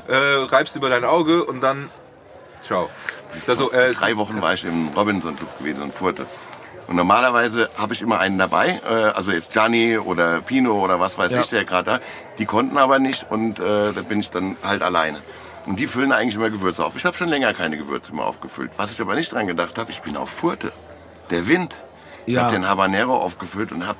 [0.07, 0.15] äh,
[0.49, 1.89] reibst über dein Auge und dann,
[2.61, 2.89] ciao.
[3.47, 6.25] Also, äh, drei Wochen war ich im Robinson Club gewesen in Furte.
[6.87, 11.19] Und normalerweise habe ich immer einen dabei, äh, also jetzt Gianni oder Pino oder was
[11.19, 11.41] weiß Ja.
[11.41, 11.99] ich, der gerade da.
[12.39, 15.19] Die konnten aber nicht und äh, da bin ich dann halt alleine.
[15.65, 16.95] Und die füllen eigentlich immer Gewürze auf.
[16.95, 18.71] Ich habe schon länger keine Gewürze mehr aufgefüllt.
[18.77, 20.71] Was ich aber nicht dran gedacht habe, ich bin auf Furte.
[21.29, 21.75] Der Wind.
[22.25, 22.43] Ich Ja.
[22.43, 23.97] habe den Habanero aufgefüllt und habe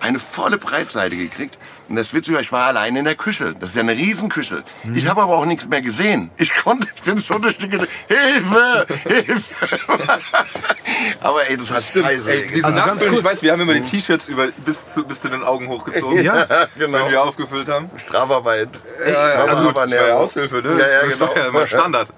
[0.00, 1.58] eine volle Breitseite gekriegt.
[1.88, 3.54] Und das Witzige war, ich war alleine in der Küche.
[3.58, 4.64] Das ist ja eine Riesenküche.
[4.82, 4.96] Mhm.
[4.96, 6.30] Ich habe aber auch nichts mehr gesehen.
[6.36, 7.86] Ich konnte, ich bin so durch die Küche.
[8.08, 8.86] Hilfe!
[9.04, 9.78] Hilfe!
[11.20, 12.30] aber ey, das hat scheiße.
[12.30, 15.20] Ey, diese Also Nachfüllen, ich weiß, wir haben immer die T-Shirts über bis zu, bis
[15.20, 16.44] zu den Augen hochgezogen, Ja,
[16.76, 16.98] genau.
[17.04, 17.88] wenn wir aufgefüllt haben.
[17.96, 18.68] Strafarbeit.
[19.04, 20.14] Ja, ja, Aber also gut, das war ja.
[20.14, 20.70] Aushilfe, ne?
[20.78, 21.28] Ja, ja, das genau.
[21.30, 22.08] war ja immer Standard.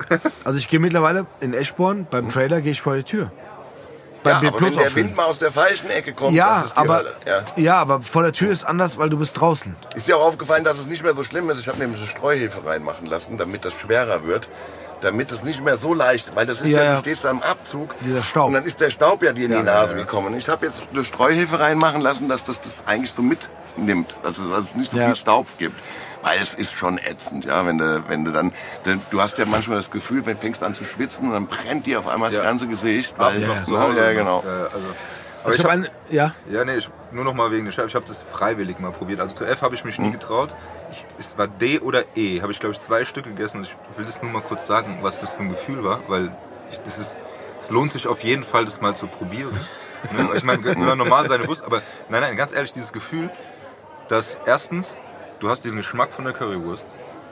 [0.45, 3.31] Also ich gehe mittlerweile in Eschborn, beim Trailer gehe ich vor die Tür.
[4.23, 4.95] Beim Ja, B aber Plus wenn der.
[4.95, 7.05] Wind mal aus der falschen Ecke kommt, Ja, aber.
[7.27, 7.43] Ja.
[7.57, 9.75] ja, aber vor der Tür ist anders, weil du bist draußen.
[9.95, 11.61] Ist dir auch aufgefallen, dass es nicht mehr so schlimm ist?
[11.61, 14.49] Ich habe nämlich eine Streuhefe reinmachen lassen, damit das schwerer wird.
[15.01, 17.41] damit es nicht mehr so leicht, weil das ist Ja, ja, du stehst da im
[17.41, 18.49] Abzug Dieser Staub.
[18.49, 20.37] und dann ist der Staub ja dir in die Nase gekommen.
[20.37, 24.65] Ich habe jetzt eine Streuhefe reinmachen lassen, dass das das eigentlich so mitnimmt, also dass
[24.65, 25.79] es nicht so viel Staub gibt.
[26.23, 28.53] Weil es ist schon ätzend, ja, wenn du, wenn du dann,
[28.85, 31.47] denn du hast ja manchmal das Gefühl, wenn du fängst an zu schwitzen und dann
[31.47, 32.39] brennt dir auf einmal Ja.
[32.39, 33.63] das ganze Gesicht, weil, Ja.
[33.63, 34.01] zu Hause.
[34.01, 34.41] ja, genau.
[34.43, 34.75] Äh, also, aber
[35.45, 37.73] Also ich ich habe hab, eine, ja, ja, nee, ich, nur noch mal wegen der
[37.73, 37.87] Chef.
[37.87, 39.21] Ich habe das freiwillig mal probiert.
[39.21, 40.07] Also zu F habe ich mich Hm.
[40.07, 40.55] nie getraut.
[40.91, 42.43] Ich, es war D oder E.
[42.43, 43.63] Habe ich glaube ich zwei Stück gegessen.
[43.63, 46.33] Ich will das nur mal kurz sagen, was das für ein Gefühl war, weil
[46.73, 47.17] ich, das ist,
[47.61, 49.59] es lohnt sich auf jeden Fall, das mal zu probieren.
[50.13, 50.29] Ne?
[50.35, 53.31] Ich meine, wenn man normal seine Wurst, aber nein, nein, ganz ehrlich, dieses Gefühl,
[54.09, 54.99] dass erstens
[55.41, 56.87] du hast den Geschmack von der Currywurst.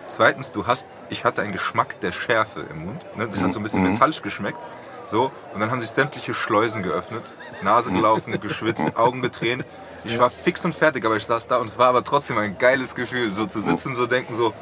[0.08, 3.08] Zweitens, du hast, ich hatte einen Geschmack der Schärfe im Mund.
[3.16, 3.28] Ne?
[3.28, 4.58] Das hat so ein bisschen metallisch geschmeckt.
[5.06, 7.22] So, und dann haben sich sämtliche Schleusen geöffnet,
[7.62, 9.64] Nase gelaufen, geschwitzt, Augen getränt.
[10.04, 12.58] Ich war fix und fertig, aber ich saß da und es war aber trotzdem ein
[12.58, 14.52] geiles Gefühl, so zu sitzen, so denken, so,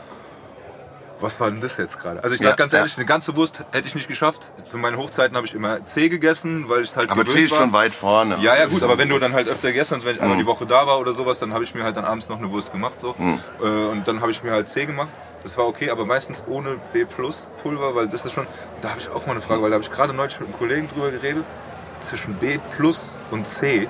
[1.24, 2.22] was war denn das jetzt gerade?
[2.22, 2.78] Also ich sag Ja, ganz ja.
[2.80, 4.52] ehrlich, eine ganze Wurst hätte ich nicht geschafft.
[4.70, 7.50] Zu meinen Hochzeiten habe ich immer C gegessen, weil ich es halt Aber C ist
[7.50, 7.58] war.
[7.58, 8.36] schon weit vorne.
[8.40, 10.22] Ja, ja, gut, aber wenn du dann halt öfter gegessen hast, wenn ich Mhm.
[10.24, 12.38] einmal die Woche da war oder sowas, dann habe ich mir halt dann abends noch
[12.38, 13.00] eine Wurst gemacht.
[13.00, 13.14] So.
[13.18, 13.40] Mhm.
[13.58, 15.08] Und dann habe ich mir halt C gemacht.
[15.42, 18.46] Das war okay, aber meistens ohne B Plus Pulver, weil das ist schon.
[18.80, 20.58] Da habe ich auch mal eine Frage, weil da habe ich gerade neulich mit einem
[20.58, 21.44] Kollegen drüber geredet.
[22.00, 23.00] Zwischen B Plus
[23.30, 23.88] und C.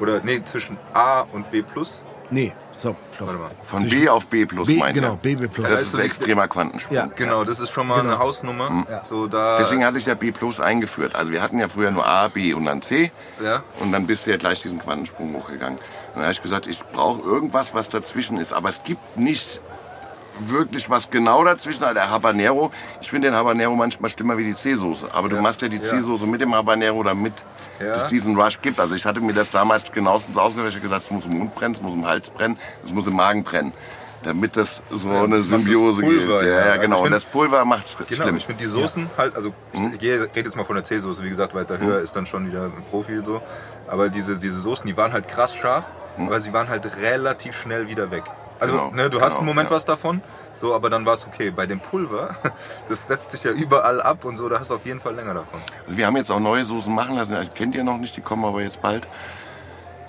[0.00, 2.04] Oder nee, zwischen A und B Plus.
[2.30, 3.28] Nee, stopp, stopp.
[3.28, 3.50] Warte mal.
[3.66, 5.16] Von B auf B plus B, meint genau, er.
[5.16, 5.68] B, B plus.
[5.68, 6.96] Das ist ein extremer Quantensprung.
[6.96, 7.06] Ja.
[7.06, 8.14] Genau, das ist schon mal Genau.
[8.14, 8.86] eine Hausnummer.
[8.88, 9.04] Ja.
[9.04, 9.56] So da.
[9.58, 11.14] Deswegen hatte ich ja B plus eingeführt.
[11.14, 13.10] Also wir hatten ja früher nur A, B und dann C.
[13.42, 13.62] Ja.
[13.80, 15.78] Und dann bist du ja gleich diesen Quantensprung hochgegangen.
[16.14, 18.52] Dann habe ich gesagt, ich brauche irgendwas, was dazwischen ist.
[18.52, 19.60] Aber es gibt nicht
[20.40, 21.82] wirklich was genau dazwischen.
[21.82, 22.70] Also der Habanero,
[23.00, 25.08] ich finde den Habanero manchmal schlimmer wie die C-Soße.
[25.12, 27.32] Aber du machst ja die C-Soße mit dem Habanero, damit
[27.80, 27.92] Ja.
[27.92, 28.78] es diesen Rush gibt.
[28.80, 30.70] Also ich hatte mir das damals genauestens ausgewählt.
[30.70, 33.06] Ich habe gesagt, es muss im Mund brennen, es muss im Hals brennen, es muss
[33.06, 33.72] im Magen brennen.
[34.24, 36.48] Damit das so eine macht das Symbiose Pulver, gibt.
[36.50, 36.66] Ja, ja.
[36.66, 36.96] ja, Also genau.
[36.96, 38.36] ich Und find- das Pulver macht Genau, schlimm.
[38.36, 39.98] ich finde die Soßen halt, also ich Mhm.
[39.98, 42.64] gehe- rede jetzt mal von der C-Soße, wie gesagt, weiter höher ist dann schon wieder
[42.64, 43.40] ein Profi und so.
[43.86, 45.84] Aber diese, diese Soßen, die waren halt krass scharf,
[46.18, 48.24] aber sie waren halt relativ schnell wieder weg.
[48.60, 48.78] Also Mhm.
[48.78, 49.76] Genau, ne, du hast genau, einen Moment ja.
[49.76, 50.22] was davon,
[50.54, 51.50] so, aber dann war es okay.
[51.50, 52.36] Bei dem Pulver,
[52.88, 55.34] das setzt dich ja überall ab und so, da hast du auf jeden Fall länger
[55.34, 55.60] davon.
[55.84, 57.36] Also wir haben jetzt auch neue Soßen machen lassen.
[57.40, 59.06] Die kennt ihr noch nicht, die kommen aber jetzt bald.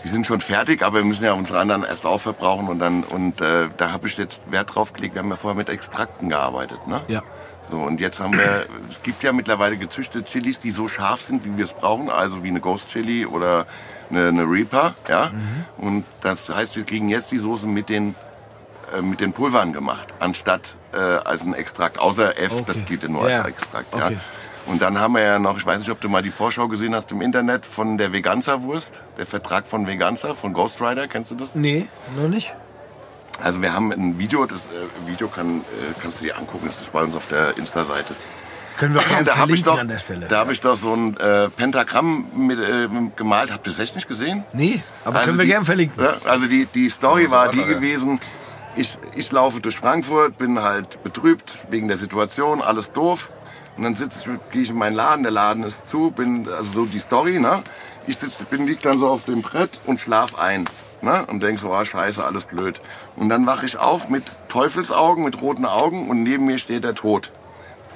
[0.03, 3.41] Die sind schon fertig, aber wir müssen ja unsere anderen erst aufverbrauchen und dann und
[3.41, 5.15] äh, da habe ich jetzt Wert drauf gelegt.
[5.15, 7.01] Wir haben ja vorher mit Extrakten gearbeitet, ne?
[7.09, 7.21] Ja.
[7.69, 11.43] So und jetzt haben wir, es gibt ja mittlerweile gezüchtete Chilis, die so scharf sind,
[11.43, 13.67] wie wir es brauchen, also wie eine Ghost Chili oder
[14.09, 15.31] eine, eine Reaper, ja.
[15.77, 18.15] Und das heißt, wir kriegen jetzt die Soße mit den
[18.97, 21.99] äh, mit den Pulvern gemacht, anstatt äh, als ein Extrakt.
[21.99, 22.85] Außer F, das Okay.
[22.89, 23.93] geht ja nur Ja, als Extrakt.
[23.93, 24.13] okay.
[24.13, 24.19] Ja.
[24.71, 26.93] Und dann haben wir ja noch, ich weiß nicht, ob du mal die Vorschau gesehen
[26.93, 31.35] hast im Internet von der Veganza-Wurst, der Vertrag von Veganza, von Ghost Rider, kennst du
[31.35, 31.55] das?
[31.55, 31.87] Nee,
[32.21, 32.53] noch nicht.
[33.41, 35.63] Also wir haben ein Video, das äh, Video kann, äh,
[36.01, 38.13] kannst du dir angucken, das ist bei uns auf der Insta-Seite.
[38.77, 40.27] Können wir auch Da habe ich doch, an der Stelle.
[40.27, 43.51] da habe ich doch so ein äh, Pentagramm mit, äh, gemalt.
[43.51, 44.43] Habt ihr das echt nicht gesehen?
[44.53, 46.03] nee, aber Also können wir die- gerne verlinken.
[46.03, 48.19] Ja, also die, die Story war die das, gewesen,
[48.75, 53.29] ich, ich laufe durch Frankfurt, bin halt betrübt wegen der Situation, alles doof.
[53.77, 56.71] Und dann sitze ich, gehe ich in meinen Laden, der Laden ist zu, bin, also
[56.71, 57.63] so die Story, ne?
[58.07, 60.65] Ich sitz, bin, lieg dann so auf dem Brett und schlaf ein.
[61.01, 61.25] Ne?
[61.27, 62.81] Und denk so, ah, scheiße, alles blöd.
[63.15, 66.95] Und dann wache ich auf mit Teufelsaugen, mit roten Augen und neben mir steht der
[66.95, 67.31] Tod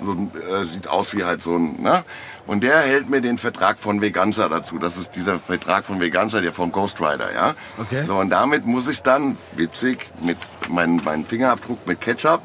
[0.01, 2.03] so äh, sieht aus wie halt so ein, ne?
[2.45, 4.77] Und der hält mir den Vertrag von Veganza dazu.
[4.77, 7.55] Das ist dieser Vertrag von Veganza, der vom Ghost Rider, ja?
[7.79, 8.03] Okay.
[8.05, 10.37] So, und damit muss ich dann, witzig, mit
[10.67, 12.41] meinem meinen Fingerabdruck mit Ketchup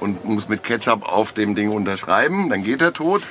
[0.00, 3.22] und muss mit Ketchup auf dem Ding unterschreiben, dann geht er tot.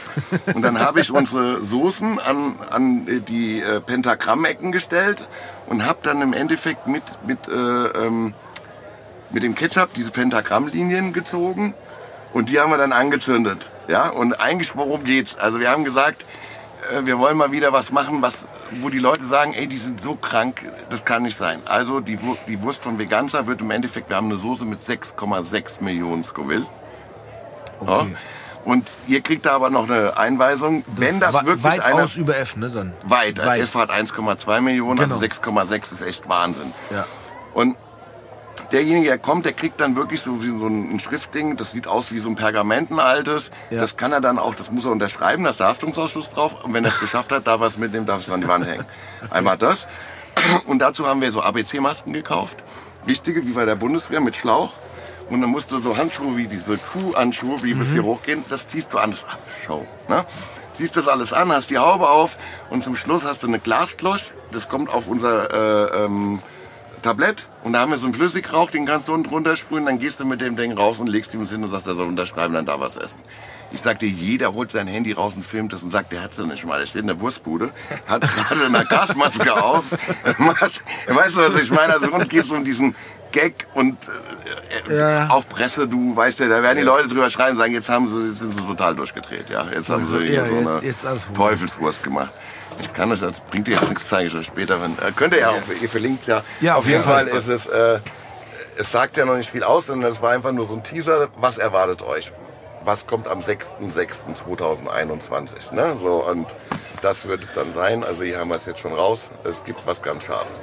[0.54, 5.28] Und dann habe ich unsere Soßen an, an äh, die äh, Pentagrammecken gestellt
[5.68, 8.34] und habe dann im Endeffekt mit, mit, äh, ähm,
[9.32, 11.74] mit dem Ketchup diese Pentagrammlinien gezogen
[12.34, 13.72] und die haben wir dann angezündet.
[13.88, 15.38] Ja, und eigentlich worum geht's?
[15.38, 16.24] Also wir haben gesagt,
[16.92, 18.40] äh, wir wollen mal wieder was machen, was,
[18.82, 21.62] wo die Leute sagen, ey, die sind so krank, das kann nicht sein.
[21.66, 22.18] Also die,
[22.48, 26.66] die Wurst von Veganza wird im Endeffekt, wir haben eine Soße mit 6,6 Millionen Scoville.
[27.86, 28.00] Ja.
[28.00, 28.16] Okay.
[28.66, 32.38] Und ihr kriegt da aber noch eine Einweisung, wenn das wirklich weit einer aus über
[32.38, 32.94] F, ne, dann.
[33.04, 33.60] weit, Weit.
[33.62, 35.16] F hat 1,2 Millionen, Genau.
[35.16, 36.72] also 6,6 ist echt Wahnsinn.
[36.90, 37.06] Ja.
[37.54, 37.76] Und
[38.72, 42.12] derjenige, der kommt, der kriegt dann wirklich so, wie so ein Schriftding, das sieht aus
[42.12, 43.52] wie so ein Pergament, ein altes.
[43.70, 43.82] Ja.
[43.82, 46.64] Das kann er dann auch, das muss er unterschreiben, da ist der Haftungsausschuss drauf.
[46.64, 48.66] Und wenn er es geschafft hat, darf er es mitnehmen, darf es an die Wand
[48.66, 48.86] hängen.
[49.30, 49.88] Einmal das.
[50.66, 52.58] Und dazu haben wir so ABC-Masken gekauft.
[53.08, 54.72] Richtige, wie bei der Bundeswehr, mit Schlauch.
[55.30, 58.92] Und dann musst du so Handschuhe wie diese Kuhhandschuhe, wie bis hier hochgehen, das ziehst
[58.94, 59.26] du das ist
[59.66, 59.88] Show.
[60.10, 60.26] Ne?
[60.78, 62.38] Ziehst das alles an, hast die Haube auf
[62.70, 64.34] und zum Schluss hast du eine Glasklosch.
[64.52, 65.52] Das kommt auf unser
[65.94, 66.40] äh, ähm,
[67.04, 70.20] Tablett und da haben wir so einen Flüssigrauch, den kannst du unten runtersprühen, dann gehst
[70.20, 72.66] du mit dem Ding raus und legst ihm hin und sagst, er soll unterschreiben, dann
[72.66, 73.20] darf er es essen.
[73.72, 76.38] Ich sag dir, jeder holt sein Handy raus und filmt das und sagt, der hat's
[76.38, 76.80] ja nicht mal.
[76.80, 77.72] Der steht in der Wurstbude,
[78.08, 79.84] hat gerade eine Gasmaske auf.
[80.38, 81.94] Macht, weißt du, was ich meine?
[81.94, 82.96] Also uns geht's um diesen
[83.32, 83.98] Gag und
[84.88, 85.30] äh, Ja.
[85.32, 88.08] auch Presse, du weißt ja, da werden die Leute drüber schreiben und sagen, jetzt haben
[88.08, 89.50] sie, jetzt sind sie total durchgedreht.
[89.50, 91.04] Ja, jetzt haben sie hier Ja, so eine jetzt.
[91.34, 92.32] Teufelswurst gemacht.
[92.82, 94.82] Ich kann das, das bringt dir jetzt nichts, zeige ich euch später.
[94.82, 96.42] Wenn, äh, könnt ihr ja auch, ihr verlinkt ja.
[96.62, 97.38] Ja, auf auf jeden Fall Fall.
[97.38, 98.00] ist es, äh,
[98.78, 101.30] es sagt ja noch nicht viel aus, sondern es war einfach nur so ein Teaser.
[101.38, 102.32] Was erwartet euch?
[102.84, 105.74] Was kommt am 6.6.2021?
[105.74, 105.96] Ne?
[106.02, 106.48] So, und
[107.02, 108.04] das wird es dann sein.
[108.04, 109.30] Also hier haben wir es jetzt schon raus.
[109.44, 110.60] Es gibt was ganz Scharfes.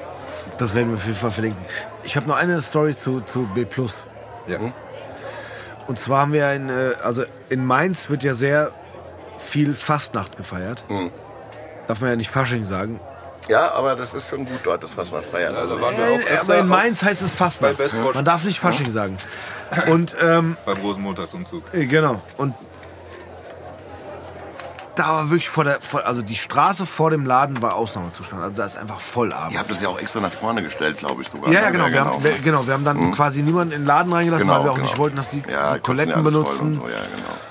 [0.59, 1.65] Das werden wir auf jeden Fall verlinken.
[2.03, 3.67] Ich habe noch eine Story zu, zu B+.
[4.47, 4.59] Ja.
[5.87, 8.71] Und zwar haben wir in, äh, also in Mainz wird ja sehr
[9.49, 10.85] viel Fastnacht gefeiert.
[10.89, 11.11] Mhm.
[11.91, 13.01] Darf man ja nicht Fasching sagen.
[13.49, 15.57] Ja, aber das ist schon gut dort, das was man feiern.
[15.57, 17.75] Also waren wir auch Äh, öfter aber in Mainz heißt es Fastnacht.
[18.15, 19.17] Man darf nicht Fasching sagen.
[19.91, 21.65] Und ähm, beim Rosenmontagsumzug.
[21.75, 22.23] Äh, Genau.
[22.37, 22.55] Und
[24.95, 28.41] da war wirklich vor der, vor, also die Straße vor dem Laden war Ausnahmezustand.
[28.41, 29.55] Also da ist einfach voll abends.
[29.55, 31.51] ihr habt das ja auch extra nach vorne gestellt, glaube ich sogar.
[31.53, 31.73] ja, ja, ne?
[31.73, 31.91] genau.
[31.91, 32.67] Wir haben, wir, genau.
[32.69, 34.87] Wir haben dann quasi niemanden in den Laden reingelassen, Genau, weil wir auch genau.
[34.87, 36.75] nicht wollten, dass die, ja, Toiletten ja benutzen.
[36.81, 37.50] So, ja, genau.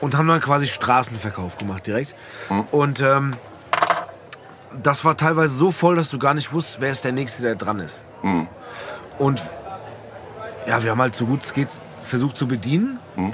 [0.00, 2.14] Und haben dann quasi Straßenverkauf gemacht direkt.
[2.48, 2.64] Hm.
[2.70, 3.34] Und ähm,
[4.82, 7.54] das war teilweise so voll, dass du gar nicht wusstest, wer ist der Nächste, der
[7.54, 8.04] dran ist.
[8.22, 8.46] Hm.
[9.18, 9.42] Und
[10.66, 11.68] ja, wir haben halt so gut es geht
[12.02, 12.98] versucht zu bedienen.
[13.16, 13.32] Hm.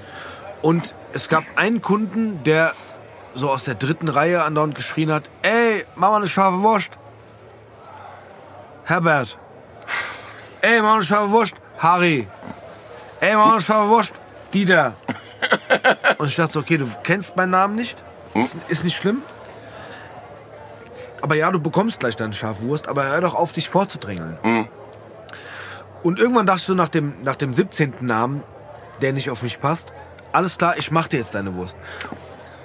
[0.62, 2.72] Und es gab einen Kunden, der
[3.34, 6.92] so aus der dritten Reihe andauernd geschrien hat, ey, mach mal eine scharfe Wurst.
[8.84, 9.38] Herbert.
[10.60, 11.54] Ey, mach mal eine scharfe Wurst.
[11.78, 12.28] Harry.
[13.20, 14.12] Ey, mach mal eine scharfe Wurst.
[14.52, 14.94] Dieter.
[16.18, 18.02] Und ich dachte okay, du kennst meinen Namen nicht.
[18.34, 19.22] Ist, ist nicht schlimm.
[21.22, 24.36] Aber ja, du bekommst gleich deine scharfe Wurst, aber hör doch auf, dich vorzudrängeln.
[26.02, 27.94] Und irgendwann dachtest du nach dem, nach dem 17.
[28.00, 28.42] Namen,
[29.00, 29.94] der nicht auf mich passt,
[30.32, 31.76] alles klar, ich mach dir jetzt deine Wurst.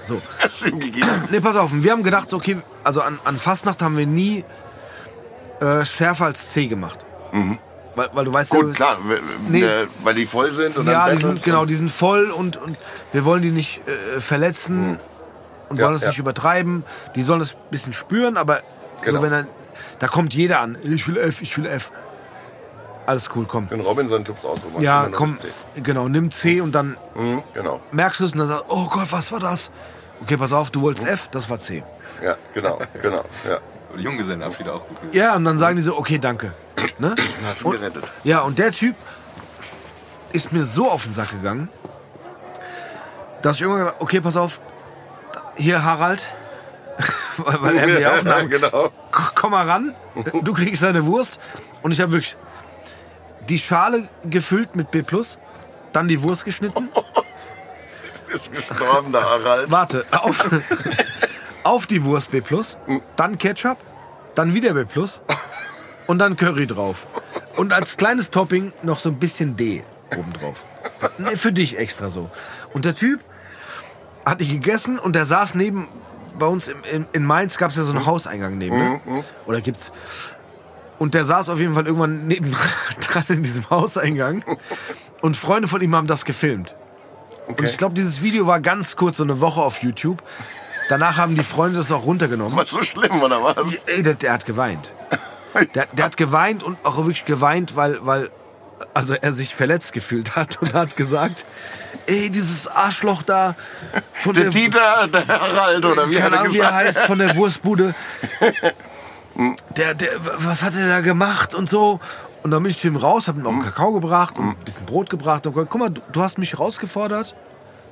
[0.01, 0.21] So.
[0.65, 1.07] Gegeben?
[1.31, 4.43] Nee, pass auf, wir haben gedacht, okay, also an, an Fastnacht haben wir nie
[5.61, 7.05] äh, schärfer als C gemacht.
[7.99, 8.97] Weil, weil du weißt Gut, ja, klar,
[9.49, 9.61] Nee.
[9.63, 12.55] äh, weil die voll sind und ja, dann die sind, genau, die sind voll und,
[12.55, 12.77] und
[13.11, 14.97] wir wollen die nicht äh, verletzen
[15.67, 16.07] und Ja, wollen es ja.
[16.07, 16.85] nicht übertreiben.
[17.15, 18.61] Die sollen es ein bisschen spüren, aber
[19.01, 19.17] Genau.
[19.17, 19.47] so, wenn dann,
[19.99, 20.77] da kommt jeder an.
[20.81, 21.91] Ich will F, ich will F.
[23.05, 23.67] Alles cool, komm.
[23.67, 24.81] Den Robinson-Tipps aussuchen.
[24.81, 25.41] Ja, Nur komm, das
[25.75, 25.81] C.
[25.81, 29.07] genau, nimm C und dann Mhm, genau, merkst du es und dann sagst oh Gott,
[29.11, 29.71] was war das?
[30.21, 31.83] Okay, pass auf, du wolltest F, das war C.
[32.23, 33.23] ja, genau, genau.
[33.45, 33.59] Ja.
[33.97, 35.17] Junggesellenabschied auch gut gewesen.
[35.17, 36.51] Ja, und dann sagen die so, okay, danke.
[36.99, 37.15] Ne?
[37.47, 38.03] Hast du Und- gerettet.
[38.23, 38.95] Ja, und der Typ
[40.33, 41.69] ist mir so auf den Sack gegangen,
[43.41, 44.59] dass ich irgendwann gesagt okay, pass auf,
[45.55, 46.25] hier Harald,
[47.37, 48.91] weil, weil er mir ja auch Namen, genau.
[49.11, 49.95] Komm mal ran,
[50.43, 51.39] du kriegst deine Wurst.
[51.81, 52.35] Und ich habe wirklich
[53.47, 55.03] die Schale gefüllt mit B+,
[55.93, 56.89] dann die Wurst geschnitten,
[58.33, 59.71] Ist gestorben, der Harald.
[59.71, 60.45] warte, auf,
[61.63, 62.41] auf die Wurst B+,
[63.15, 63.77] dann Ketchup,
[64.35, 64.85] dann wieder B+,
[66.07, 67.05] und dann Curry drauf.
[67.55, 69.83] Und als kleines Topping noch so ein bisschen D
[70.17, 70.65] obendrauf.
[71.17, 72.29] Nee, für dich extra so.
[72.73, 73.19] Und der Typ
[74.25, 75.87] hat die gegessen und der saß neben,
[76.37, 79.01] bei uns im, in, in Mainz gab es ja so einen Hauseingang neben, ne?
[79.45, 79.91] Oder gibt's.
[80.97, 82.51] Und der saß auf jeden Fall irgendwann neben
[83.01, 84.43] dran in diesem Hauseingang.
[85.21, 86.75] Und Freunde von ihm haben das gefilmt.
[87.47, 90.21] Und ich glaube, dieses Video war ganz kurz, so eine Woche auf YouTube.
[90.89, 92.57] Danach haben die Freunde das noch runtergenommen.
[92.57, 93.75] Was so schlimm, oder was?
[93.85, 94.93] Ey, der, der hat geweint.
[95.73, 98.29] Der, der hat geweint und auch wirklich geweint, weil, weil
[98.93, 101.43] also er sich verletzt gefühlt hat und hat gesagt,
[102.05, 103.55] ey, dieses Arschloch da
[104.13, 106.85] von Der Dieter, der Harald, oder wie hat er Ahnung, wie er gesagt?
[106.85, 107.95] heißt, von der Wurstbude.
[109.75, 111.99] Der, der, was hat er da gemacht und so.
[112.43, 114.55] Und dann bin ich zu ihm raus, hab ihm noch einen Kakao gebracht und ein
[114.65, 115.47] bisschen Brot gebracht.
[115.47, 117.35] Und gesagt, guck mal, du, du hast mich rausgefordert.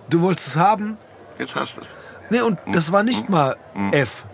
[0.09, 0.97] Du wolltest es haben.
[1.39, 1.89] Jetzt hast du es.
[2.29, 3.55] Nee, und das war nicht mal
[3.91, 4.25] F.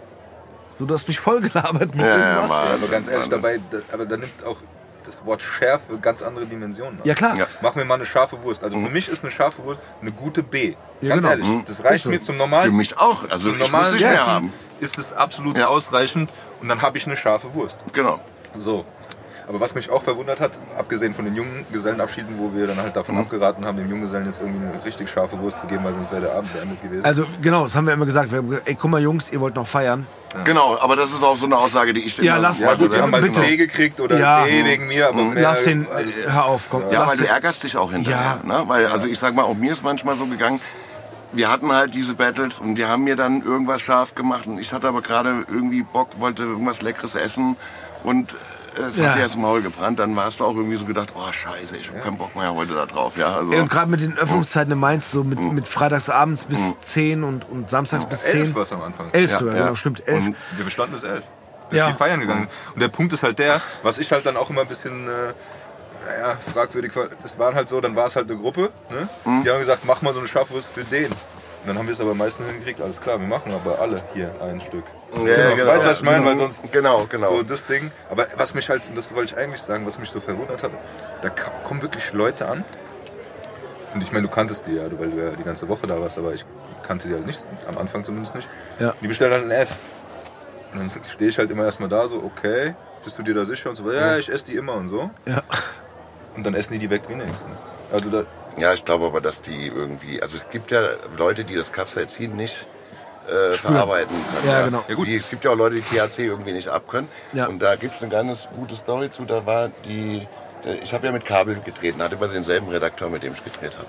[0.77, 2.49] So, du hast mich voll gelabert mit Ja, ja, irgendwas.
[2.49, 2.67] Mann.
[2.81, 4.57] Aber ganz ehrlich, dabei, da, aber da nimmt auch
[5.05, 7.05] das Wort Schärfe ganz andere Dimensionen an.
[7.05, 7.35] Ja, klar.
[7.35, 7.45] Ja.
[7.61, 8.63] Mach mir mal eine scharfe Wurst.
[8.63, 10.75] Also für mich ist eine scharfe Wurst eine gute B.
[11.01, 11.29] Ja, ganz genau.
[11.29, 12.09] ehrlich, das reicht so.
[12.09, 13.23] mir zum Für normalen, mich auch.
[13.29, 14.53] Also zum ich muss normalen nicht mehr haben.
[14.79, 15.67] ist es absolut Ja.
[15.67, 16.29] ausreichend
[16.61, 17.79] und dann habe ich eine scharfe Wurst.
[17.93, 18.19] Genau.
[18.57, 18.85] So.
[19.47, 22.89] Aber was mich auch verwundert hat, abgesehen von den jungen Gesellenabschieden, wo wir dann halt
[22.89, 22.93] Mhm.
[22.93, 26.11] davon abgeraten haben, dem Junggesellen jetzt irgendwie eine richtig scharfe Wurst zu geben, weil sonst
[26.11, 27.03] wäre der Abend beendet gewesen.
[27.05, 28.31] Also genau, das haben wir immer gesagt.
[28.31, 30.07] Wir haben gesagt, ey, guck mal Jungs, ihr wollt noch feiern.
[30.45, 32.91] Genau, aber das ist auch so eine Aussage, die ich Ja, immer- lass ja, gut,
[32.91, 33.35] wir haben mal bitte.
[33.39, 34.45] C gekriegt oder Ja.
[34.45, 36.83] D wegen mir, aber mehr, Lass den, also, äh, hör auf, komm.
[36.89, 38.39] Ja, weil du ärgerst dich auch hinterher.
[38.43, 38.63] Ne?
[38.67, 40.59] Weil, also ich sag mal, auch mir ist manchmal so gegangen,
[41.33, 44.73] wir hatten halt diese Battles und die haben mir dann irgendwas scharf gemacht und ich
[44.73, 47.55] hatte aber gerade irgendwie Bock, wollte irgendwas Leckeres essen
[48.03, 48.35] und
[48.77, 49.09] es Ja.
[49.09, 51.89] hat dir das Maul gebrannt, dann hast du auch irgendwie so gedacht, oh scheiße, ich
[51.89, 53.13] hab keinen Bock mehr heute da drauf.
[53.17, 56.59] Ja, also, Ey, und gerade mit den Öffnungszeiten in Mainz, so mit, mit freitagsabends bis
[56.81, 58.41] 10 und, und samstags bis 10.
[58.41, 59.07] Elf war es am Anfang.
[59.11, 59.61] 11 Ja, sogar, ja.
[59.63, 60.25] genau, stimmt, 11.
[60.25, 61.23] Und Wir bestanden bis elf.
[61.69, 61.87] Bis Ja.
[61.87, 62.47] die feiern gegangen.
[62.73, 65.33] Und der Punkt ist halt der, was ich halt dann auch immer ein bisschen, äh,
[66.05, 69.07] naja, fragwürdig war, das waren halt so, dann war es halt eine Gruppe, ne?
[69.25, 69.43] Mhm.
[69.43, 71.05] Die haben gesagt, mach mal so eine Schafwurst für den.
[71.11, 71.15] Und
[71.67, 74.59] dann haben wir es aber meistens hingekriegt, alles klar, wir machen aber alle hier ein
[74.59, 74.83] Stück.
[75.25, 75.67] Ja, genau.
[75.67, 76.25] Weißt du, was ich meine?
[76.25, 77.31] Weil sonst Genau, genau.
[77.31, 77.91] so das Ding.
[78.09, 80.71] Aber was mich halt, und das wollte ich eigentlich sagen, was mich so verwundert hat,
[81.21, 82.63] da kommen wirklich Leute an.
[83.93, 86.17] Und ich meine, du kanntest die ja, weil du ja die ganze Woche da warst,
[86.17, 86.45] aber ich
[86.81, 88.49] kannte die halt nicht, am Anfang zumindest nicht.
[88.79, 88.93] Ja.
[89.01, 89.75] Die bestellen halt ein F.
[90.73, 93.69] Und dann stehe ich halt immer erstmal da, so, okay, bist du dir da sicher?
[93.69, 95.11] Und so, ja, ich esse die immer und so.
[95.27, 95.43] Ja.
[96.35, 97.45] Und dann essen die die weg wie nichts.
[97.91, 98.23] Also da,
[98.57, 100.81] Ja, ich glaube aber, dass die irgendwie, also es gibt ja
[101.17, 102.67] Leute, die das Capsaicin nicht
[103.27, 104.47] äh, verarbeiten können.
[104.47, 104.83] Ja, genau.
[104.87, 105.07] Ja, gut.
[105.07, 107.09] Die, es gibt ja auch Leute, die THC irgendwie nicht abkönnen.
[107.33, 107.47] Ja.
[107.47, 109.25] Und da gibt es eine ganz gute Story zu.
[109.25, 110.27] Da war die,
[110.83, 113.73] ich habe ja mit Kabel gedreht und hatte immer denselben Redakteur, mit dem ich gedreht
[113.75, 113.87] habe.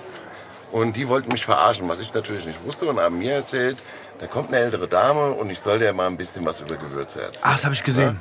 [0.73, 3.77] Und die wollten mich verarschen, was ich natürlich nicht wusste und haben mir erzählt,
[4.19, 7.23] da kommt eine ältere Dame und ich soll dir mal ein bisschen was über Gewürze
[7.23, 7.43] erzählen.
[7.43, 8.21] Ah, das habe ich gesehen.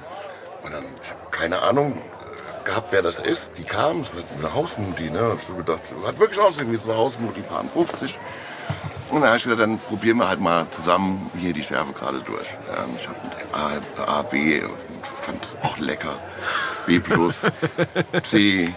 [0.64, 0.84] Und dann,
[1.32, 2.02] keine Ahnung
[2.64, 3.52] gehabt, wer das ist.
[3.58, 5.20] Die kam, es war eine Hausmutti, ne?
[5.20, 8.20] Hab ich so gedacht, hat wirklich ausgesehen wie so eine Hausmutti, paar 50.
[9.14, 12.20] Und dann habe ich gesagt, dann probieren wir halt mal zusammen hier die Schärfe gerade
[12.22, 12.48] durch.
[12.68, 14.72] Ja, ich habe A, A, B und
[15.22, 16.16] fand es auch lecker.
[16.88, 17.42] B plus,
[18.24, 18.74] C.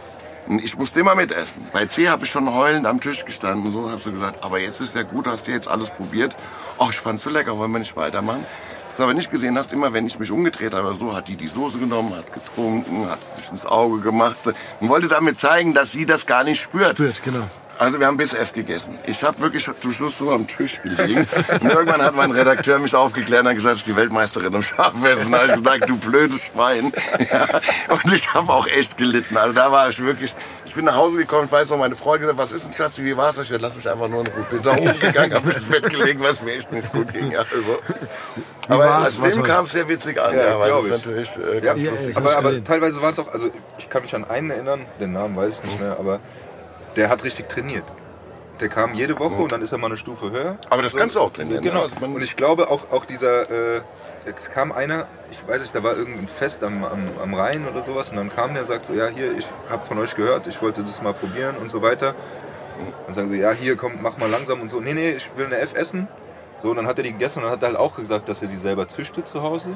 [0.47, 1.67] Und Ich musste immer mitessen.
[1.73, 3.73] Bei C habe ich schon heulend am Tisch gestanden.
[3.73, 6.37] So habe so gesagt, aber jetzt ist ja gut, hast du jetzt alles probiert.
[6.77, 8.45] Oh, ich fand's so lecker, wollen wir nicht weitermachen?
[8.87, 11.37] Was du aber nicht gesehen hast, immer wenn ich mich umgedreht habe, so hat die
[11.37, 14.37] die Soße genommen, hat getrunken, hat sich ins Auge gemacht
[14.81, 16.91] und wollte damit zeigen, dass sie das gar nicht spürt.
[16.91, 17.49] Spürt, genau.
[17.79, 18.99] Also wir haben bis F gegessen.
[19.07, 21.27] Ich habe wirklich zum Schluss so am Tisch gelegen.
[21.61, 24.63] Und irgendwann hat mein Redakteur mich aufgeklärt und hat gesagt, das ist die Weltmeisterin im
[24.63, 25.33] Schafessen.
[25.33, 26.93] Da habe ich gesagt, du blödes Schwein.
[27.31, 27.47] Ja.
[27.89, 29.37] Und ich habe auch echt gelitten.
[29.37, 32.21] Also da war ich wirklich, ich bin nach Hause gekommen, ich weiß noch, meine hat
[32.21, 33.39] gesagt, was ist denn Schatz, wie war's?
[33.39, 34.47] Ich lass mich einfach nur in Ruhe.
[34.51, 37.37] Bin da hochgegangen, habe ins Bett gelegen, was mir echt nicht gut ging.
[37.37, 37.47] Also.
[38.69, 40.87] Aber als War Film kam es sehr witzig an, Ja, ja, weil das glaub ist
[40.87, 41.07] ich.
[41.07, 42.15] natürlich äh, ganz ja, lustig.
[42.15, 42.21] ja.
[42.21, 45.37] aber, aber teilweise waren es auch, also ich kann mich an einen erinnern, den Namen
[45.37, 46.21] weiß ich nicht mehr, aber
[46.97, 47.85] der hat richtig trainiert.
[48.61, 50.57] Der kam jede Woche und dann ist er mal eine Stufe höher.
[50.71, 51.87] Aber das kannst du auch trainieren, Genau.
[51.87, 52.07] ja.
[52.07, 53.81] Und ich glaube auch, auch dieser, äh,
[54.25, 57.83] es kam einer, ich weiß nicht, da war irgendein Fest am, am, am Rhein oder
[57.83, 60.47] sowas und dann kam der und sagt so, ja hier, ich habe von euch gehört,
[60.47, 62.15] ich wollte das mal probieren und so weiter.
[63.07, 64.81] Dann sagen sie, ja hier, komm, mach mal langsam und so.
[64.81, 66.09] Nee, nee, ich will eine F essen.
[66.63, 68.41] So, und dann hat er die gegessen und dann hat er halt auch gesagt, dass
[68.41, 69.69] er die selber züchtet zu Hause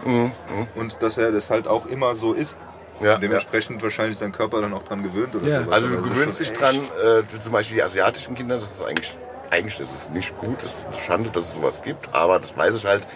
[0.75, 2.59] und dass er das halt auch immer so isst.
[3.01, 5.61] Ja, und dementsprechend wahrscheinlich sein Körper dann auch dran gewöhnt oder Ja.
[5.63, 5.75] sowas.
[5.75, 9.17] Also du ist gewöhnst dich dran, äh, zum Beispiel die asiatischen Kinder, das ist eigentlich,
[9.51, 12.75] eigentlich ist es nicht gut, es ist Schande, dass es sowas gibt, aber das weiß
[12.77, 13.07] ich halt äh,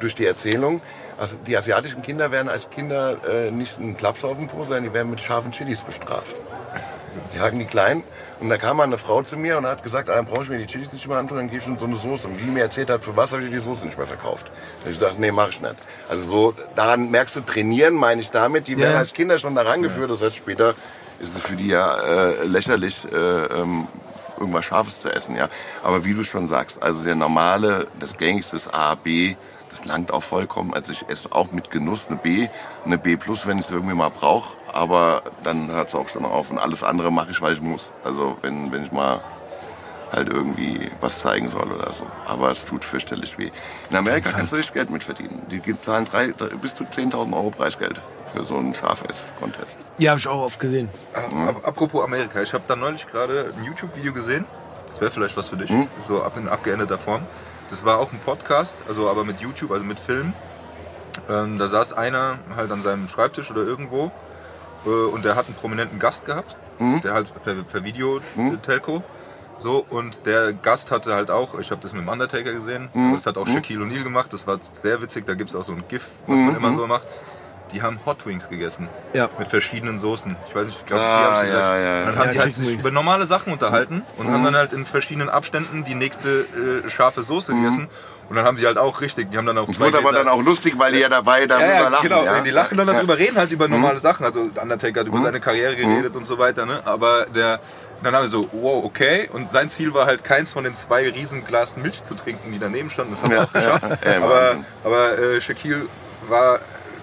[0.00, 0.82] durch die Erzählung.
[1.18, 4.82] Also die asiatischen Kinder werden als Kinder äh, nicht ein Klaps auf dem Po sein,
[4.82, 6.36] die werden mit scharfen Chilis bestraft.
[7.34, 8.02] Die haken die klein
[8.42, 10.50] und da kam mal eine Frau zu mir und hat gesagt, ah, dann brauche ich
[10.50, 12.26] mir die Chilis nicht mehr antun, dann gebe ich so eine Soße.
[12.26, 14.50] Und wie die mir erzählt hat, für was habe ich die Soße nicht mehr verkauft.
[14.80, 15.76] Habe ich gesagt, nee, mach ich nicht.
[16.08, 18.98] Also so, daran merkst du, trainieren meine ich damit, die werden Ja.
[18.98, 20.74] als Kinder schon daran geführt, das heißt später
[21.20, 23.86] ist es für die ja äh, lächerlich, äh, ähm,
[24.40, 25.48] irgendwas Scharfes zu essen, ja.
[25.84, 29.36] Aber wie du schon sagst, also der normale, das gängigste ist A, B,
[29.82, 30.72] das langt auch vollkommen.
[30.74, 32.48] Also ich esse auch mit Genuss eine B,
[32.84, 34.54] eine B plus, wenn ich es irgendwie mal brauche.
[34.72, 36.50] Aber dann hört es auch schon auf.
[36.50, 37.90] Und alles andere mache ich, weil ich muss.
[38.04, 39.20] Also wenn, wenn ich mal
[40.10, 42.06] halt irgendwie was zeigen soll oder so.
[42.26, 43.50] Aber es tut fürchterlich weh.
[43.90, 45.42] In Amerika kannst du richtig Geld mit verdienen.
[45.50, 48.00] Die zahlen drei, drei, bis zu 10.000 Euro Preisgeld
[48.34, 49.78] für so einen Schafess-Contest.
[49.98, 50.88] Ja, habe ich auch oft gesehen.
[51.14, 54.44] Ap- Apropos Amerika, ich habe da neulich gerade ein YouTube-Video gesehen.
[54.86, 55.72] Das wäre vielleicht was für dich,
[56.06, 57.22] so ab in abgeendeter Form.
[57.72, 60.34] Das war auch ein Podcast, also aber mit YouTube, also mit Film.
[61.30, 64.12] Ähm, da saß einer halt an seinem Schreibtisch oder irgendwo
[64.84, 66.58] äh, und der hat einen prominenten Gast gehabt,
[67.02, 69.02] der halt per, per Video-Telco.
[69.58, 73.24] So, und der Gast hatte halt auch, ich habe das mit dem Undertaker gesehen, das
[73.24, 75.84] hat auch Shaquille O'Neal gemacht, das war sehr witzig, da gibt es auch so ein
[75.88, 77.04] GIF, was man immer so macht.
[77.72, 78.88] Die haben Hot Wings gegessen.
[79.14, 79.28] Ja.
[79.38, 80.36] Mit verschiedenen Soßen.
[80.48, 81.84] Ich weiß nicht, ich glaube, Ah, die haben sie ja, gesagt.
[81.84, 82.20] ja, Und Dann ja.
[82.20, 82.82] haben Ja, die halt sich Wings.
[82.82, 86.46] über normale Sachen unterhalten und haben dann halt in verschiedenen Abständen die nächste
[86.84, 87.88] äh, scharfe Soße gegessen.
[88.28, 90.28] Und dann haben die halt auch richtig, die haben dann auch Es wurde aber dann
[90.28, 92.02] auch lustig, weil die ja dabei darüber ja, ja, lachen.
[92.08, 92.24] genau.
[92.24, 92.40] ja?
[92.40, 94.24] Die lachen dann darüber, reden halt über normale Sachen.
[94.24, 96.64] Also Undertaker hat über seine Karriere geredet und so weiter.
[96.64, 96.80] Ne?
[96.86, 97.60] Aber der,
[98.02, 99.28] dann haben wir so, wow, okay.
[99.32, 102.88] Und sein Ziel war halt, keins von den zwei Riesenglas Milch zu trinken, die daneben
[102.90, 103.12] standen.
[103.12, 103.84] Das er Ja, auch geschafft.
[104.04, 105.82] ja, ja, aber aber äh, Shaquille
[106.28, 106.60] war,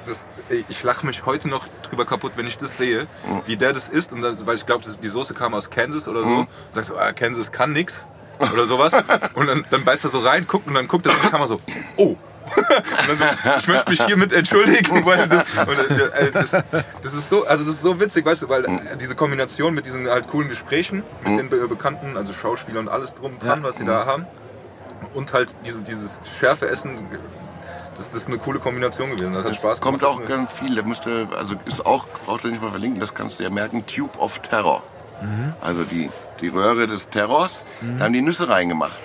[0.07, 0.25] das,
[0.69, 3.07] ich lache mich heute noch drüber kaputt, wenn ich das sehe,
[3.45, 4.13] wie der das isst.
[4.13, 6.29] Und dann, weil ich glaube, die Soße kam aus Kansas oder so.
[6.29, 8.07] Und sagst du, ah, Kansas kann nix.
[8.53, 8.93] Oder sowas.
[9.33, 11.47] Und dann, dann beißt er so rein, guckt und dann guckt er in die Kamera
[11.47, 11.59] so,
[11.97, 12.15] oh.
[12.55, 13.25] Und dann so,
[13.59, 15.05] ich möchte mich hiermit entschuldigen.
[15.05, 18.49] Weil das, und, äh, das, das ist so, also das ist so witzig, weißt du,
[18.49, 22.79] weil äh, diese Kombination mit diesen halt coolen Gesprächen mit den Be Bekannten, also Schauspieler
[22.79, 24.25] und alles drum dran, was sie da haben,
[25.13, 26.97] und halt diese, dieses schärfe Essen.
[27.99, 29.33] Das, das ist eine coole Kombination gewesen.
[29.33, 30.17] Das hat Spaß Kommt gemacht.
[30.23, 30.73] auch ganz viel.
[30.73, 33.85] Da müsste, also ist auch, brauchst du nicht mal verlinken, das kannst du ja merken,
[33.85, 34.81] Tube of Terror.
[35.59, 37.65] Also die, die Röhre des Terrors,
[37.97, 38.97] da haben die Nüsse reingemacht.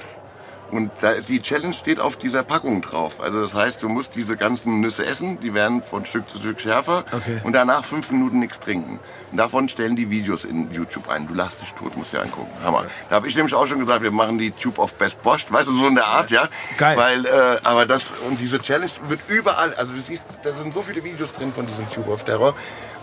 [0.71, 0.91] Und
[1.29, 3.21] die Challenge steht auf dieser Packung drauf.
[3.21, 6.61] Also das heißt, du musst diese ganzen Nüsse essen, die werden von Stück zu Stück
[6.61, 7.41] schärfer Okay.
[7.45, 8.99] und danach fünf Minuten nichts trinken.
[9.31, 11.27] Und davon stellen die Videos in YouTube ein.
[11.27, 12.51] Du lachst dich tot, musst dir angucken.
[12.65, 12.87] Hammer.
[13.09, 15.69] Da habe ich nämlich auch schon gesagt, wir machen die Tube of Best Washed, weißt
[15.69, 16.49] du, so in der Art, ja.
[16.77, 16.97] Geil.
[16.97, 20.83] Weil, äh, aber das, und diese Challenge wird überall, also du siehst, da sind so
[20.83, 22.55] viele Videos drin von diesem Tube of Terror.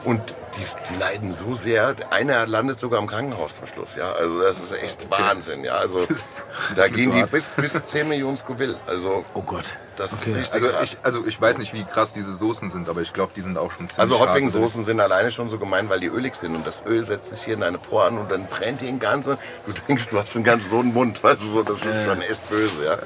[0.03, 1.95] Und die, die leiden so sehr.
[2.09, 4.11] Einer landet sogar im Krankenhaus zum Schluss, ja.
[4.13, 5.73] Also das ist echt Wahnsinn, ja.
[5.75, 5.99] Also
[6.75, 8.77] da gehen die bis, bis 10 Millionen Scoville.
[8.87, 9.65] Also Oh Gott.
[9.97, 10.31] das Okay.
[10.31, 10.63] ist richtig.
[10.63, 13.41] Also ich, also ich weiß nicht, wie krass diese Soßen sind, aber ich glaube, die
[13.41, 14.19] sind auch schon ziemlich Also.
[14.19, 17.43] Hotwing-Soßen sind alleine schon so gemein, weil die ölig sind und das Öl setzt sich
[17.43, 19.37] hier in deine Poren und dann brennt die in ganz und
[19.67, 22.21] du denkst, du hast einen ganz so einen Mund, weißt du, so, das ist schon
[22.21, 22.97] echt böse, ja.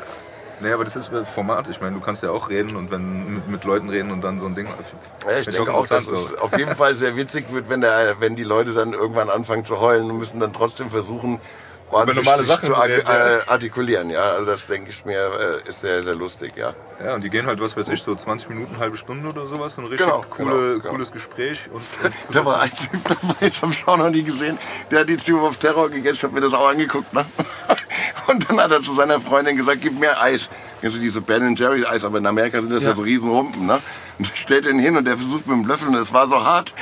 [0.61, 1.67] Nee, aber das ist ein Format.
[1.69, 4.39] Ich meine, du kannst ja auch reden und wenn mit, mit Leuten reden und dann
[4.39, 4.67] so ein Ding.
[5.27, 8.35] Ja, ich denke auch, dass es auf jeden Fall sehr witzig wird, wenn, der, wenn
[8.35, 11.39] die Leute dann irgendwann anfangen zu heulen und müssen dann trotzdem versuchen,
[11.91, 13.37] ordentlich normale Sachen zu reden, ja.
[13.37, 14.09] äh, artikulieren.
[14.09, 16.73] Ja, also das denke ich mir, äh, ist sehr, sehr lustig, ja.
[17.03, 19.75] Ja, und die gehen halt, was weiß ich, so 20 Minuten, halbe Stunde oder sowas.
[19.75, 20.89] So ein richtig Genau, coole, genau, genau.
[20.91, 21.69] cooles Gespräch.
[21.71, 24.57] Und, und Da war ein Typ dabei, ich habe schon noch nie gesehen,
[24.91, 27.13] der hat die Tube of Terror gegessen, ich habe mir das auch angeguckt.
[27.13, 27.25] Ne?
[28.27, 30.49] Und dann hat er zu seiner Freundin gesagt, gib mir Eis.
[30.81, 32.95] Kennst du diese Ben Jerry Eis, aber in Amerika sind das ja, Ja.
[32.95, 33.67] so riesen Rumpen.
[33.67, 33.79] Ne?
[34.17, 36.73] Und stellt ihn hin und der versucht mit dem Löffel und es war so hart.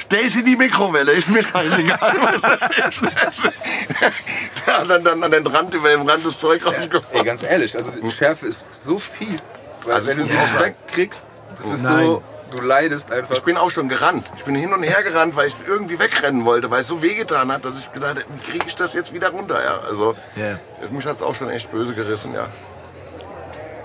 [0.00, 1.98] Stell's in die Mikrowelle, ist mir scheißegal.
[2.00, 3.02] was das ist.
[4.66, 7.04] der hat dann, dann an den Rand, über den Rand das Zeug rausgeholt.
[7.12, 9.50] Ey, ganz ehrlich, also Schärfe ist so fies.
[9.84, 11.24] Weil Also wenn du sie muss nicht wegkriegst,
[11.56, 12.06] das ist Nein.
[12.06, 13.34] so, du leidest einfach.
[13.34, 14.32] Ich bin auch schon gerannt.
[14.36, 17.52] Ich bin hin und her gerannt, weil ich irgendwie wegrennen wollte, weil es so wehgetan
[17.52, 19.62] hat, dass ich gedacht habe, wie kriege ich das jetzt wieder runter?
[19.62, 20.58] Ja, also Ja.
[20.90, 22.46] mich hat es auch schon echt böse gerissen, ja.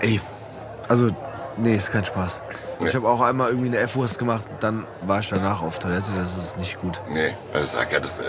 [0.00, 0.20] Ey,
[0.88, 1.10] also,
[1.58, 2.40] nee, ist kein Spaß.
[2.80, 6.36] Ich habe auch einmal irgendwie eine F-Wurst gemacht, dann war ich danach auf Toilette, das
[6.36, 7.00] ist nicht gut.
[7.10, 8.24] Nee, also ich sag ja, das, äh,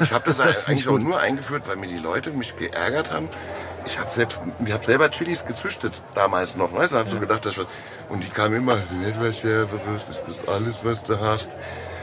[0.00, 3.28] ich habe das, Das eigentlich auch nur eingeführt, weil mir die Leute mich geärgert haben.
[3.84, 7.44] Ich habe selbst, ich habe selber Chilis gezüchtet damals noch, weißt du, hab so gedacht,
[7.46, 7.66] das was,
[8.08, 11.50] und die kamen immer, nicht was Schärferes, ist das alles, was du hast?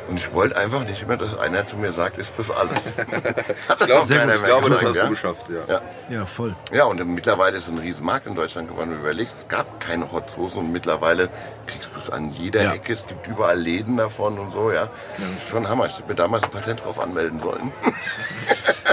[0.09, 2.87] Und ich wollte einfach nicht mehr, dass einer zu mir sagt, ist das alles.
[3.79, 4.35] ich glaube, Sehr gut.
[4.35, 5.03] ich glaube das hast ja.
[5.03, 5.73] du geschafft, ja.
[5.73, 5.81] Ja.
[6.09, 6.55] Ja, voll.
[6.71, 8.89] Ja, und mittlerweile ist es ein Riesenmarkt in Deutschland geworden.
[8.89, 11.29] Wenn du überlegst, es gab keine Hot Soßen und mittlerweile
[11.67, 12.73] kriegst du es an jeder Ja.
[12.73, 12.93] Ecke.
[12.93, 14.89] Es gibt überall Läden davon und so, ja.
[15.17, 15.85] Das ist schon Hammer.
[15.85, 17.71] Ich hätte mir damals ein Patent drauf anmelden sollen.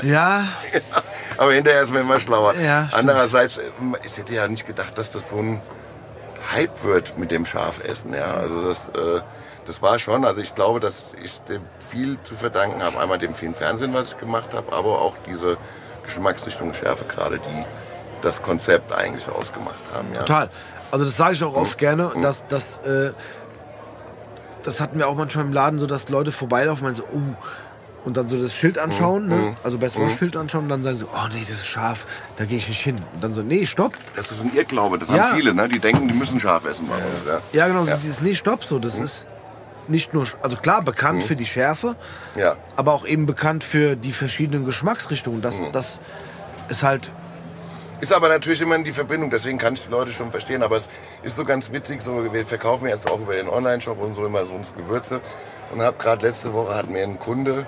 [0.03, 0.47] Ja,
[1.39, 2.55] Aber hinterher ist man immer schlauer.
[2.93, 5.63] Andererseits, ähm, ich hätte ja nicht gedacht, dass das so ein
[6.55, 8.35] Hype wird mit dem Schafessen, ja.
[8.35, 9.23] Also das, äh,
[9.67, 12.99] das war schon, also ich glaube, dass ich dem viel zu verdanken habe.
[12.99, 15.57] Einmal dem vielen Fernsehen, was ich gemacht habe, aber auch diese
[16.05, 17.65] Geschmacksrichtung Schärfe gerade, die
[18.23, 20.21] das Konzept eigentlich ausgemacht haben, ja.
[20.21, 20.51] total.
[20.91, 23.11] Also das sage ich auch oft gerne, dass das, äh,
[24.63, 27.21] das hatten wir auch manchmal im Laden so, dass Leute vorbeilaufen und so, oh,
[28.05, 29.57] und dann so das Schild anschauen, ne?
[29.65, 32.07] also Best Wash Schild anschauen und dann sagen so, oh nee, das ist scharf,
[32.37, 32.99] da gehe ich nicht hin.
[33.15, 33.95] Und dann so, nee, stopp.
[34.15, 35.31] Das ist ein Irrglaube, das Ja.
[35.31, 35.69] haben viele, ne?
[35.69, 37.41] Die denken, die müssen scharf essen bei uns, ja.
[37.53, 37.97] Ja, genau, so Ja.
[37.97, 39.27] dieses, nee, stopp, so, das ist
[39.89, 41.97] nicht nur, also klar, bekannt für die Schärfe,
[42.37, 42.57] Ja.
[42.77, 45.43] aber auch eben bekannt für die verschiedenen Geschmacksrichtungen.
[45.43, 46.01] Das, das
[46.69, 47.11] ist halt,
[48.01, 50.63] Ist aber natürlich immer die Verbindung, deswegen kann ich die Leute schon verstehen.
[50.63, 50.91] Aber es
[51.23, 54.45] ist so ganz witzig, so, wir verkaufen jetzt auch über den Online-Shop und so immer
[54.45, 55.21] so unsere Gewürze.
[55.73, 57.65] Und hab gerade letzte Woche hat mir ein Kunde,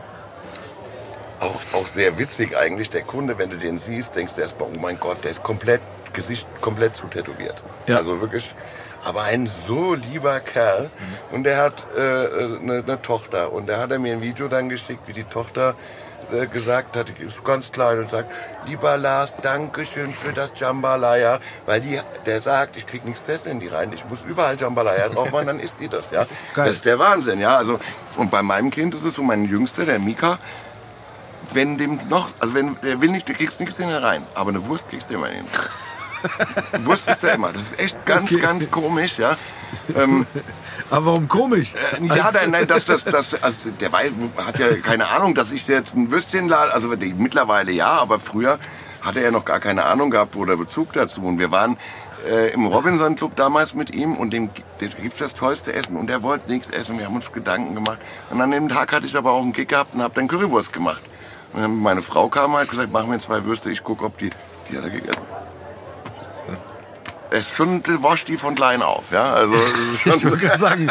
[1.41, 4.79] auch, auch sehr witzig eigentlich, der Kunde, wenn du den siehst, denkst du erstmal, oh
[4.79, 5.81] mein Gott, der ist komplett,
[6.13, 7.63] Gesicht komplett zutätowiert.
[7.87, 7.97] Ja.
[7.97, 8.55] Also wirklich,
[9.05, 10.91] aber ein so lieber Kerl.
[11.31, 13.53] Und der hat äh, eine, eine Tochter.
[13.53, 15.75] Und der hat er mir ein Video dann geschickt, wie die Tochter
[16.33, 18.31] äh, gesagt hat, ist ganz klein und sagt,
[18.67, 23.53] lieber Lars, danke schön für das Jambalaya, weil die, der sagt, ich krieg nichts essen
[23.53, 26.27] in die rein, ich muss überall Jambalaya drauf machen, dann isst die das, ja.
[26.55, 26.67] Geil.
[26.67, 27.57] Das ist der Wahnsinn, ja.
[27.57, 27.81] Also,
[28.17, 30.39] und bei meinem Kind ist es so, mein Jüngster, der Mika,
[31.53, 34.51] wenn dem noch, also wenn, der will nicht, du kriegst nichts in den rein, aber
[34.51, 35.45] eine Wurst kriegst du immer hin.
[36.85, 37.53] Wurst ist der immer.
[37.53, 38.41] Das ist echt ganz, Okay.
[38.41, 39.37] ganz komisch, ja.
[39.95, 40.27] Ähm,
[40.91, 41.75] aber warum komisch?
[42.01, 44.13] ja, nein, nein, das, das, das, also der weiß,
[44.45, 46.73] hat ja keine Ahnung, dass ich jetzt ein Würstchen lade.
[46.73, 48.59] Also die, mittlerweile ja, aber früher
[49.01, 51.23] hatte er noch gar keine Ahnung gehabt oder Bezug dazu.
[51.23, 51.77] Und wir waren
[52.29, 55.97] äh, im Robinson Club damals mit ihm und dem, dem gibt's das tollste Essen.
[55.97, 56.99] Und er wollte nichts essen.
[56.99, 57.99] Wir haben uns Gedanken gemacht.
[58.31, 60.73] Und an dem Tag hatte ich aber auch einen Kick gehabt und habe dann Currywurst
[60.73, 61.03] gemacht.
[61.53, 64.31] Und meine Frau kam halt gesagt, mach mir zwei Würste, ich gucke, ob die,
[64.71, 65.23] die hat er gegessen.
[67.31, 69.35] Er ist schon der Woschti von klein auf, ja.
[69.35, 70.91] Also, es ist Ich würde gerade sagen,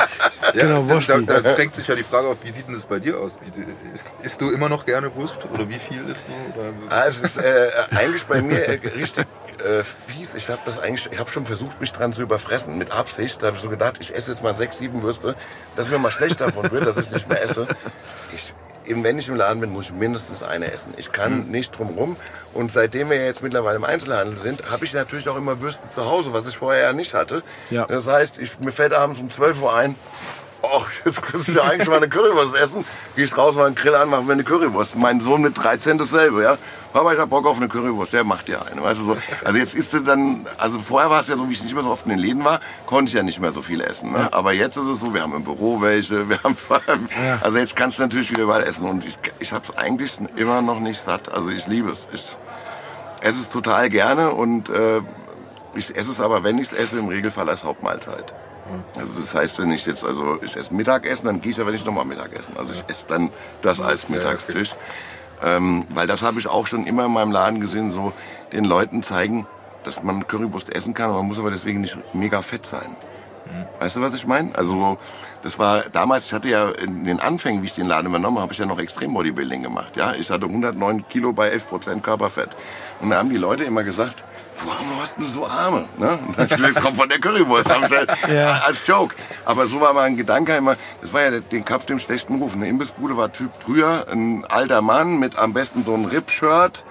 [0.53, 2.99] genau, da, da, da drängt sich ja die Frage auf, wie sieht denn das bei
[2.99, 3.39] dir aus?
[3.41, 6.59] Wie, isst, du immer noch gerne Wurst oder wie viel isst du?
[6.59, 6.73] Oder?
[6.89, 9.25] Ah, es ist äh, eigentlich bei mir äh, richtig
[9.63, 10.35] äh, fies.
[10.35, 12.77] Ich habe das eigentlich, ich habe schon versucht, mich dran zu überfressen.
[12.77, 13.41] Mit Absicht.
[13.41, 15.35] Da habe ich so gedacht, ich esse jetzt mal sechs, sieben Würste,
[15.75, 17.67] dass mir mal schlecht davon wird, dass ich nicht mehr esse.
[18.35, 18.53] Ich,
[18.87, 20.93] eben wenn ich im Laden bin, muss ich mindestens eine essen.
[20.97, 22.15] Ich kann nicht drum rum.
[22.53, 26.05] Und seitdem wir jetzt mittlerweile im Einzelhandel sind, habe ich natürlich auch immer Würste zu
[26.05, 27.43] Hause, was ich vorher ja nicht hatte.
[27.69, 27.85] Ja.
[27.85, 29.95] Das heißt, ich, mir fällt abends um 12 Uhr ein,
[30.61, 32.83] Och, jetzt könntest du ja eigentlich mal eine Currywurst essen.
[33.15, 34.95] Gehst raus, mal einen Grill an, machen wir eine Currywurst.
[34.95, 36.57] Mein Sohn mit 13 dasselbe, ja.
[36.97, 38.11] Papa, ich hab Bock auf eine Currywurst.
[38.13, 39.17] Der macht dir eine, weißt du so.
[39.45, 41.83] Also jetzt ist er dann, also vorher war es ja so, wie ich nicht mehr
[41.83, 44.13] so oft in den Läden war, konnte ich ja nicht mehr so viel essen.
[44.13, 44.29] Ne?
[44.31, 46.57] Aber jetzt ist es so, wir haben im Büro welche, wir haben,
[47.41, 48.87] also jetzt kannst du natürlich wieder überall essen.
[48.87, 51.31] Und ich, ich habe es eigentlich immer noch nicht satt.
[51.31, 52.07] Also ich liebe es.
[52.11, 52.25] Ich
[53.21, 55.01] esse es total gerne und äh,
[55.75, 58.33] ich esse es aber, wenn ich es esse, im Regelfall als Hauptmahlzeit.
[58.97, 61.85] Also das heißt, wenn ich jetzt, also ich esse Mittagessen, dann gehe ich aber nicht
[61.85, 62.57] nochmal Mittagessen.
[62.57, 63.29] Also ich esse dann
[63.61, 64.71] das als Mittagstisch.
[65.43, 68.13] Ähm, weil das habe ich auch schon immer in meinem Laden gesehen, so
[68.53, 69.45] den Leuten zeigen,
[69.83, 72.95] dass man Currywurst essen kann, man muss aber deswegen nicht mega fett sein.
[73.79, 74.55] Weißt du, was ich meine?
[74.55, 74.97] Also
[75.43, 78.43] das war damals, ich hatte ja in den Anfängen, wie ich den Laden übernommen habe,
[78.43, 79.95] habe ich ja noch Extrem Bodybuilding gemacht.
[79.95, 82.49] Ja, ich hatte 109 Kilo bei 11 Prozent Körperfett.
[83.01, 84.23] Und da haben die Leute immer gesagt,
[84.65, 85.85] warum hast du so Arme?
[85.97, 86.19] Ne?
[86.47, 87.69] Gesagt, kommt von der Currywurst,
[88.33, 88.61] Ja.
[88.65, 89.15] als Joke.
[89.45, 92.53] Aber so war mein Gedanke immer, das war ja der- den Kampf dem schlechten Ruf.
[92.53, 96.83] Eine Imbissbude war Typ früher ein alter Mann mit am besten so einem Rip-Shirt,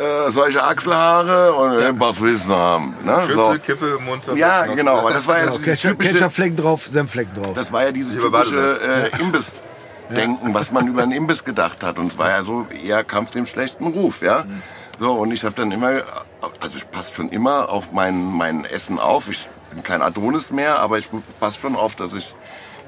[0.00, 1.88] äh, solche Achselhaare und ja.
[1.92, 2.94] du haben?
[3.04, 3.14] Ne?
[3.26, 3.54] Schürze, So.
[3.64, 4.22] Kippe, im Mund.
[4.36, 7.52] Ja, genau, aber das war ja Genau, dieses Ketchup, typische, Ketchupflecken drauf, Senfflecken drauf.
[7.54, 8.80] das war ja dieses typische
[9.12, 11.98] äh, Imbiss-Denken, was man über einen Imbiss gedacht hat.
[11.98, 14.44] Und es war ja so eher Kampf dem schlechten Ruf, ja.
[14.98, 16.02] So, und ich habe dann immer,
[16.60, 19.28] also ich passe schon immer auf mein, mein Essen auf.
[19.28, 21.08] Ich bin kein Adonis mehr, aber ich
[21.40, 22.34] passe schon auf, dass ich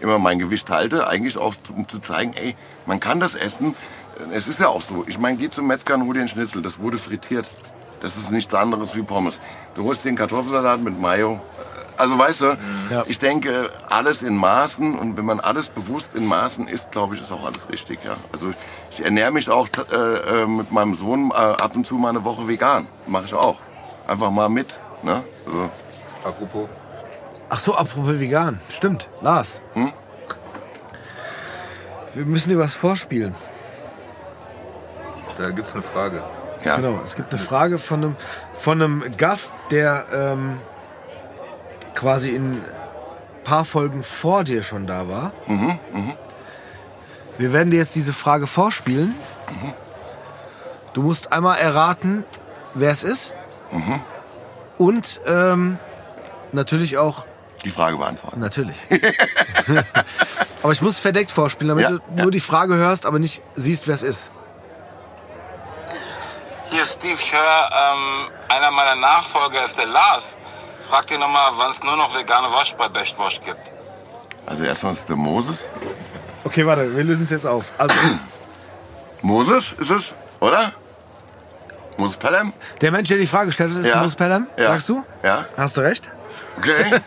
[0.01, 1.07] immer mein Gewicht halte.
[1.09, 3.75] Eigentlich auch, um zu zeigen, ey, man kann das essen.
[4.33, 5.05] Es ist ja auch so.
[5.09, 6.63] Ich meine, geh zum Metzger und hol dir einen Schnitzel.
[6.63, 7.47] Das wurde frittiert.
[8.01, 9.41] Das ist nichts anderes wie Pommes.
[9.75, 11.41] Du holst den Kartoffelsalat mit Mayo.
[11.97, 12.57] Also weißt du,
[12.91, 13.05] Ja.
[13.07, 17.21] ich denke, alles in Maßen und wenn man alles bewusst in Maßen isst, glaube ich,
[17.21, 18.17] ist auch alles richtig, ja.
[18.33, 18.53] Also
[18.95, 22.25] ich ernähre mich auch äh, äh, mit meinem Sohn äh, ab und zu mal eine
[22.25, 22.87] Woche vegan.
[23.07, 23.57] Mache ich auch.
[24.07, 25.23] Einfach mal mit, ne?
[25.47, 25.71] Also,
[26.25, 26.69] Apropos,
[27.51, 28.61] Ach so, apropos vegan.
[28.73, 29.61] Stimmt, Lars.
[32.15, 33.35] Wir müssen dir was vorspielen.
[35.37, 36.23] da gibt's eine Frage.
[36.65, 36.77] ja.
[36.77, 38.17] Genau, es gibt eine Frage von einem,
[38.59, 40.59] von einem Gast, der ähm,
[41.95, 42.65] quasi in ein
[43.43, 45.33] paar Folgen vor dir schon da war.
[47.39, 49.15] Wir werden dir jetzt diese Frage vorspielen.
[50.93, 52.25] Du musst einmal erraten,
[52.75, 53.35] wer es ist.
[54.79, 55.79] Und ähm,
[56.53, 57.25] natürlich auch,
[57.65, 58.39] Die Frage beantworten.
[58.41, 58.77] natürlich.
[60.63, 63.87] aber ich muss verdeckt vorspielen, damit Ja, du nur die Frage hörst, aber nicht siehst,
[63.89, 64.31] wer es ist.
[66.71, 70.39] Hier ist Steve Schör, ähm, einer meiner Nachfolger ist der Lars.
[70.89, 73.73] Frag dir nochmal, wann es nur noch vegane Wasch bei Bechtwasch gibt.
[74.47, 75.63] Also erstmal ist der Moses.
[76.45, 77.73] Okay, warte, wir lösen es jetzt auf.
[77.79, 77.95] Also,
[79.23, 80.73] Moses ist es, oder?
[81.97, 82.53] Moses Pelham?
[82.81, 83.97] Der Mensch, der die Frage gestellt hat, ist Ja.
[84.01, 84.69] Moses Pelham, Ja.
[84.73, 85.05] sagst du?
[85.23, 85.45] Ja.
[85.57, 86.11] Hast du recht?
[86.59, 87.01] Okay.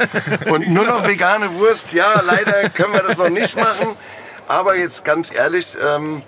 [0.49, 1.91] Und nur noch vegane Wurst.
[1.93, 3.95] Ja, leider können wir das noch nicht machen.
[4.47, 6.21] Aber jetzt ganz ehrlich, ähm,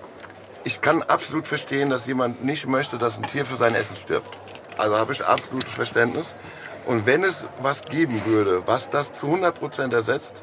[0.64, 4.38] ich kann absolut verstehen, dass jemand nicht möchte, dass ein Tier für sein Essen stirbt.
[4.78, 6.36] Also habe ich absolutes Verständnis.
[6.86, 10.34] Und wenn es was geben würde, was das zu 100% ersetzt,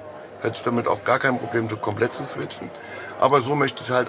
[0.42, 2.70] hätte ich damit auch gar kein Problem, so komplett zu switchen.
[3.18, 4.08] Aber so möchte ich halt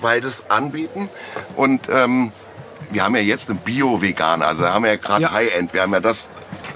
[0.00, 1.08] beides anbieten.
[1.56, 2.32] Und ähm,
[2.90, 5.32] wir haben ja jetzt eine Bio-Vegane, also haben wir ja gerade Ja.
[5.32, 5.72] High-End.
[5.72, 6.26] Wir haben ja das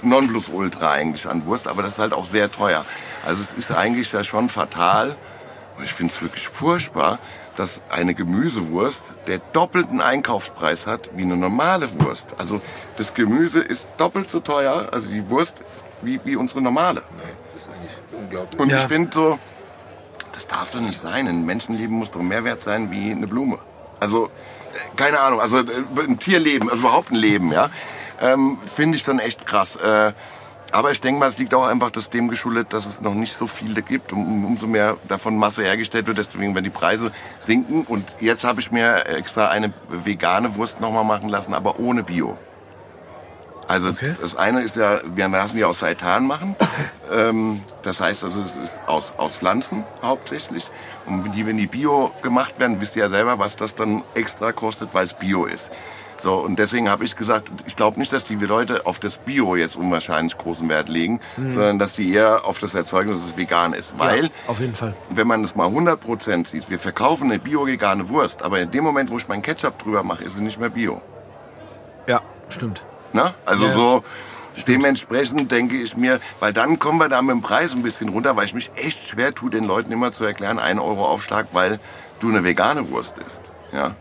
[0.01, 2.85] Nonplusultra eigentlich an Wurst, aber das ist halt auch sehr teuer.
[3.25, 5.15] Also es ist eigentlich ja schon fatal,
[5.77, 7.19] und ich finde es wirklich furchtbar,
[7.55, 12.27] dass eine Gemüsewurst der doppelten Einkaufspreis hat wie eine normale Wurst.
[12.37, 12.61] Also
[12.97, 15.61] das Gemüse ist doppelt so teuer, also die Wurst,
[16.01, 17.01] wie, wie unsere normale.
[17.17, 17.23] Nee,
[17.53, 17.91] das ist eigentlich
[18.21, 18.59] unglaublich.
[18.59, 18.77] Und Ja.
[18.79, 19.39] ich finde so,
[20.33, 21.27] das darf doch nicht sein.
[21.27, 23.59] Ein Menschenleben muss doch mehr wert sein wie eine Blume.
[23.99, 24.29] Also, äh,
[24.95, 25.63] keine Ahnung, also äh,
[26.07, 27.69] ein Tierleben, also überhaupt ein Leben, ja,
[28.21, 29.75] ähm, finde ich schon echt krass.
[29.75, 30.13] Äh,
[30.73, 33.35] aber ich denke mal, es liegt auch einfach das dem geschuldet, dass es noch nicht
[33.35, 34.13] so viele gibt.
[34.13, 37.83] Um, um- umso mehr davon Masse hergestellt wird, deswegen werden die Preise sinken.
[37.83, 42.37] Und jetzt habe ich mir extra eine vegane Wurst nochmal machen lassen, aber ohne Bio.
[43.71, 44.13] Also Okay.
[44.21, 46.55] das eine ist ja, wir lassen die aus Seitan machen.
[47.11, 50.69] ähm, das heißt also, es ist aus, aus Pflanzen hauptsächlich.
[51.05, 54.03] Und wenn die, wenn die Bio gemacht werden, wisst ihr ja selber, was das dann
[54.13, 55.71] extra kostet, weil es Bio ist.
[56.17, 59.55] So, und deswegen habe ich gesagt, ich glaube nicht, dass die Leute auf das Bio
[59.55, 63.73] jetzt unwahrscheinlich großen Wert legen, sondern dass die eher auf das Erzeugnis, dass es vegan
[63.73, 63.97] ist.
[63.97, 64.93] Weil, Ja, auf jeden Fall.
[65.09, 69.09] wenn man es mal 100% sieht, wir verkaufen eine bio-vegane Wurst, aber in dem Moment,
[69.09, 71.01] wo ich meinen Ketchup drüber mache, ist sie nicht mehr bio.
[72.05, 72.83] Ja, stimmt.
[73.13, 73.33] Ne?
[73.45, 73.71] Also Ja.
[73.73, 74.03] so
[74.67, 78.35] dementsprechend denke ich mir, weil dann kommen wir da mit dem Preis ein bisschen runter,
[78.35, 81.79] weil ich mich echt schwer tue, den Leuten immer zu erklären, 1 Euro Aufschlag, weil
[82.19, 83.41] du eine vegane Wurst isst.
[83.71, 83.95] Ja?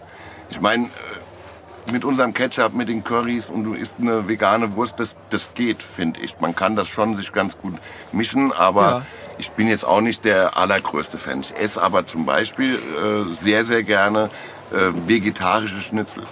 [0.51, 4.95] Ich meine, äh, mit unserem Ketchup, mit den Currys und du isst eine vegane Wurst,
[4.99, 6.39] das, das geht, finde ich.
[6.41, 7.75] Man kann das schon sich ganz gut
[8.13, 9.03] mischen, aber Ja.
[9.39, 11.41] ich bin jetzt auch nicht der allergrößte Fan.
[11.41, 14.31] Ich esse aber zum Beispiel äh, sehr, sehr gerne
[14.73, 16.23] äh, vegetarische Schnitzel.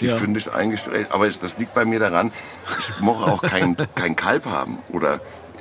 [0.00, 0.16] Die Ja.
[0.16, 2.32] finde ich eigentlich, aber das liegt bei mir daran,
[2.78, 5.20] ich mochte auch kein, kein Kalb haben oder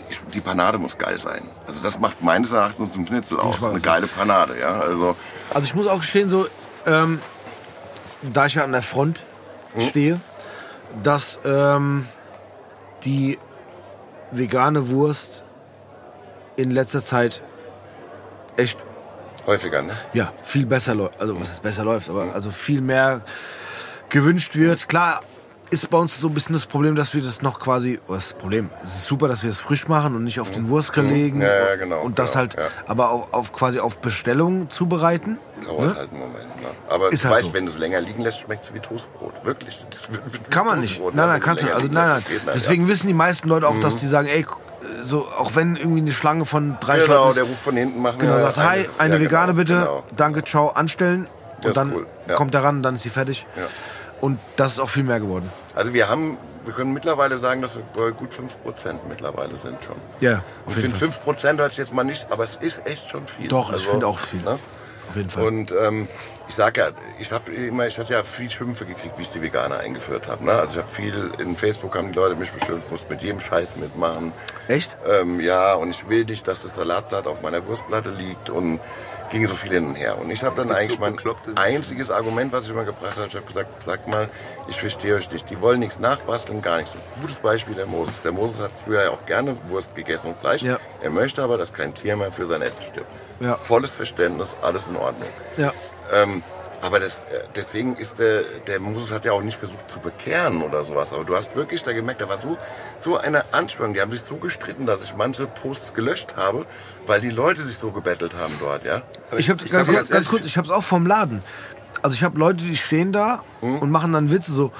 [0.09, 1.41] ich, die Panade muss geil sein.
[1.67, 3.63] Also das macht meines Erachtens zum Schnitzel aus.
[3.63, 4.79] Eine geile Panade, ja.
[4.79, 5.15] Also
[5.53, 6.47] Also ich muss auch gestehen, so,
[6.85, 7.19] ähm,
[8.21, 9.23] da ich ja an der Front
[9.79, 10.19] stehe,
[11.03, 12.07] dass ähm,
[13.03, 13.37] die
[14.31, 15.43] vegane Wurst
[16.55, 17.41] in letzter Zeit
[18.57, 18.77] echt
[19.45, 19.93] häufiger, ne?
[20.13, 21.19] ja, viel besser läuft.
[21.21, 23.21] Also was ist besser läuft, aber also viel mehr
[24.09, 24.87] gewünscht wird.
[24.89, 25.21] Klar
[25.71, 28.69] ist bei uns so ein bisschen das Problem, dass wir das noch quasi, das Problem?
[28.83, 31.37] Es ist super, dass wir es frisch machen und nicht auf den legen.
[31.37, 31.41] Mhm.
[31.43, 32.61] Ja, ja, genau, Und das genau, halt, ja.
[32.87, 35.37] aber auf, auf quasi auf Bestellung zubereiten.
[35.63, 35.95] Dauert Ne?
[35.95, 36.61] halt einen Moment.
[36.61, 36.67] Ne?
[36.89, 37.53] Aber Ist du halt weißt, so.
[37.53, 39.45] wenn du es länger liegen lässt, schmeckt es wie Toastbrot.
[39.45, 39.79] Wirklich.
[40.49, 40.99] Kann man nicht.
[40.99, 41.67] Nein, nein, kannst du.
[41.73, 42.23] Also nein, nein.
[42.27, 42.83] nicht, Deswegen.
[42.85, 42.87] Mhm.
[42.87, 44.45] wissen die meisten Leute auch, dass die sagen, ey,
[45.01, 48.01] so auch wenn irgendwie eine Schlange von drei Genau, Schlangen der ist, ruft von hinten,
[48.01, 50.03] machen genau sagt, hi, eine ja, vegane genau, bitte, Genau.
[50.15, 51.27] danke, ciao, anstellen
[51.63, 53.45] und dann cool, kommt er ran, dann ist sie fertig.
[53.55, 53.63] Ja.
[54.21, 55.49] Und das ist auch viel mehr geworden.
[55.75, 59.95] Also wir haben, wir können mittlerweile sagen, dass wir bei gut 5% mittlerweile sind schon.
[60.19, 61.33] Ja, auf Ich jeden finde Fall.
[61.35, 63.47] 5% hört jetzt mal nicht, aber es ist echt schon viel.
[63.47, 64.41] Doch, ich Also, finde auch viel.
[64.41, 64.59] Ne?
[65.09, 65.43] Auf jeden Fall.
[65.47, 66.07] Und ähm,
[66.47, 66.89] ich sag ja,
[67.19, 70.43] ich habe immer, ich hatte ja viel Schimpfe gekriegt, wie ich die Veganer eingeführt habe.
[70.45, 70.51] Ne?
[70.51, 73.39] Also ich habe viel in Facebook haben die Leute mich bestimmt, ich muss mit jedem
[73.39, 74.31] Scheiß mitmachen.
[74.67, 74.95] Echt?
[75.07, 78.79] Ähm, ja, und ich will nicht, dass das Salatblatt auf meiner Wurstplatte liegt und
[79.29, 80.17] ging so viel hin und her.
[80.19, 83.27] Und ich habe dann eigentlich so mein bekloppte- einziges Argument, was ich immer gebracht habe,
[83.27, 84.27] ich habe gesagt, sag mal,
[84.67, 85.49] ich verstehe euch nicht.
[85.49, 86.93] Die wollen nichts nachbasteln, gar nichts.
[87.21, 88.21] Gutes Beispiel der Moses.
[88.21, 90.61] Der Moses hat früher ja auch gerne Wurst gegessen und Fleisch.
[90.63, 90.79] Ja.
[91.01, 93.09] Er möchte aber, dass kein Tier mehr für sein Essen stirbt.
[93.39, 93.55] Ja.
[93.55, 95.29] Volles Verständnis, alles in Ordnung.
[95.57, 95.71] Ja.
[96.13, 96.43] Ähm,
[96.81, 100.61] aber das, äh, deswegen ist der, der Moses hat ja auch nicht versucht zu bekehren
[100.61, 101.13] oder sowas.
[101.13, 102.57] Aber du hast wirklich da gemerkt, da war so,
[103.01, 103.93] so eine Anspannung.
[103.93, 106.65] Die haben sich so gestritten, dass ich manche Posts gelöscht habe,
[107.05, 109.01] weil die Leute sich so gebettelt haben dort, ja.
[109.37, 111.43] Ich habe ganz, ganz, ganz kurz, ich habe es auch vom Laden.
[112.01, 113.79] Also ich habe Leute, die stehen da Hm?
[113.79, 114.71] und machen dann Witze so.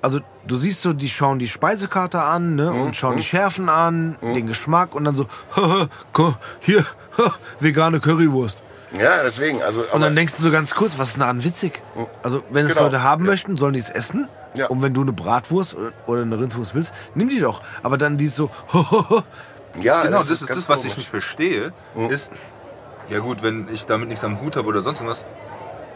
[0.00, 2.82] Also du siehst so, die schauen die Speisekarte an ne, Hm?
[2.82, 5.26] und schauen die Schärfen an, den Geschmack und dann so,
[6.60, 6.84] hier,
[7.60, 8.56] vegane Currywurst.
[8.98, 9.84] Ja, deswegen, also.
[9.92, 11.82] Und dann denkst du so ganz kurz, was ist daran witzig?
[12.22, 12.86] Also wenn es Genau.
[12.86, 14.28] Leute haben möchten, sollen die es essen.
[14.54, 14.68] Ja.
[14.68, 15.76] Und wenn du eine Bratwurst
[16.06, 17.60] oder eine Rindswurst willst, nimm die doch.
[17.82, 18.50] Aber dann die so,
[19.80, 20.96] ja, Genau, das ist ganz das, was ich komisch.
[20.98, 21.72] nicht verstehe.
[22.08, 22.30] Ist,
[23.10, 25.26] ja gut, wenn ich damit nichts am Hut habe oder sonst was,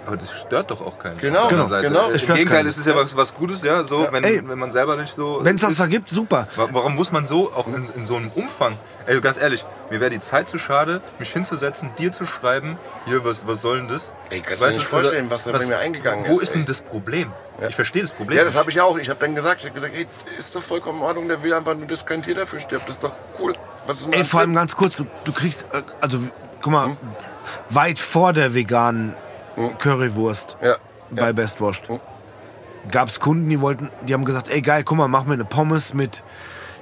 [0.06, 1.18] aber das stört doch auch keinen.
[1.18, 2.08] Genau, genau, genau.
[2.08, 2.66] Im Gegenteil, keinen.
[2.66, 4.42] es ist ja was, was Gutes, ja, so, wenn, Ey.
[4.46, 5.40] wenn man selber nicht so.
[5.42, 6.48] wenn es das da gibt, super.
[6.56, 10.00] Wa- Warum muss man so, auch in, in so einem Umfang, ey, ganz ehrlich, mir
[10.00, 13.88] wäre die Zeit zu schade, mich hinzusetzen, dir zu schreiben, hier, was, was soll denn
[13.88, 14.12] das?
[14.30, 16.64] Ey, kannst du dir nicht vorstellen, was da bei mir eingegangen Wo ist, ist denn
[16.64, 17.32] das Problem?
[17.60, 17.68] Ja.
[17.68, 18.98] Ich verstehe das Problem Ja, das habe ich ja auch.
[18.98, 20.06] Ich habe dann gesagt, ich habe gesagt, ey,
[20.38, 22.88] ist doch vollkommen in Ordnung, der will einfach nur, dass kein Tier dafür stirbt.
[22.88, 23.54] Das ist doch cool.
[23.86, 26.18] Was ist Ey, das vor allem ganz kurz, du, du kriegst, äh, also
[26.60, 26.96] guck mal,
[27.70, 29.14] weit vor der veganen
[29.78, 30.76] Currywurst Ja.
[31.10, 32.00] bei Best Washed Mhm.
[32.90, 35.44] gab es Kunden, die wollten, die haben gesagt, ey geil, guck mal, mach mir eine
[35.44, 36.22] Pommes mit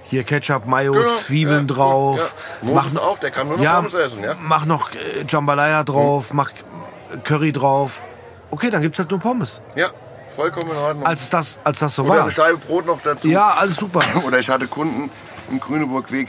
[0.05, 2.35] hier Ketchup, Mayo, Genau, Zwiebeln ja, drauf.
[2.62, 2.68] ja.
[2.68, 4.35] Moses auch, der kann nur noch Pommes essen, ja?
[4.41, 8.03] Mach noch äh, Jambalaya drauf, mach äh, Curry drauf.
[8.51, 9.61] Okay, dann gibt's halt nur Pommes.
[9.76, 9.88] Ja,
[10.34, 11.07] vollkommen in Ordnung.
[11.07, 12.22] Als das, als das so Oder war.
[12.22, 13.29] eine Scheibe Brot noch dazu.
[13.29, 14.01] Ja, alles super.
[14.26, 15.11] Oder ich hatte Kunden
[15.51, 16.29] im Grüneburgweg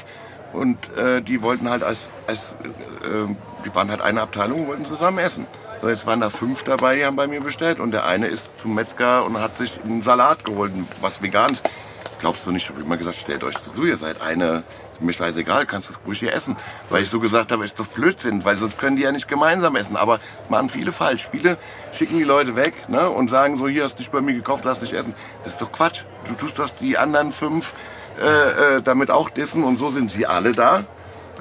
[0.54, 2.40] und äh, die wollten halt als, als
[3.04, 3.34] äh,
[3.66, 5.48] die waren halt eine Abteilung und wollten zusammen essen.
[5.82, 8.52] So, jetzt waren da fünf dabei, die haben bei mir bestellt und der eine ist
[8.60, 10.72] zum Metzger und hat sich einen Salat geholt,
[11.02, 11.64] was veganes.
[12.20, 15.12] Glaubst du nicht, ich habe immer gesagt, stellt euch zu, ihr seid eine, ist mir
[15.12, 16.56] scheißegal, kannst du ruhig hier essen.
[16.92, 19.76] Weil ich so gesagt habe, ist doch Blödsinn, weil sonst können die ja nicht gemeinsam
[19.76, 19.98] essen.
[19.98, 21.28] Aber das machen viele falsch.
[21.32, 21.58] Viele
[21.94, 24.66] schicken die Leute weg ne, und sagen so, hier hast du dich bei mir gekauft,
[24.66, 25.16] lass dich essen.
[25.44, 26.04] Das ist doch Quatsch.
[26.28, 27.74] Du tust doch die anderen fünf
[28.22, 30.84] äh, äh, damit auch dissen und so sind sie alle da.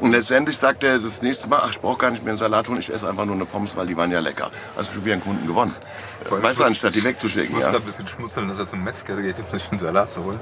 [0.00, 2.68] Und letztendlich sagt er das nächste Mal, ach, ich brauche gar nicht mehr einen Salat
[2.68, 4.50] holen, ich esse einfach nur eine Pommes, weil die waren ja lecker.
[4.76, 5.74] Hast du schon wieder einen Kunden gewonnen.
[6.26, 6.42] Voll.
[6.42, 7.54] Weißt du, Ich anstatt die Ich wegzuschicken.
[7.54, 7.70] muss Ja.
[7.70, 10.40] gerade ein bisschen schmunzeln, dass er zum Metzger geht, um sich einen Salat zu holen.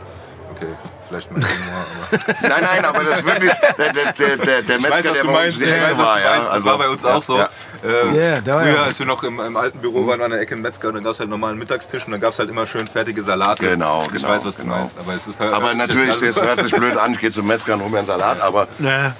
[0.52, 0.66] okay.
[1.09, 2.48] Vielleicht mit Humor, aber.
[2.48, 5.22] Nein, nein, aber das ist wirklich der, der, der, der, Ich Metzger, weiß, der du
[5.22, 5.56] bei uns meinst.
[5.56, 6.16] in Ich der weiß, war.
[6.16, 6.47] du Ja, meinst.
[6.47, 7.39] Das also, war bei uns ja, auch so.
[7.39, 7.48] Ja.
[7.85, 10.30] Ähm, Ja, da war früher, ja- als wir noch im, im alten Büro waren, an
[10.30, 12.39] der Ecke im Metzger, und dann gab es halt normalen Mittagstisch und dann gab es
[12.39, 13.66] halt immer schön fertige Salate.
[13.66, 14.76] Genau, Ich genau, weiß, was du genau.
[14.76, 14.98] meinst.
[14.98, 17.74] Aber, es ist halt Aber natürlich, das hört sich blöd an, ich gehe zum Metzger
[17.74, 19.14] und hole mir einen Salat, aber Ja.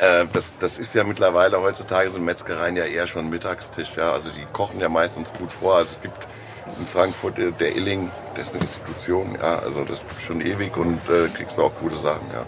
[0.00, 3.96] Äh, das, das ist ja mittlerweile, heutzutage sind Metzgereien ja eher schon Mittagstisch.
[3.96, 4.12] Ja?
[4.12, 5.76] Also die kochen ja meistens gut vor.
[5.76, 6.26] Also es gibt
[6.78, 10.76] in Frankfurt äh, der Illing, der ist eine Institution, ja, also das gibt schon ewig
[10.76, 12.44] und äh, kriegst du auch gute Sachen, ja.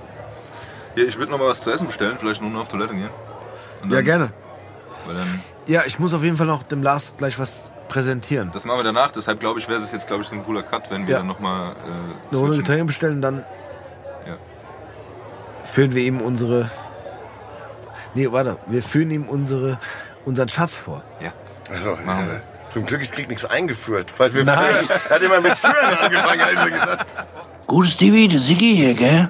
[0.95, 3.11] Ja, ich würde noch mal was zu essen bestellen, vielleicht nur noch auf Toilette gehen.
[3.89, 4.33] Ja, gerne.
[5.07, 7.55] Weil dann, Ja, ich muss auf jeden Fall noch dem Lars gleich was
[7.89, 8.51] präsentieren.
[8.53, 10.89] das machen wir danach, deshalb glaube ich, wäre es jetzt, glaube ich, ein cooler Cut,
[10.91, 11.19] wenn wir Ja.
[11.19, 11.73] dann nochmal.
[11.73, 12.57] Äh, Eine Runde.
[12.59, 13.45] Getränke bestellen, dann
[14.27, 14.37] Ja.
[15.65, 16.71] führen wir ihm unsere.
[18.15, 19.79] Nee, warte, wir führen ihm unsere,
[20.25, 21.03] unseren Schatz vor.
[21.21, 21.33] Ja.
[21.71, 22.35] Also, Machen wir.
[22.37, 22.41] äh,
[22.71, 24.57] zum Glück, ich krieg nichts eingeführt, weil wir Nein.
[24.85, 27.07] früher, er hat immer mit Führen angefangen, also gesagt.
[27.67, 29.29] Gut, Stevie, der Siggi hier, gell?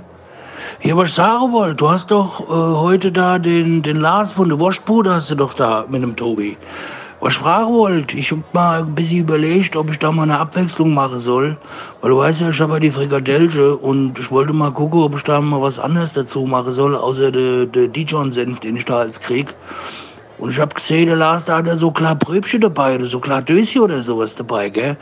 [0.80, 2.44] Ja, was ich sagen wollte, du hast doch äh,
[2.78, 6.56] heute da den, den Lars von der Waschbude hast du doch da mit dem Tobi.
[7.24, 10.92] Was fragen wollte, ich hab mal ein bisschen überlegt, ob ich da mal eine Abwechslung
[10.92, 11.56] machen soll.
[12.00, 15.14] Weil du weißt ja, ich habe ja die Frikadellche und ich wollte mal gucken, ob
[15.14, 18.98] ich da mal was anderes dazu machen soll, außer der, der Dijon-Senf, den ich da
[18.98, 19.54] als krieg.
[20.38, 23.20] Und ich hab gesehen, der Lars, da hat er so klar Bröbchen dabei oder so
[23.20, 24.96] klar Döschen oder sowas dabei, gell?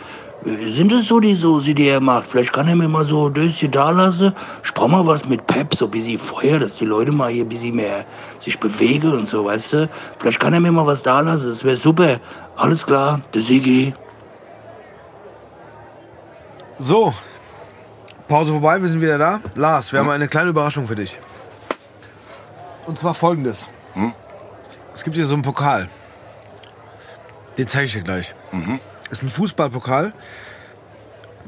[0.45, 2.31] Sind das so die Soße, die er macht?
[2.31, 4.33] Vielleicht kann er mir mal so Döschen da lassen.
[4.65, 7.45] Ich brauch mal was mit Pep, so ein bisschen Feuer, dass die Leute mal hier
[7.45, 8.07] ein bisschen mehr
[8.39, 9.91] sich bewegen und so, weißt du?
[10.19, 12.19] Vielleicht kann er mir mal was da lassen, das wäre super.
[12.57, 13.95] Alles klar, der Sigi.
[16.79, 17.13] So,
[18.27, 19.41] Pause vorbei, wir sind wieder da.
[19.57, 21.19] Lars, wir haben eine kleine Überraschung für dich.
[22.87, 23.69] Und zwar folgendes.
[24.95, 25.89] Es gibt hier so einen Pokal.
[27.59, 28.35] Den zeige ich dir gleich.
[29.11, 30.13] Ist ein Fußballpokal.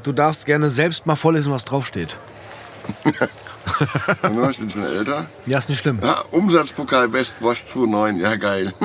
[0.03, 2.15] Du darfst gerne selbst mal vorlesen, was draufsteht.
[4.49, 5.25] Ich bin schon älter.
[5.45, 5.99] Ja, ist nicht schlimm.
[6.03, 8.73] Ja, Umsatzpokal Best Wash 29, ja geil.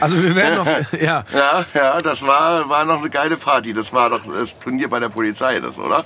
[0.00, 0.66] Also wir werden noch,
[1.00, 3.72] ja, Ja, ja, das war, war noch eine geile Party.
[3.74, 6.04] Das war doch das Turnier bei der Polizei, das, oder?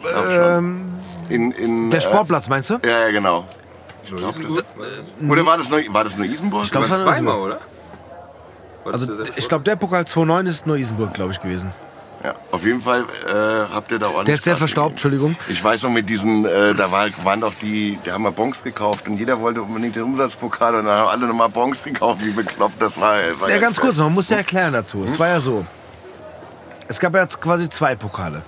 [0.00, 0.94] Ich glaub schon.
[1.28, 2.80] in, in, der äh, Sportplatz meinst du?
[2.84, 3.46] Ja, ja, genau.
[4.04, 4.64] Isenburg?
[5.28, 6.64] Oder war das nur, war das nur Isenburg?
[6.64, 7.60] Ich glaub, Das das war zweimal, oder?
[8.92, 9.06] Also
[9.36, 11.70] ich glaube, der Pokal 2.9 ist nur Isenburg, glaube ich, gewesen.
[12.24, 15.12] ja, auf jeden Fall äh, habt ihr da ordentlich Der ist sehr Gas verstaubt, gegeben.
[15.34, 15.36] Entschuldigung.
[15.48, 18.62] Ich weiß noch mit diesen, äh, da war, waren doch die, da haben wir Bons
[18.62, 22.30] gekauft und jeder wollte unbedingt den Umsatzpokal und dann haben alle nochmal Bons gekauft, wie
[22.30, 23.16] bekloppt das war.
[23.22, 25.04] Das war Ja, ganz kurz, man muss ja erklären dazu.
[25.04, 25.64] Es war ja so.
[26.88, 28.42] Es gab ja quasi zwei Pokale.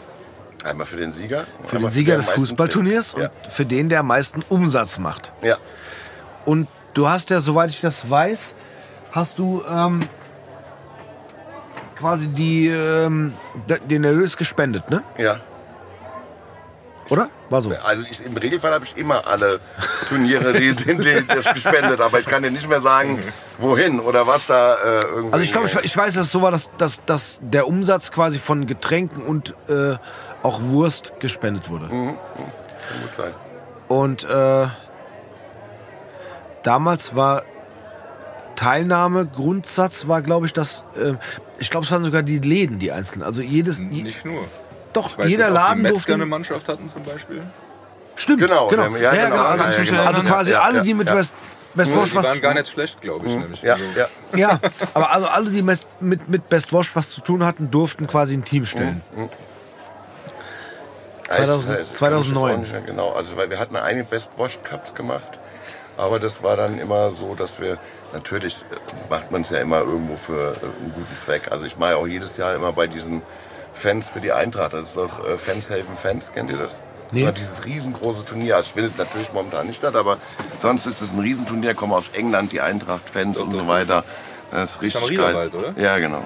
[0.65, 1.45] Einmal für den Sieger.
[1.67, 3.31] Für den Sieger des meisten Fußballturniers trinkt.
[3.45, 5.33] und für den, der am meisten Umsatz macht.
[5.43, 5.49] Ja.
[5.51, 5.57] ja.
[6.45, 8.55] Und du hast ja, soweit ich das weiß,
[9.13, 10.01] hast du ähm,
[12.01, 13.35] quasi die, ähm,
[13.69, 15.03] de- den Erlös gespendet, ne?
[15.19, 15.37] Ja.
[17.11, 17.29] Oder?
[17.49, 17.73] War so.
[17.85, 19.59] Also ich, im Regelfall habe ich immer alle
[20.09, 23.19] Turniere, die sind die, das gespendet, aber ich kann dir nicht mehr sagen,
[23.59, 25.33] wohin oder was da äh, irgendwie.
[25.33, 28.13] Also ich glaube, ich, ich weiß, dass es so war, dass, dass, dass der Umsatz
[28.13, 29.97] quasi von Getränken und äh,
[30.45, 31.89] auch Wurst gespendet wurde.
[31.89, 32.07] Kann
[33.03, 33.35] gut sein.
[33.89, 34.67] Und äh,
[36.63, 37.43] damals war
[38.61, 41.15] Teilnahme, Grundsatz war, glaube ich, dass, äh,
[41.59, 43.23] ich glaube, es waren sogar die Läden, die einzelnen.
[43.25, 44.45] Also jedes, je, Nicht nur.
[44.93, 46.15] doch, weiß, jeder Laden die Metzger durfte.
[46.15, 47.41] eine Mannschaft hatten zum Beispiel.
[48.17, 48.91] Stimmt, Genau, genau.
[48.91, 50.05] der- ja, genau, Also, ja, ja, genau.
[50.05, 51.15] also quasi Ja, alle, ja, die mit ja.
[51.17, 51.35] West,
[51.73, 53.33] Best Wash Die was waren gar nicht schlecht, glaube ich.
[53.35, 53.63] Nämlich.
[53.63, 54.39] Ja, Also, ja.
[54.39, 54.61] Ja,
[54.93, 55.87] aber also alle, die mit,
[56.29, 59.01] mit Best Wash was zu tun hatten, durften quasi ein Team stellen.
[61.29, 62.01] 2000 Heißt, äh, 2009.
[62.03, 64.95] kann ich mich auch nicht mehr Genau, also weil wir hatten einige Best Wash Cups
[64.95, 65.39] gemacht,
[66.01, 67.79] aber das war dann immer so, dass wir
[68.13, 71.49] natürlich äh, macht man es ja immer irgendwo für äh, einen guten Zweck.
[71.51, 73.23] Also ich mache auch jedes Jahr immer bei diesen
[73.75, 74.73] Fans für die Eintracht.
[74.73, 76.83] Das ist doch äh, Fans helfen Fans, kennt ihr das?
[77.13, 77.21] Nee.
[77.21, 78.57] Das war dieses riesengroße Turnier.
[78.59, 80.19] Es findet natürlich momentan nicht statt, aber
[80.61, 81.75] sonst ist es ein Riesenturnier.
[81.75, 84.05] Kommen aus England die Eintracht-Fans und so weiter.
[84.51, 85.11] Das ist richtig geil.
[85.11, 85.73] Riegerwald, oder?
[85.77, 86.25] Ja, genau.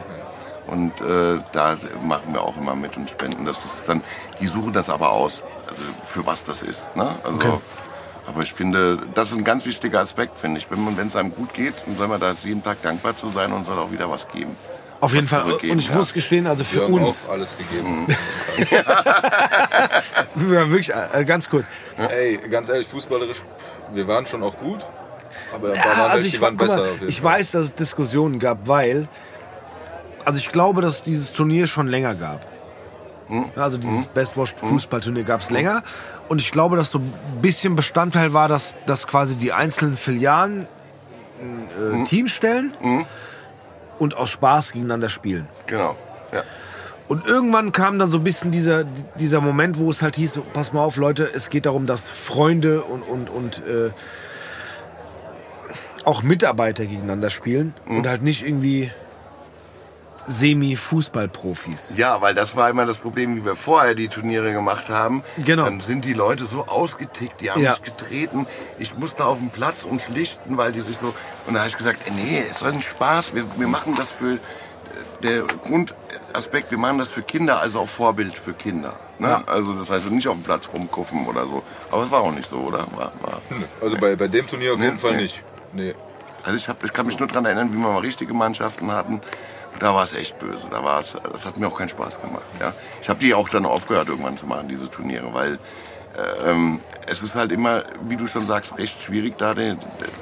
[0.66, 3.56] Und äh, da machen wir auch immer mit und spenden das.
[3.60, 4.02] das dann,
[4.40, 6.94] die suchen das aber aus, also für was das ist.
[6.96, 7.06] Ne?
[7.22, 7.60] Also,
[8.26, 10.66] Aber ich finde, das ist ein ganz wichtiger Aspekt, finde ich.
[10.70, 13.66] Wenn es einem gut geht, dann soll man da jeden Tag dankbar zu sein und
[13.66, 14.56] soll auch wieder was geben.
[15.00, 15.42] Auf jeden Fall.
[15.42, 15.96] Und ich ja.
[15.96, 18.06] muss gestehen, also für Wir haben uns, auch alles gegeben.
[20.36, 21.66] ja, wirklich, äh, ganz kurz.
[22.08, 23.42] Ey, ganz ehrlich, fußballerisch,
[23.92, 24.80] wir waren schon auch gut.
[25.52, 26.80] Aber da Ja, waren also ich, die wa- waren guck besser.
[26.82, 27.38] mal, ich Fall.
[27.38, 29.08] weiß, dass es Diskussionen gab, weil,
[30.24, 32.40] also ich glaube, dass dieses Turnier schon länger gab.
[33.28, 33.44] Hm?
[33.56, 35.82] Also dieses Best Watch Fußballturnier gab es länger.
[36.28, 40.66] Und ich glaube, dass so ein bisschen Bestandteil war, dass, dass quasi die einzelnen Filialen
[41.40, 42.02] ein Hm?
[42.02, 42.74] äh, Team stellen
[43.98, 45.48] und aus Spaß gegeneinander spielen.
[45.66, 45.96] Genau.
[46.32, 46.42] Ja.
[47.06, 48.84] Und irgendwann kam dann so ein bisschen dieser,
[49.18, 52.82] dieser Moment, wo es halt hieß, pass mal auf, Leute, es geht darum, dass Freunde
[52.82, 53.90] und, und, und äh,
[56.04, 58.90] auch Mitarbeiter gegeneinander spielen und halt nicht irgendwie
[60.26, 61.94] Semi-Fußballprofis.
[61.96, 65.22] Ja, weil das war immer das Problem, wie wir vorher die Turniere gemacht haben.
[65.38, 65.64] Genau.
[65.64, 67.70] Dann sind die Leute so ausgetickt, die haben Ja.
[67.72, 68.46] mich getreten.
[68.78, 71.14] Ich musste auf den Platz und schlichten, weil die sich so...
[71.46, 73.34] Und da habe ich gesagt, ey, nee, es soll ein Spaß.
[73.34, 74.34] Wir, wir machen das für...
[74.34, 74.38] äh,
[75.22, 78.94] Der Grundaspekt, wir machen das für Kinder, also auch Vorbild für Kinder.
[79.18, 79.42] Ne?
[79.46, 81.62] Also das heißt nicht auf dem Platz rumkuffen oder so.
[81.90, 82.80] Aber es war auch nicht so, oder?
[82.96, 83.40] War, war.
[83.80, 85.22] Also bei, bei dem Turnier auf jeden Nee, Fall nee.
[85.22, 85.42] nicht.
[85.72, 85.94] Nee.
[86.42, 89.20] Also ich, hab, ich kann mich nur daran erinnern, wie wir mal richtige Mannschaften hatten.
[89.80, 90.68] Da war es echt böse.
[90.70, 92.44] Da war es, das hat mir auch keinen Spaß gemacht.
[92.60, 92.72] Ja.
[93.02, 95.58] Ich habe die auch dann aufgehört, irgendwann zu machen, diese Turniere, weil
[96.46, 99.78] ähm, es ist halt immer, wie du schon sagst, recht schwierig, da den,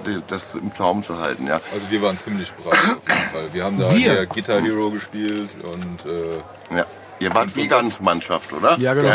[0.07, 1.47] den, das im Zaum zu halten.
[1.47, 1.61] Ja.
[1.73, 3.49] Also wir waren ziemlich brav auf jeden Fall.
[3.53, 3.99] Wir haben da Wir?
[3.99, 6.87] hier Guitar Hero gespielt und äh, Ja.
[7.21, 8.77] Ihr wart Vegan-Mannschaft, oder?
[8.79, 9.11] Ja, genau.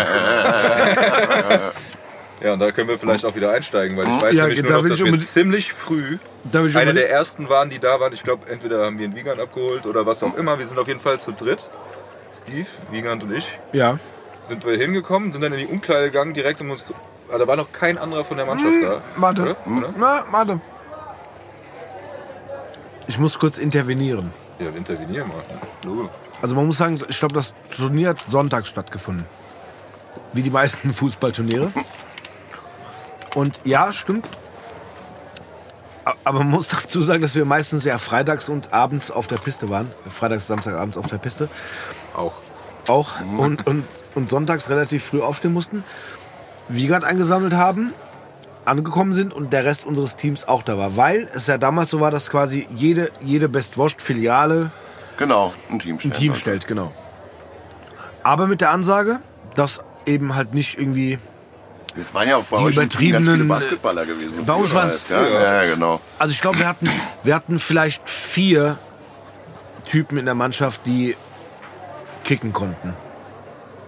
[2.43, 4.73] ja, und da können wir vielleicht auch wieder einsteigen, weil ich weiß Ja, nämlich da
[4.73, 7.79] nur noch, dass wir ziemlich früh Da will ich eine unbedingt- der ersten waren, die
[7.79, 8.13] da waren.
[8.13, 10.59] Ich glaube, entweder haben wir einen Wiegand abgeholt oder was auch immer.
[10.59, 11.69] Wir sind auf jeden Fall zu dritt.
[12.35, 13.97] Steve, Wiegand und ich Ja.
[14.47, 16.93] sind wir hingekommen, sind dann in die Umkleide gegangen, direkt um uns zu...
[17.31, 19.01] Ah, da war noch kein anderer von der Mannschaft da.
[19.17, 19.41] Warte.
[19.41, 19.55] Oder?
[19.65, 19.93] Oder?
[19.97, 20.61] Na, warte.
[23.07, 24.31] Ich muss kurz intervenieren.
[24.59, 25.43] Ja, intervenieren mal.
[25.85, 26.09] Logo.
[26.41, 29.25] Also man muss sagen, ich glaube, das Turnier hat sonntags stattgefunden.
[30.33, 31.71] Wie die meisten Fußballturniere.
[33.35, 34.27] Und ja, stimmt.
[36.23, 39.69] Aber man muss dazu sagen, dass wir meistens ja freitags und abends auf der Piste
[39.69, 39.91] waren.
[40.13, 41.49] Freitags, Samstagabends auf der Piste.
[42.15, 42.33] Auch.
[42.87, 43.19] Auch.
[43.37, 43.83] Und, und,
[44.15, 45.83] und sonntags relativ früh aufstehen mussten.
[46.69, 47.93] Wiegand eingesammelt haben,
[48.63, 50.95] angekommen sind und der Rest unseres Teams auch da war.
[50.95, 54.71] Weil es ja damals so war, dass quasi jede, jede Best-Washed-Filiale
[55.17, 56.13] Genau, ein Team ein stellen.
[56.13, 56.93] Team stellt, genau.
[58.23, 59.19] Aber mit der Ansage,
[59.55, 61.17] dass eben halt nicht irgendwie.
[61.99, 64.45] Es waren ja auch bei Die euch ganz viele übertriebenen, Basketballer gewesen.
[64.45, 65.99] bei uns waren's- halt, ja, ja, genau.
[66.19, 66.89] Also ich glaube, wir hatten,
[67.23, 68.77] wir hatten vielleicht vier
[69.85, 71.15] Typen in der Mannschaft, die
[72.23, 72.93] kicken konnten.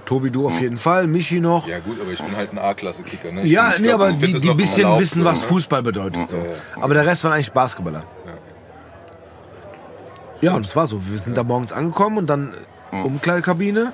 [0.05, 1.67] Tobi, du auf jeden Fall, Michi noch.
[1.67, 3.31] Ja, Ja gut, aber ich bin halt ein A-Klasse-Kicker.
[3.31, 3.43] Ne?
[3.43, 5.43] Ich- nee, glaub, aber das die, es noch bisschen erlaubt, wissen, so, was?
[5.43, 6.29] Fußball bedeutet.
[6.29, 6.37] So.
[6.37, 6.49] Ja, ja.
[6.81, 8.05] Aber der Rest waren eigentlich Basketballer.
[10.41, 11.01] Ja, und es war so.
[11.05, 12.53] Wir sind da morgens angekommen und dann
[12.91, 13.91] Umkleidekabine.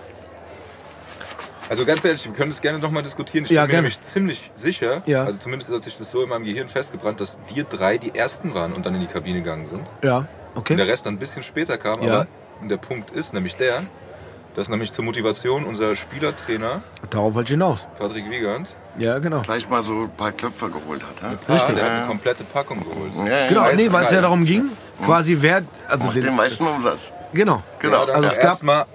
[1.70, 3.46] Also ganz ehrlich, wir können das gerne nochmal diskutieren.
[3.46, 3.82] Ich Ja, bin mir gerne.
[3.88, 5.24] nämlich ziemlich sicher, Ja.
[5.24, 8.54] also zumindest hat sich das so in meinem Gehirn festgebrannt, dass wir drei die Ersten
[8.54, 9.92] waren und dann in die Kabine gegangen sind.
[10.04, 10.82] Ja, Und der okay.
[10.84, 12.02] Rest dann ein bisschen später kam.
[12.04, 12.14] Ja.
[12.14, 12.28] Aber
[12.68, 13.82] der Punkt ist nämlich der,
[14.54, 17.88] dass nämlich zur Motivation unser Spielertrainer Darauf wollte ich hinaus.
[18.00, 19.42] Patrick Wiegand Ja, genau.
[19.42, 21.22] Gleich mal so ein paar Klöpfer geholt hat.
[21.22, 21.38] Ja?
[21.48, 21.76] Ah, Richtig.
[21.76, 23.12] der hat eine komplette Packung geholt.
[23.28, 23.48] Ja, ja.
[23.50, 24.70] Genau, nee, weil es ja darum ging,
[25.04, 27.12] quasi wer, also Macht den den, meisten Umsatz.
[27.34, 28.00] genau, Genau.
[28.02, 28.86] Ja, dann Also es gab- erstmal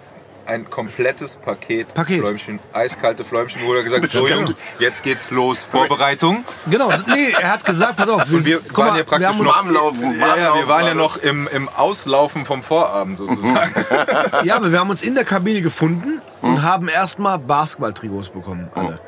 [0.46, 2.20] ein komplettes Paket, Paket.
[2.20, 6.44] Fläumchen, eiskalte Fläumchen, wo er gesagt so Jungs, jetzt geht's los, Vorbereitung.
[6.70, 9.56] genau, nee, er hat gesagt, pass auf, Und wir waren mal, ja praktisch wir noch
[9.56, 13.72] Warm laufen, Ja, ja, wir waren ja noch im, im Auslaufen vom Vorabend sozusagen.
[14.44, 19.00] ja, aber wir haben uns in der Kabine gefunden und haben erstmal Basketball-Trikots bekommen, alle.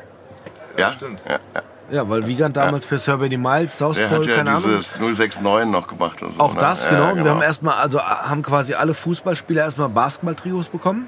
[0.77, 1.23] Ja, Stimmt.
[1.27, 1.61] Ja, ja.
[1.91, 4.63] Ja, weil Wiegand damals für Survey Miles, Der hat Southpole, ja keine Ahnung.
[4.63, 6.39] dieses 069 noch gemacht und so.
[6.39, 6.59] Auch ne?
[6.59, 7.03] das, Ja, genau.
[7.03, 11.07] ja, Und wir haben erstmal, also haben quasi alle Fußballspieler erstmal Basketball-Trikots bekommen,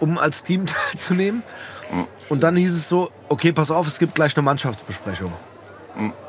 [0.00, 1.42] um als Team teilzunehmen.
[2.28, 5.32] Und dann hieß es so, okay, pass auf, es gibt gleich eine Mannschaftsbesprechung.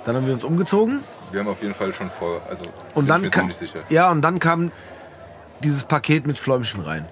[0.06, 2.64] Dann haben wir uns umgezogen Wir haben auf jeden Fall schon vor, also
[2.94, 3.80] und bin dann mir ka- ziemlich sicher.
[3.90, 4.72] ja und dann kam
[5.62, 7.06] dieses Paket mit Fläumchen rein,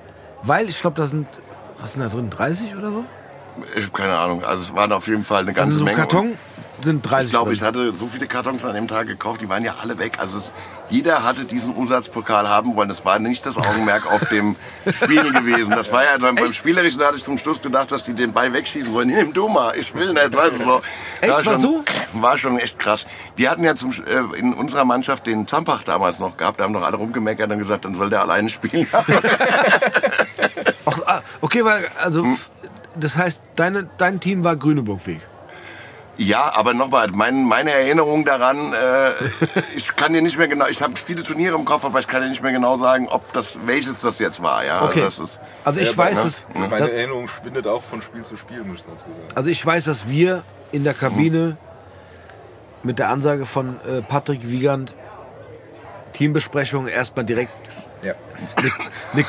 [0.44, 1.28] weil ich glaube, da sind
[1.80, 3.04] was sind da drin 30 oder so?
[3.76, 4.46] Ich hab keine Ahnung.
[4.46, 5.98] Also es waren auf jeden Fall eine ganze Also so ein Menge.
[5.98, 6.38] Karton
[6.82, 9.64] sind 30 Ich glaube, ich hatte so viele Kartons an dem Tag gekauft, die waren
[9.64, 10.20] ja alle weg.
[10.20, 10.52] Also es,
[10.90, 12.90] jeder hatte diesen Umsatzpokal haben wollen.
[12.90, 14.56] Das war nicht das Augenmerk auf dem
[14.92, 15.72] Spiel gewesen.
[15.72, 18.34] Das war ja dann beim Spielerischen, da hatte ich zum Schluss gedacht, dass die den
[18.34, 19.08] Ball wegschießen wollen.
[19.08, 20.36] Nimm du mal, ich will nicht.
[20.36, 20.82] Weißt du, so.
[21.22, 21.84] Echt, war war schon, so?
[22.14, 23.08] War schon echt krass.
[23.36, 26.60] Wir hatten ja zum, äh, in unserer Mannschaft den Zampach damals noch gehabt.
[26.60, 28.88] Da haben doch alle rumgemeckert und gesagt, dann soll der alleine spielen.
[30.86, 32.38] Ach, ah, okay, weil also Hm.
[32.96, 35.22] das heißt, deine, dein Team war Grüneburg-Weg.
[36.18, 39.12] Ja, aber nochmal, mein, meine Erinnerung daran, äh,
[39.76, 42.22] ich kann dir nicht mehr genau, ich habe viele Turniere im Kopf, aber ich kann
[42.22, 44.64] dir nicht mehr genau sagen, ob das, welches das jetzt war.
[44.64, 45.02] Ja, Okay.
[45.04, 46.24] Also, das ist, Also ich Ja, weiß, ne?
[46.24, 49.34] dass, Meine dass Erinnerung schwindet auch von Spiel zu Spiel, muss ich dazu sagen.
[49.36, 51.58] Also ich weiß, dass wir in der Kabine
[52.84, 54.96] mit der Ansage von äh, Patrick Wiegand
[56.14, 57.52] Teambesprechung erstmal direkt
[58.04, 58.14] Ja.
[59.14, 59.26] eine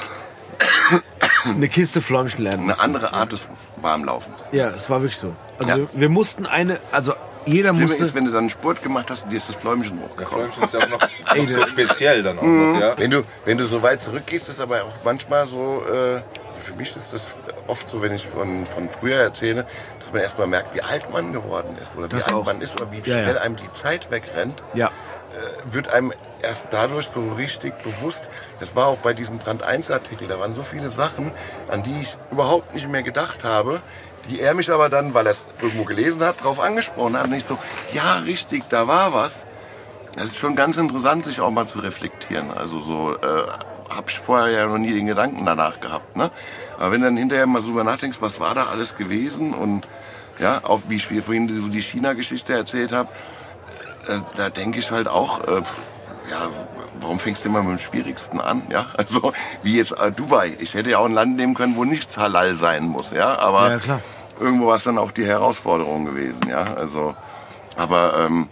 [1.44, 2.70] eine Kiste Fläumchen lernen.
[2.70, 3.46] eine andere Art des
[3.76, 4.36] Warmlaufens.
[4.52, 5.34] Ja, es war wirklich so.
[5.58, 5.76] Also Ja.
[5.78, 7.14] wir, wir mussten eine, also
[7.46, 8.04] jeder Das Schlimme musste.
[8.04, 10.50] ist, wenn du dann einen Sport gemacht hast und dir ist das Fläumchen Ja, hochgekommen.
[10.52, 11.00] Fläumchen ist ja auch noch,
[11.36, 12.98] noch so speziell dann auch noch, ja.
[12.98, 16.74] Wenn du, wenn du so weit zurückgehst, ist aber auch manchmal so, äh, also für
[16.74, 17.24] mich ist das
[17.68, 19.64] oft so, wenn ich von, von früher erzähle,
[20.00, 22.44] dass man erstmal merkt, wie alt man geworden ist oder wie Das alt auch.
[22.44, 23.22] man ist oder wie Ja, ja.
[23.22, 24.64] schnell einem die Zeit wegrennt.
[24.74, 24.86] Ja.
[24.88, 26.12] äh, wird einem
[26.42, 28.22] erst dadurch so richtig bewusst.
[28.60, 30.26] Das war auch bei diesem Brand 1 Artikel.
[30.28, 31.30] Da waren so viele Sachen,
[31.68, 33.80] an die ich überhaupt nicht mehr gedacht habe,
[34.28, 37.26] die er mich aber dann, weil er es irgendwo gelesen hat, darauf angesprochen hat.
[37.26, 37.58] Und ich so,
[37.92, 39.46] ja, richtig, da war was.
[40.14, 42.50] Das ist schon ganz interessant, sich auch mal zu reflektieren.
[42.50, 46.16] Also so äh, habe ich vorher ja noch nie den Gedanken danach gehabt.
[46.16, 46.30] Ne?
[46.78, 49.86] Aber wenn du dann hinterher mal so drüber nachdenkst, was war da alles gewesen und
[50.38, 53.08] ja, auch wie ich vorhin so die China-Geschichte erzählt habe,
[54.06, 55.62] äh, da denke ich halt auch, äh,
[56.30, 56.48] ja,
[57.00, 58.62] warum fängst du immer mit dem Schwierigsten an?
[58.70, 59.32] Ja, also
[59.62, 60.56] wie jetzt äh, Dubai.
[60.58, 63.70] Ich hätte ja auch ein Land nehmen können, wo nichts halal sein muss, ja, aber
[63.70, 64.00] Ja, klar.
[64.40, 67.14] Irgendwo war es dann auch die Herausforderung gewesen, ja, also,
[67.76, 68.48] aber ähm,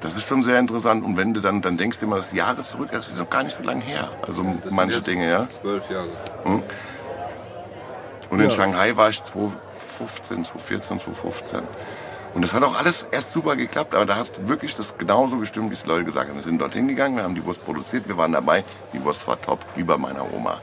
[0.00, 2.62] das ist schon sehr interessant und wenn du dann, dann denkst du immer, das Jahre
[2.62, 5.48] zurück, das ist noch gar nicht so lange her, also Das manche Dinge, ja.
[5.48, 6.08] Zwölf Jahre.
[6.44, 8.50] Und in Ja.
[8.50, 11.60] Shanghai war ich 2015, 2014, 2015.
[12.34, 15.36] Und das hat auch alles erst super geklappt, aber da hast du wirklich das genauso
[15.38, 16.34] gestimmt, wie es die Leute gesagt haben.
[16.34, 18.64] Wir sind dorthin gegangen, wir haben die Wurst produziert, wir waren dabei.
[18.92, 20.58] Die Wurst war top, wie bei meiner Oma.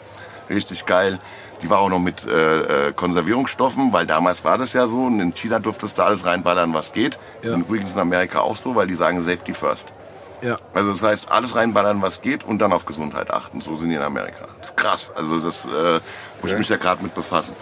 [0.51, 1.19] Richtig geil.
[1.61, 5.03] Die war auch noch mit äh, äh, Konservierungsstoffen, weil damals war das ja so.
[5.03, 7.19] Und in China durftest du alles reinballern, was geht.
[7.41, 7.55] Das Ja.
[7.55, 9.93] ist übrigens in Amerika auch so, weil die sagen Safety First.
[10.41, 10.57] Ja.
[10.73, 13.61] Also das heißt, alles reinballern, was geht und dann auf Gesundheit achten.
[13.61, 14.47] So sind die in Amerika.
[14.59, 15.11] Das ist krass.
[15.15, 15.99] Also das äh,
[16.41, 17.53] muss ich mich ja gerade mit befassen.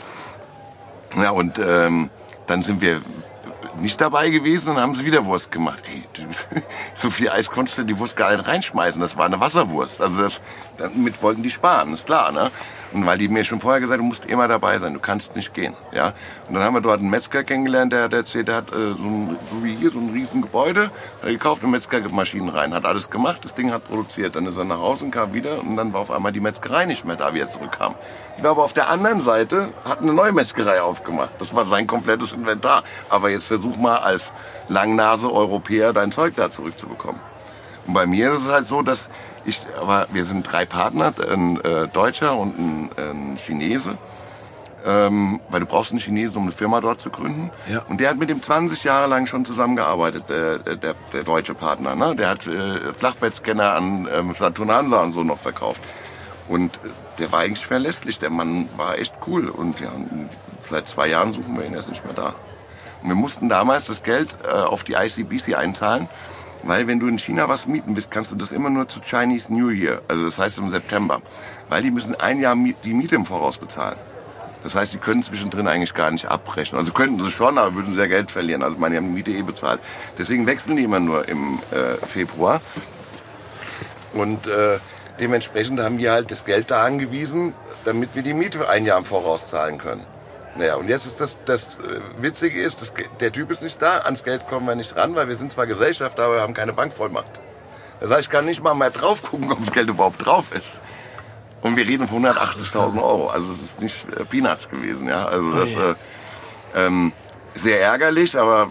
[1.21, 2.09] Ja, und ähm,
[2.47, 3.01] dann sind wir
[3.81, 5.79] nicht dabei gewesen und haben sie wieder Wurst gemacht.
[5.93, 6.03] Ey,
[7.01, 9.01] so viel Eis konntest du die Wurst gar nicht reinschmeißen.
[9.01, 9.99] Das war eine Wasserwurst.
[10.01, 10.39] Also das,
[10.77, 12.49] damit wollten die sparen, ist klar, ne?
[12.91, 15.35] Und weil die mir schon vorher gesagt haben, du musst immer dabei sein, du kannst
[15.35, 16.13] nicht gehen, ja?
[16.47, 19.03] Und dann haben wir dort einen Metzger kennengelernt, der, der erzählt, der hat äh, so,
[19.03, 20.89] ein, so wie hier so ein riesen Gebäude,
[21.23, 24.35] gekauft und Metzgermaschinen rein, hat alles gemacht, das Ding hat produziert.
[24.35, 26.85] Dann ist er nach Hause und kam wieder und dann war auf einmal die Metzgerei
[26.85, 27.93] nicht mehr da, wie er zurückkam.
[28.37, 31.31] Die war aber auf der anderen Seite, hat eine neue Metzgerei aufgemacht.
[31.39, 32.83] Das war sein komplettes Inventar.
[33.09, 34.31] Aber jetzt versuch mal als
[34.67, 37.21] Langnase Europäer dein Zeug da zurückzubekommen.
[37.85, 39.09] Und bei mir ist es halt so, dass
[39.45, 43.97] ich, aber wir sind drei Partner, ein äh, Deutscher und ein, ein Chinese.
[44.85, 47.51] Ähm, weil du brauchst einen Chinesen, um eine Firma dort zu gründen.
[47.69, 47.81] Ja.
[47.89, 51.95] Und der hat mit dem 20 Jahre lang schon zusammengearbeitet, der, der, der deutsche Partner.
[51.95, 52.15] Ne?
[52.15, 55.81] Der hat äh, Flachbettscanner an ähm, Saturn Hansa und so noch verkauft.
[56.47, 56.89] Und äh,
[57.19, 58.19] der war eigentlich verlässlich.
[58.19, 59.49] Der Mann war echt cool.
[59.49, 59.91] Und ja,
[60.69, 62.35] seit zwei Jahren suchen wir ihn, er ist nicht mehr da.
[63.01, 66.07] Und wir mussten damals das Geld äh, auf die ICBC einzahlen,
[66.63, 69.53] weil wenn du in China was mieten willst, kannst du das immer nur zu Chinese
[69.53, 71.21] New Year, also das heißt im September,
[71.69, 73.97] weil die müssen ein Jahr die Miete im Voraus bezahlen.
[74.63, 76.77] Das heißt, sie können zwischendrin eigentlich gar nicht abbrechen.
[76.77, 78.61] Also könnten sie schon, aber würden sehr Geld verlieren.
[78.61, 79.79] Also meine, die haben die Miete eh bezahlt.
[80.17, 82.59] Deswegen wechseln die immer nur im äh, Februar.
[84.13, 84.79] Und äh,
[85.19, 87.53] dementsprechend haben wir halt das Geld da angewiesen,
[87.85, 90.03] damit wir die Miete ein Jahr im Voraus zahlen können.
[90.55, 93.99] Naja, und jetzt ist das, das äh, Witzige ist, das, der Typ ist nicht da,
[93.99, 96.73] ans Geld kommen wir nicht ran, weil wir sind zwar Gesellschaft, aber wir haben keine
[96.73, 97.31] Bankvollmacht.
[97.99, 100.71] Das heißt, ich kann nicht mal mehr drauf gucken, ob das Geld überhaupt drauf ist.
[101.61, 105.25] Und wir reden von 180.000 Euro, also es ist nicht äh, Peanuts gewesen, ja.
[105.25, 105.95] Also das äh,
[106.75, 107.11] ähm,
[107.53, 108.69] sehr ärgerlich, aber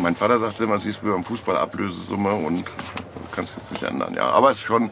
[0.00, 2.72] mein Vater sagte immer, siehst du beim Fußball Ablösesumme und du
[3.34, 4.26] kannst jetzt nicht ändern, ja.
[4.30, 4.90] Aber es ist schon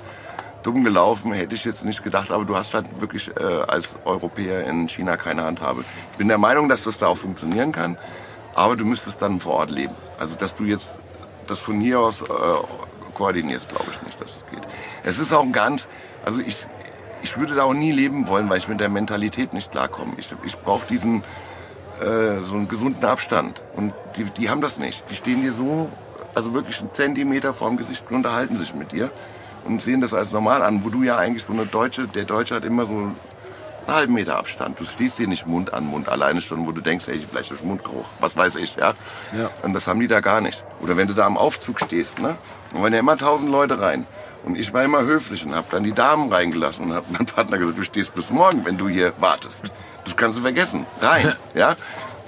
[0.67, 4.67] dumm gelaufen, hätte ich jetzt nicht gedacht, aber du hast halt wirklich äh, als Europäer
[4.67, 5.85] in China keine Handhabe.
[6.13, 7.97] Ich bin der Meinung, dass das da auch funktionieren kann,
[8.55, 9.95] aber du müsstest dann vor Ort leben.
[10.19, 10.99] Also dass du jetzt
[11.47, 12.27] das von hier aus äh,
[13.15, 14.63] koordinierst, glaube ich nicht, dass es geht.
[15.05, 15.87] Es ist auch ein ganz,
[16.25, 16.67] also ich,
[17.23, 20.15] ich würde da auch nie leben wollen, weil ich mit der Mentalität nicht klarkomme.
[20.17, 21.23] Ich, ich brauche diesen
[22.01, 23.63] äh, so einen gesunden Abstand.
[23.77, 25.09] Und die, die haben das nicht.
[25.11, 25.89] Die stehen dir so,
[26.35, 29.13] also wirklich einen Zentimeter vorm Gesicht und unterhalten sich mit dir
[29.67, 32.55] und sehen das als normal an, wo du ja eigentlich so eine Deutsche, der Deutsche
[32.55, 33.17] hat immer so einen
[33.87, 34.81] halben Meter Abstand.
[34.81, 37.65] Du stehst dir nicht Mund an Mund alleine schon, wo du denkst, ey, vielleicht ist
[37.65, 38.95] Mundgeruch, was weiß ich, ja.
[39.37, 39.51] Ja.
[39.63, 40.65] Und das haben die da gar nicht.
[40.81, 42.37] Oder wenn du da am Aufzug stehst, ne?
[42.75, 44.07] Und wenn ja immer tausend Leute rein.
[44.45, 47.59] Und ich war immer höflich und habe dann die Damen reingelassen und habe meinem Partner
[47.59, 49.59] gesagt, du stehst bis morgen, wenn du hier wartest.
[50.05, 50.87] Das kannst du vergessen.
[51.01, 51.77] Rein, ja.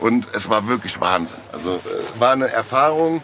[0.01, 1.37] Und es war wirklich Wahnsinn.
[1.53, 3.21] Also äh, war eine Erfahrung,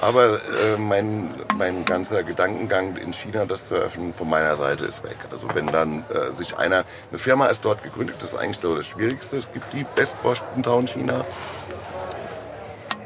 [0.00, 5.02] aber äh, mein, mein ganzer Gedankengang in China, das zu eröffnen, von meiner Seite ist
[5.02, 5.16] weg.
[5.30, 8.76] Also wenn dann äh, sich einer, eine Firma ist dort gegründet, das ist eigentlich so
[8.76, 9.36] das Schwierigste.
[9.36, 11.24] Es gibt die Best Washington Town China.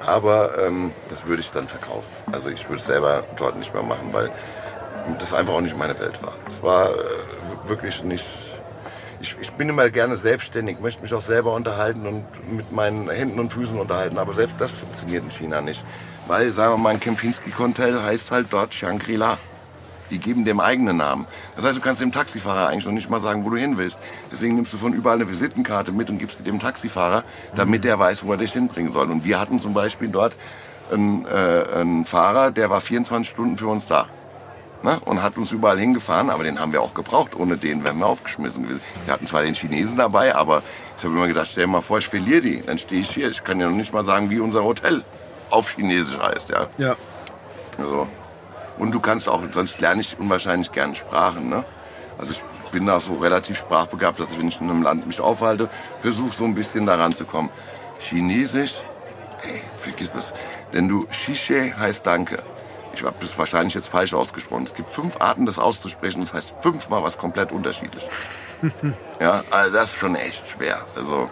[0.06, 2.08] Aber ähm, das würde ich dann verkaufen.
[2.32, 4.30] Also ich würde es selber dort nicht mehr machen, weil
[5.18, 6.32] das einfach auch nicht meine Welt war.
[6.48, 8.26] Es war äh, wirklich nicht.
[9.22, 13.38] Ich, ich bin immer gerne selbstständig, möchte mich auch selber unterhalten und mit meinen Händen
[13.38, 14.16] und Füßen unterhalten.
[14.16, 15.84] Aber selbst das funktioniert in China nicht.
[16.30, 19.36] Weil, sagen wir mal, ein Kempinski-Hotel heißt halt dort Shangri-La.
[20.12, 21.26] Die geben dem eigenen Namen.
[21.56, 23.98] Das heißt, du kannst dem Taxifahrer eigentlich noch nicht mal sagen, wo du hin willst.
[24.30, 27.24] Deswegen nimmst du von überall eine Visitenkarte mit und gibst sie dem Taxifahrer,
[27.56, 29.10] damit der weiß, wo er dich hinbringen soll.
[29.10, 30.36] Und wir hatten zum Beispiel dort
[30.92, 34.06] einen, äh, einen Fahrer, der war 24 Stunden für uns da.
[34.84, 35.00] Ne?
[35.06, 37.34] Und hat uns überall hingefahren, aber den haben wir auch gebraucht.
[37.34, 38.82] Ohne den wären wir aufgeschmissen gewesen.
[39.04, 40.62] Wir hatten zwar den Chinesen dabei, aber
[40.96, 42.62] ich habe immer gedacht, stell dir mal vor, ich verliere die.
[42.62, 43.28] Dann stehe ich hier.
[43.30, 45.02] Ich kann ja noch nicht mal sagen, wie unser Hotel
[45.50, 46.50] auf Chinesisch heißt.
[46.50, 46.66] Ja.
[46.78, 46.96] Ja.
[47.78, 48.06] Also,
[48.78, 51.48] und du kannst auch, sonst lerne ich unwahrscheinlich gerne Sprachen.
[51.48, 51.64] Ne?
[52.18, 55.20] Also ich bin da so relativ sprachbegabt, dass ich, wenn ich in einem Land mich
[55.20, 55.68] aufhalte,
[56.00, 57.50] versuche so ein bisschen daran zu kommen.
[57.98, 58.82] Chinesisch,
[59.42, 60.32] ey, vergiss das.
[60.72, 62.42] Denn du, Shishe heißt Danke.
[62.94, 64.64] Ich habe das wahrscheinlich jetzt falsch ausgesprochen.
[64.64, 66.20] Es gibt fünf Arten, das auszusprechen.
[66.22, 68.08] Das heißt fünfmal was komplett unterschiedlich.
[69.20, 70.84] ja, also das ist schon echt schwer.
[70.96, 71.28] Also,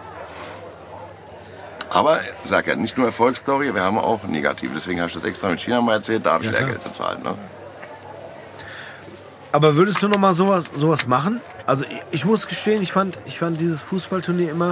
[1.89, 4.73] aber ich sag ja, nicht nur Erfolgsstory, wir haben auch negative.
[4.75, 6.25] Deswegen habe ich das extra mit China mal erzählt.
[6.25, 7.23] Da habe ich Ja, Lehrgeld bezahlt.
[7.23, 7.33] Ne?
[9.51, 11.41] Aber würdest du noch mal sowas, sowas machen?
[11.65, 14.71] Also ich, ich muss gestehen, ich fand, ich fand dieses Fußballturnier immer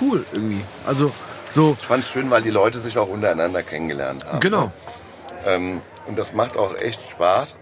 [0.00, 0.62] cool irgendwie.
[0.86, 1.12] Also
[1.54, 4.40] so, Ich fand es schön, weil die Leute sich auch untereinander kennengelernt haben.
[4.40, 4.72] genau.
[5.46, 7.58] Ähm, und das macht auch echt Spaß.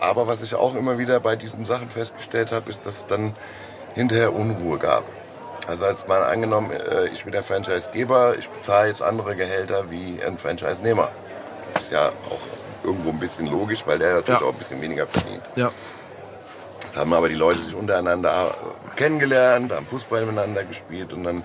[0.00, 3.34] Aber was ich auch immer wieder bei diesen Sachen festgestellt habe, ist, dass es dann
[3.94, 5.04] hinterher Unruhe gab.
[5.66, 10.18] Also als mal angenommen, äh, ich bin der Franchise-Geber, ich bezahle jetzt andere Gehälter wie
[10.24, 11.08] ein Franchise-Nehmer.
[11.78, 12.40] Ist ja auch
[12.84, 14.46] irgendwo ein bisschen logisch, weil der natürlich Ja.
[14.46, 15.42] auch ein bisschen weniger verdient.
[15.56, 15.70] Ja.
[16.84, 18.54] Jetzt haben aber die Leute sich untereinander
[18.96, 21.44] kennengelernt, haben Fußball miteinander gespielt und dann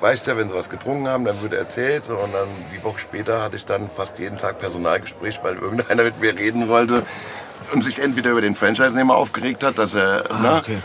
[0.00, 3.42] weißt ja, wenn sie was getrunken haben, dann wird erzählt und dann die Woche später
[3.42, 7.02] hatte ich dann fast jeden Tag Personalgespräch, weil irgendeiner mit mir reden wollte
[7.72, 10.78] und sich entweder über den Franchise-Nehmer aufgeregt hat, dass er, ne, okay.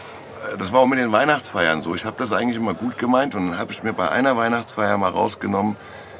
[0.57, 1.95] Das war auch mit den Weihnachtsfeiern so.
[1.95, 4.97] Ich habe das eigentlich immer gut gemeint und dann habe ich mir bei einer Weihnachtsfeier
[4.97, 5.75] mal rausgenommen,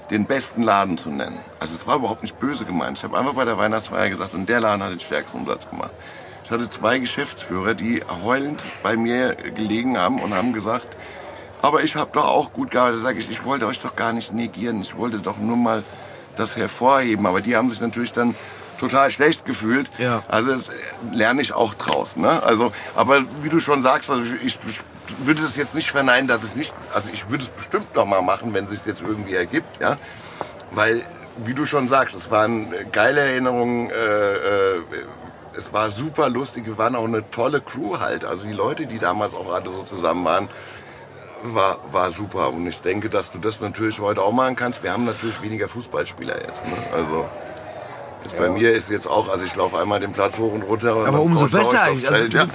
[0.09, 1.37] den besten Laden zu nennen.
[1.59, 2.97] Also es war überhaupt nicht böse gemeint.
[2.97, 5.91] Ich habe einfach bei der Weihnachtsfeier gesagt, und der Laden hat den stärksten Umsatz gemacht.
[6.43, 10.97] Ich hatte zwei Geschäftsführer, die heulend bei mir gelegen haben und haben gesagt,
[11.61, 12.99] aber ich habe doch auch gut gearbeitet.
[12.99, 14.81] Da sage ich, ich wollte euch doch gar nicht negieren.
[14.81, 15.83] Ich wollte doch nur mal
[16.35, 17.25] das hervorheben.
[17.25, 18.35] Aber die haben sich natürlich dann
[18.81, 19.89] total schlecht gefühlt.
[19.97, 20.23] Ja.
[20.27, 20.65] Also das
[21.13, 22.17] lerne ich auch draus.
[22.17, 22.43] Ne?
[22.43, 24.79] Also, aber wie du schon sagst, also ich, ich
[25.19, 28.21] würde es jetzt nicht verneinen, dass es nicht, also ich würde es bestimmt noch mal
[28.21, 29.97] machen, wenn es sich jetzt irgendwie ergibt, ja,
[30.71, 31.03] weil
[31.37, 33.89] wie du schon sagst, es waren äh, geile Erinnerungen.
[33.89, 34.81] Äh, äh,
[35.55, 36.65] es war super lustig.
[36.65, 38.23] Wir waren auch eine tolle Crew halt.
[38.25, 40.49] Also die Leute, die damals auch alle so zusammen waren,
[41.43, 42.51] war, war super.
[42.53, 44.83] Und ich denke, dass du das natürlich heute auch machen kannst.
[44.83, 46.65] Wir haben natürlich weniger Fußballspieler jetzt.
[46.65, 46.73] Ne?
[46.93, 47.27] Also
[48.23, 50.95] jetzt bei mir ist jetzt auch, also ich laufe einmal den Platz hoch und runter.
[50.95, 52.09] Und Aber umso besser eigentlich.
[52.09, 52.45] Also, ja.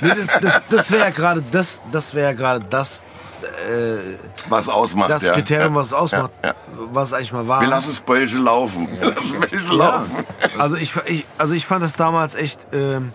[0.00, 3.04] nee, das das, das wäre ja gerade das, das wäre ja das,
[3.42, 5.10] äh, Was ausmacht.
[5.10, 5.32] das ja.
[5.34, 5.80] Kriterium, ja.
[5.80, 6.54] was es ausmacht, Ja, ja.
[6.92, 7.60] was es eigentlich mal war.
[7.60, 8.88] Wir lassen es welche laufen.
[9.00, 9.74] Wir lassen ja.
[9.74, 10.24] laufen.
[10.58, 12.66] Also ich, ich, also ich fand das damals echt.
[12.72, 13.12] Ähm,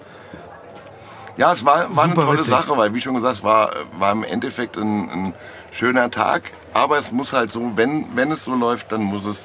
[1.38, 2.54] Ja, es war, war eine tolle witzig.
[2.54, 5.34] Sache, weil wie schon gesagt, es war, war im Endeffekt ein, ein
[5.72, 6.44] schöner Tag.
[6.74, 9.40] Aber es muss halt so, wenn, wenn es so läuft, dann muss es,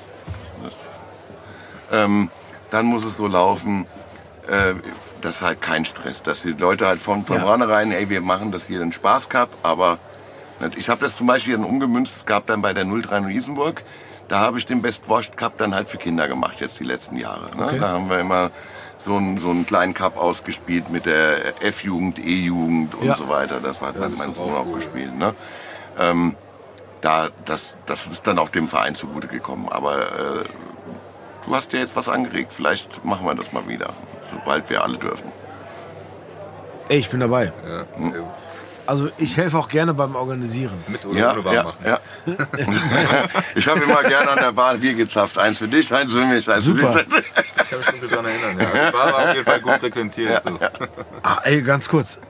[1.93, 2.31] ähm,
[2.77, 3.87] dann muss es so laufen.
[4.49, 4.75] Äh,
[5.23, 7.43] das war halt kein Stress, dass die Leute halt von, von Ja.
[7.43, 9.99] vornherein, ey, wir machen das hier den Spaß Cup, aber
[10.77, 13.83] ich habe das zum Beispiel dann umgemünzt, es gab dann bei der 03 in Riesenburg,
[14.29, 17.17] da habe ich den Best Washed Cup dann halt für Kinder gemacht, jetzt die letzten
[17.17, 17.57] Jahre.
[17.57, 17.65] Ne?
[17.65, 17.79] Okay.
[17.81, 18.51] Da haben wir immer
[18.99, 23.15] so einen, so einen kleinen Cup ausgespielt mit der F-Jugend, E-Jugend und Ja.
[23.17, 23.59] so weiter.
[23.63, 24.75] Das hat das mein ist Sohn auch auch cool.
[24.75, 25.17] gespielt.
[25.17, 25.35] Ne?
[25.99, 26.35] Ähm,
[27.01, 29.69] da, das, das ist dann auch dem Verein zugute gekommen.
[29.71, 30.45] Aber äh,
[31.47, 32.53] du hast dir jetzt was angeregt.
[32.53, 33.91] Vielleicht machen wir das mal wieder,
[34.33, 35.31] sobald wir alle dürfen.
[36.89, 37.53] ey, ich bin dabei.
[37.67, 38.15] Ja, Hm.
[38.89, 40.71] Also ich helfe auch gerne beim Organisieren.
[40.87, 41.85] mit oder Ja, ohne warm ja, machen.
[41.85, 41.99] ja.
[43.57, 45.37] ich habe immer gerne an der Bahn Bier gezapft.
[45.39, 46.49] Eins für dich, eins für mich.
[46.49, 46.93] Eins Super.
[46.93, 47.25] Für dich.
[47.37, 48.57] Ich kann mich dunkel daran erinnern.
[48.61, 48.87] Ja.
[48.87, 50.41] Die Bar war auf jeden Fall gut frequentiert.
[50.45, 50.57] So.
[51.25, 52.21] Ah, ey, ganz kurz.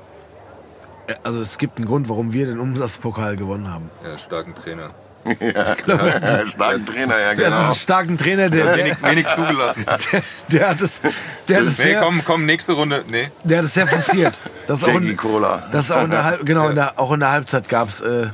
[1.09, 3.91] Äh, Also es gibt einen Grund, warum wir den Umsatzpokal gewonnen haben.
[4.03, 4.93] Ja, starken Trainer.
[5.41, 7.65] Ja, starken Trainer, ja genau.
[7.65, 9.85] einen starken Trainer, der, der, Wenig, wenig zugelassen.
[10.13, 11.01] der, der hat es,
[11.49, 13.05] der hat es Nee, sehr, komm, komm, nächste Runde.
[13.11, 13.31] Nee.
[13.45, 14.41] der hat es sehr forciert.
[14.67, 15.67] Das ist auch Jackie in, Cola.
[15.73, 18.01] das auch in der, Halb- genau, in der, auch in der Halbzeit gab's.
[18.01, 18.29] Äh,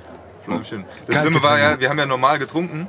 [0.44, 0.85] Fläumchen.
[1.06, 1.19] Das.
[1.19, 2.89] Schlimme war ja, wir haben ja normal getrunken.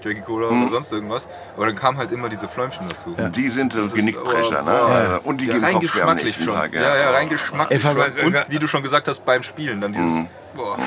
[0.00, 1.26] Jackie Cola oder sonst irgendwas.
[1.56, 3.14] Aber dann kamen halt immer diese Fläumchen dazu.
[3.16, 4.70] Und die sind so ist- Genickbrecher, ne?
[4.72, 6.54] oh, Also, Und die Ja, gehen rein geschmacklich schon.
[6.54, 6.72] Tag.
[6.72, 7.96] Ja, ja, rein geschmacklich schon.
[7.98, 10.20] Und wie du schon gesagt hast, beim Spielen dann dieses.
[10.54, 10.78] Boah.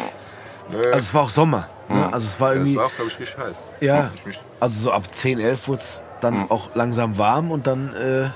[0.72, 0.78] Nö.
[0.86, 1.68] also es war auch Sommer.
[1.90, 2.10] Ne?
[2.12, 3.58] Also es war irgendwie, war auch, glaube ich, richtig heiß.
[3.82, 4.12] ja,
[4.60, 8.32] also so ab 10, 11 wurde es dann auch langsam warm und dann, äh, Ja,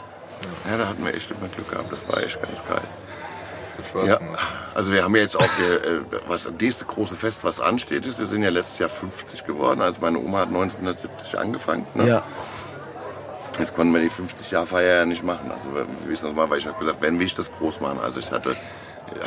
[0.77, 1.91] da hatten wir echt immer Glück gehabt.
[1.91, 2.83] Das war echt ganz geil.
[4.05, 4.19] Ja,
[4.73, 8.17] also wir haben ja jetzt auch, äh, was das nächste große Fest, was ansteht, ist,
[8.19, 9.81] wir sind ja letztes Jahr 50 geworden.
[9.81, 11.85] Also meine Oma hat 1970 angefangen.
[11.93, 12.07] Ne?
[12.07, 12.23] ja,
[13.59, 15.49] Jetzt konnten wir die 50-Jahr-Feier ja nicht machen.
[15.51, 17.99] Also wir wissen das mal, weil ich habe gesagt, wenn will ich das groß machen.
[18.03, 18.55] Also ich hatte,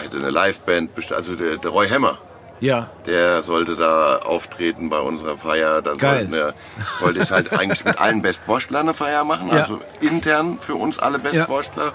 [0.04, 2.18] hatte eine Liveband, also der, der Roy Hammer,
[2.60, 2.90] Ja.
[3.06, 5.82] der sollte da auftreten bei unserer Feier.
[5.82, 6.30] Dann Geil.
[6.30, 6.54] wir,
[7.00, 9.48] wollte ich halt eigentlich mit allen Bestwurstler eine Feier machen.
[9.48, 9.60] Ja.
[9.60, 11.92] Also intern für uns alle Bestwurstler.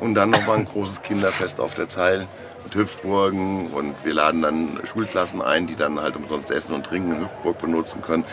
[0.00, 2.26] Und dann nochmal ein großes Kinderfest auf der Zeil
[2.64, 3.68] mit Hüpfburgen.
[3.68, 7.58] Und wir laden dann Schulklassen ein, die dann halt umsonst Essen und Trinken in Hüpfburg
[7.58, 8.24] benutzen können.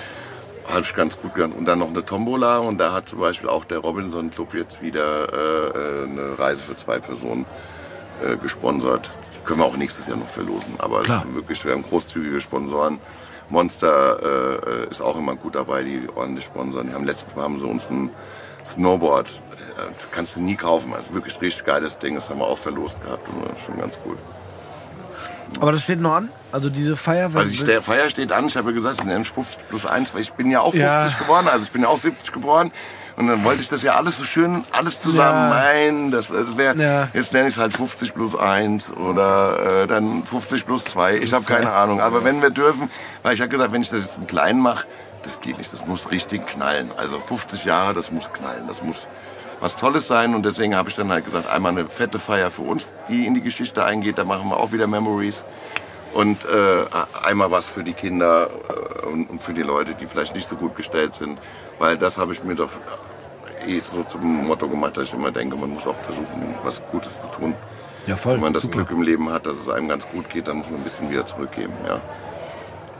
[0.68, 1.54] Habe ich ganz gut gegangen.
[1.54, 2.58] Und dann noch eine Tombola.
[2.58, 6.76] Und da hat zum Beispiel auch der Robinson Club jetzt wieder äh, eine Reise für
[6.76, 7.46] zwei Personen
[8.24, 9.10] äh, gesponsert.
[9.46, 10.74] Können wir auch nächstes Jahr noch verlosen.
[10.78, 11.24] Aber Klar.
[11.34, 13.00] wirklich, wir haben großzügige Sponsoren.
[13.50, 14.20] Monster
[14.86, 16.88] äh, ist auch immer gut dabei, die ordentlich sponsern.
[16.90, 18.12] Die haben letztes Mal haben sie uns ein
[18.66, 19.30] Snowboard.
[19.52, 20.94] Äh, kannst du nie kaufen.
[20.94, 22.14] Also wirklich richtig geiles Ding.
[22.16, 24.18] Das haben wir auch verlost gehabt und das ist schon ganz gut.
[25.60, 26.30] Aber das steht noch an?
[26.52, 27.32] Also diese Feier?
[27.34, 28.46] Also die Ste- Feier steht an.
[28.48, 30.82] Ich habe ja gesagt, es sind 50 plus 1, weil ich bin ja auch 50
[30.82, 31.10] Ja.
[31.20, 31.48] geworden.
[31.52, 32.72] Also ich bin ja auch 70 geboren.
[33.20, 35.52] Und dann wollte ich das ja alles so schön, alles zusammen.
[35.52, 35.62] Ja.
[35.62, 37.10] Nein, das, das wäre, Ja.
[37.14, 41.18] jetzt nenne ich es halt 50 plus 1 oder äh, dann 50 plus 2.
[41.18, 42.00] Ich habe keine Ahnung.
[42.00, 42.90] Aber wenn wir dürfen,
[43.22, 44.88] weil ich habe gesagt, wenn ich das jetzt im Kleinen mache,
[45.24, 45.72] das geht nicht.
[45.74, 46.92] Das muss richtig knallen.
[46.96, 48.68] Also 50 Jahre, das muss knallen.
[48.70, 49.06] Das muss
[49.60, 50.34] was Tolles sein.
[50.34, 53.34] Und deswegen habe ich dann halt gesagt, einmal eine fette Feier für uns, die in
[53.34, 54.18] die Geschichte eingeht.
[54.18, 55.44] Da machen wir auch wieder Memories
[56.14, 56.86] und äh,
[57.28, 58.48] einmal was für die Kinder
[59.04, 61.38] äh, und, und für die Leute, die vielleicht nicht so gut gestellt sind.
[61.80, 62.70] Weil das habe ich mir doch
[63.70, 67.22] eh so zum Motto gemacht, dass ich immer denke, man muss auch versuchen, was Gutes
[67.22, 67.56] zu tun.
[68.08, 68.36] Ja, voll.
[68.36, 68.78] Wenn man das Super.
[68.78, 71.10] Glück im Leben hat, dass es einem ganz gut geht, dann muss man ein bisschen
[71.12, 71.74] wieder zurückgeben.
[71.88, 72.02] Ja.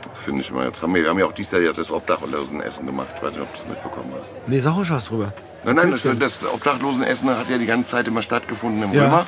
[0.08, 0.64] Das finde ich immer.
[0.64, 3.08] Jetzt haben wir, wir haben ja auch dieses Jahr ja das Obdachlosenessen gemacht.
[3.16, 4.32] Ich weiß nicht, ob du das mitbekommen hast.
[4.46, 5.32] Nee, sag ruhig was drüber.
[5.64, 9.04] Nein, nein, das, das Obdachlosenessen hat ja die ganze Zeit immer stattgefunden im Ja.
[9.04, 9.26] Römer.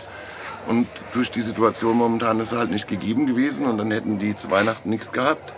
[0.69, 4.37] Und durch die Situation momentan ist es halt nicht gegeben gewesen und dann hätten die
[4.37, 5.55] zu Weihnachten nichts gehabt.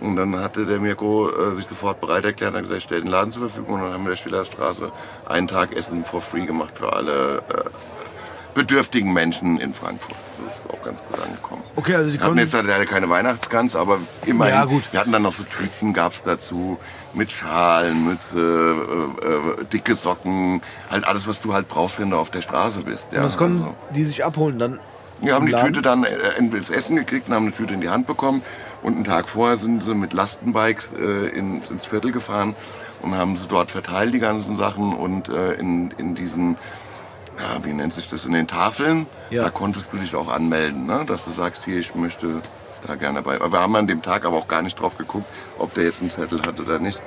[0.00, 3.32] Und dann hatte der Mirko äh, sich sofort bereit erklärt und gesagt, stellt den Laden
[3.32, 3.74] zur Verfügung.
[3.76, 4.92] Und dann haben wir der Schillerstraße
[5.28, 7.70] einen Tag Essen for free gemacht für alle äh,
[8.54, 10.16] bedürftigen Menschen in Frankfurt.
[10.46, 11.62] Das ist auch ganz gut angekommen.
[11.76, 14.54] Okay, also die wir hatten konnten- jetzt leider keine Weihnachtsgans, aber immerhin.
[14.54, 14.82] Ja, gut.
[14.92, 16.78] Wir hatten dann noch so Tüten, gab's dazu,
[17.12, 18.38] mit Schalen, Mütze,
[19.22, 22.82] äh, äh, dicke Socken, halt alles, was du halt brauchst, wenn du auf der Straße
[22.82, 23.12] bist.
[23.12, 23.74] Ja, Und das konnten also.
[23.94, 24.80] die sich abholen dann?
[25.20, 25.52] Wir haben die?
[25.54, 28.42] Tüte dann äh, entweder das Essen gekriegt und haben eine Tüte in die Hand bekommen.
[28.86, 32.54] Und einen Tag vorher sind sie mit Lastenbikes äh, ins, ins Viertel gefahren
[33.02, 34.94] und haben sie dort verteilt, die ganzen Sachen.
[34.94, 36.56] Und äh, in, in diesen,
[37.36, 39.42] ja, wie nennt sich das, in den Tafeln, Ja.
[39.42, 41.04] da konntest du dich auch anmelden, ne?
[41.04, 42.40] dass du sagst, hier, ich möchte
[42.86, 43.34] da gerne bei.
[43.34, 45.26] Aber wir haben an dem Tag aber auch gar nicht drauf geguckt,
[45.58, 47.00] ob der jetzt einen Zettel hat oder nicht.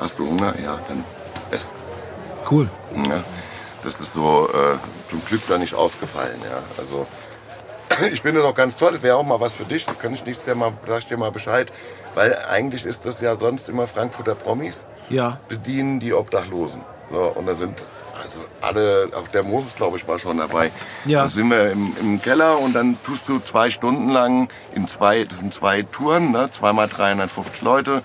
[0.00, 0.54] Hast du Hunger?
[0.64, 1.04] Ja, dann
[1.50, 1.70] Essen.
[2.50, 2.70] Cool.
[2.94, 3.22] Ja,
[3.84, 4.78] das ist so äh,
[5.10, 6.40] zum Glück da nicht ausgefallen.
[6.50, 6.62] Ja.
[6.78, 7.06] Also
[8.12, 8.92] ich finde das auch ganz toll.
[8.92, 9.84] Das wäre auch mal was für dich.
[9.86, 11.72] Da kann ich nächstes Jahr mal, sag ich dir mal Bescheid.
[12.14, 15.38] Weil eigentlich ist das ja sonst immer Frankfurter Promis Ja.
[15.48, 16.80] bedienen die Obdachlosen.
[17.12, 17.84] So, und da sind
[18.22, 20.72] also alle, auch der Moses, glaube ich, war schon dabei.
[21.04, 21.24] Ja.
[21.24, 25.24] Da sind wir im, im Keller und dann tust du zwei Stunden lang in zwei,
[25.24, 28.02] das sind zwei Touren, ne, zweimal 350 Leute.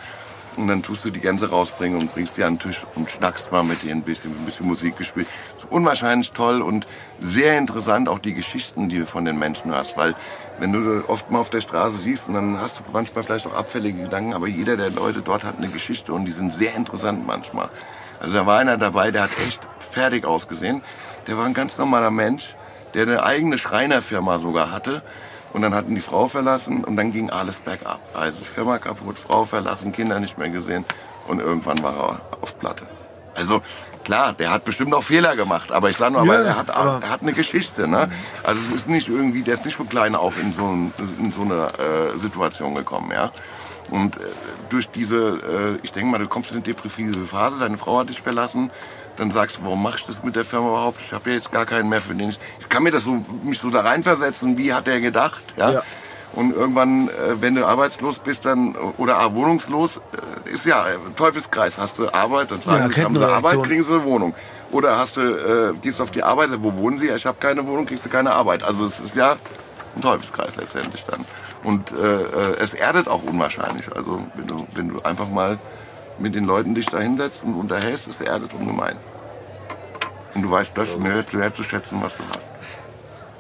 [0.58, 3.52] Und dann tust du die Gänse rausbringen und bringst die an den Tisch und schnackst
[3.52, 5.28] mal mit denen ein bisschen, ein bisschen Musik gespielt.
[5.70, 6.88] Unwahrscheinlich toll und
[7.22, 9.98] sehr interessant auch die Geschichten, die du von den Menschen hörst.
[9.98, 10.14] Weil
[10.60, 13.56] wenn du oft mal auf der Straße siehst und dann hast du manchmal vielleicht auch
[13.56, 17.26] abfällige Gedanken, aber jeder der Leute dort hat eine Geschichte und die sind sehr interessant
[17.26, 17.70] manchmal.
[18.20, 19.62] Also da war einer dabei, der hat echt
[19.92, 20.82] fertig ausgesehen.
[21.28, 22.56] Der war ein ganz normaler Mensch,
[22.94, 25.02] der eine eigene Schreinerfirma sogar hatte.
[25.54, 28.00] Und dann hatten die Frau verlassen und dann ging alles bergab.
[28.14, 30.86] Also Firma kaputt, Frau verlassen, Kinder nicht mehr gesehen
[31.28, 32.86] und irgendwann war er auf Platte.
[33.36, 33.62] Also
[34.04, 36.70] klar, der hat bestimmt auch Fehler gemacht, aber ich sage nur, Ja, aber er hat,
[36.70, 37.88] aber- er hat eine Geschichte.
[37.88, 38.10] Ne?
[38.44, 41.32] Also es ist nicht irgendwie, der ist nicht von klein auf in so, ein- in
[41.32, 41.72] so eine
[42.14, 43.12] äh, Situation gekommen.
[43.12, 43.32] Ja?
[43.90, 44.20] Und äh,
[44.70, 48.10] durch diese, äh, ich denke mal, du kommst in eine depressive Phase, deine Frau hat
[48.10, 48.72] dich verlassen,
[49.22, 51.00] dann sagst du, warum machst du das mit der Firma überhaupt?
[51.06, 53.24] Ich habe ja jetzt gar keinen mehr für den ich, ich kann mir das so,
[53.44, 55.44] mich so da reinversetzen, wie hat er gedacht?
[55.58, 55.72] Ja?
[55.74, 55.84] Ja.
[56.34, 60.98] Und irgendwann, äh, wenn du arbeitslos bist dann oder ah, wohnungslos, äh, ist ja äh,
[61.16, 61.78] Teufelskreis.
[61.78, 64.34] Hast du Arbeit, dann fragen Ja, sie, haben sie Arbeit, kriegen sie eine Wohnung.
[64.72, 67.10] Oder hast du, äh, gehst auf die Arbeit, wo wohnen sie?
[67.10, 68.64] Ich habe keine Wohnung, kriegst du keine Arbeit.
[68.64, 69.36] Also es ist ja
[69.96, 71.26] ein Teufelskreis letztendlich dann.
[71.64, 73.94] Und äh, äh, es erdet auch unwahrscheinlich.
[73.96, 75.60] Also wenn du, wenn du einfach mal
[76.18, 78.96] mit den Leuten dich da hinsetzt und unterhältst, es erdet ungemein.
[80.34, 82.42] Und du weißt das mehr, zu schätzen, was du hast.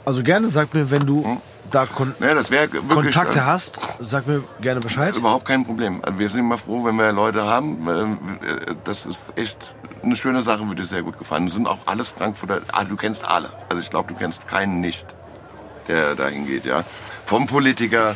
[0.05, 4.43] Also gerne sag mir, wenn du da kon wäre wirklich Kontakte äh, hast, sag mir
[4.61, 5.15] gerne Bescheid.
[5.15, 6.01] Überhaupt kein Problem.
[6.03, 7.87] Also wir sind immer froh, wenn wir Leute haben.
[7.87, 9.57] Ähm, äh, Das ist echt
[10.03, 11.45] eine schöne Sache, würde dir sehr gut gefallen.
[11.45, 12.61] Das sind auch alles Frankfurter.
[12.73, 13.49] Ah, du kennst alle.
[13.69, 15.05] Also ich glaube, du kennst keinen nicht,
[15.87, 16.65] der da hingeht.
[16.65, 16.83] Ja?
[17.25, 18.15] Vom Politiker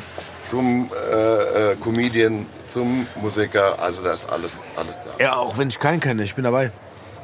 [0.50, 3.80] zum äh, äh, Comedian zum Musiker.
[3.80, 5.24] Also da ist alles, alles da.
[5.24, 6.72] Ja, auch wenn ich keinen kenne, ich bin dabei.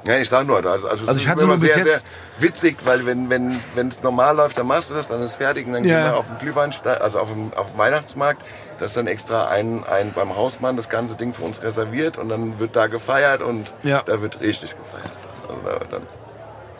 [0.06, 1.94] Ja, ich sag nur, also, also, Also es ich ist hatte immer bis sehr, sehr
[1.94, 2.04] jetzt-
[2.40, 5.68] witzig, weil wenn wenn wenn es normal läuft, dann machst du das, dann ist fertig
[5.68, 5.96] und dann Ja.
[6.02, 8.42] gehen wir auf den Glühweinstein, also auf dem, auf dem Weihnachtsmarkt,
[8.80, 12.30] da ist dann extra ein, ein beim Hausmann das ganze Ding für uns reserviert und
[12.30, 14.02] dann wird da gefeiert und Ja.
[14.04, 15.12] da wird richtig gefeiert.
[15.48, 16.08] Also da, dann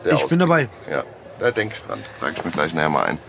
[0.04, 0.68] sehr Ich bin dabei.
[0.90, 1.04] Ja,
[1.40, 2.00] da denke ich dran.
[2.20, 3.20] Trage ich mir gleich nachher mal ein.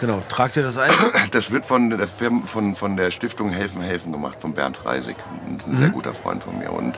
[0.00, 0.90] Genau, tragt ihr das ein?
[1.32, 5.16] Das wird von der, Firma, von, von der Stiftung Helfen Helfen gemacht, von Bernd Reisig.
[5.56, 6.72] Das ist ein sehr guter Freund von mir.
[6.72, 6.96] Und,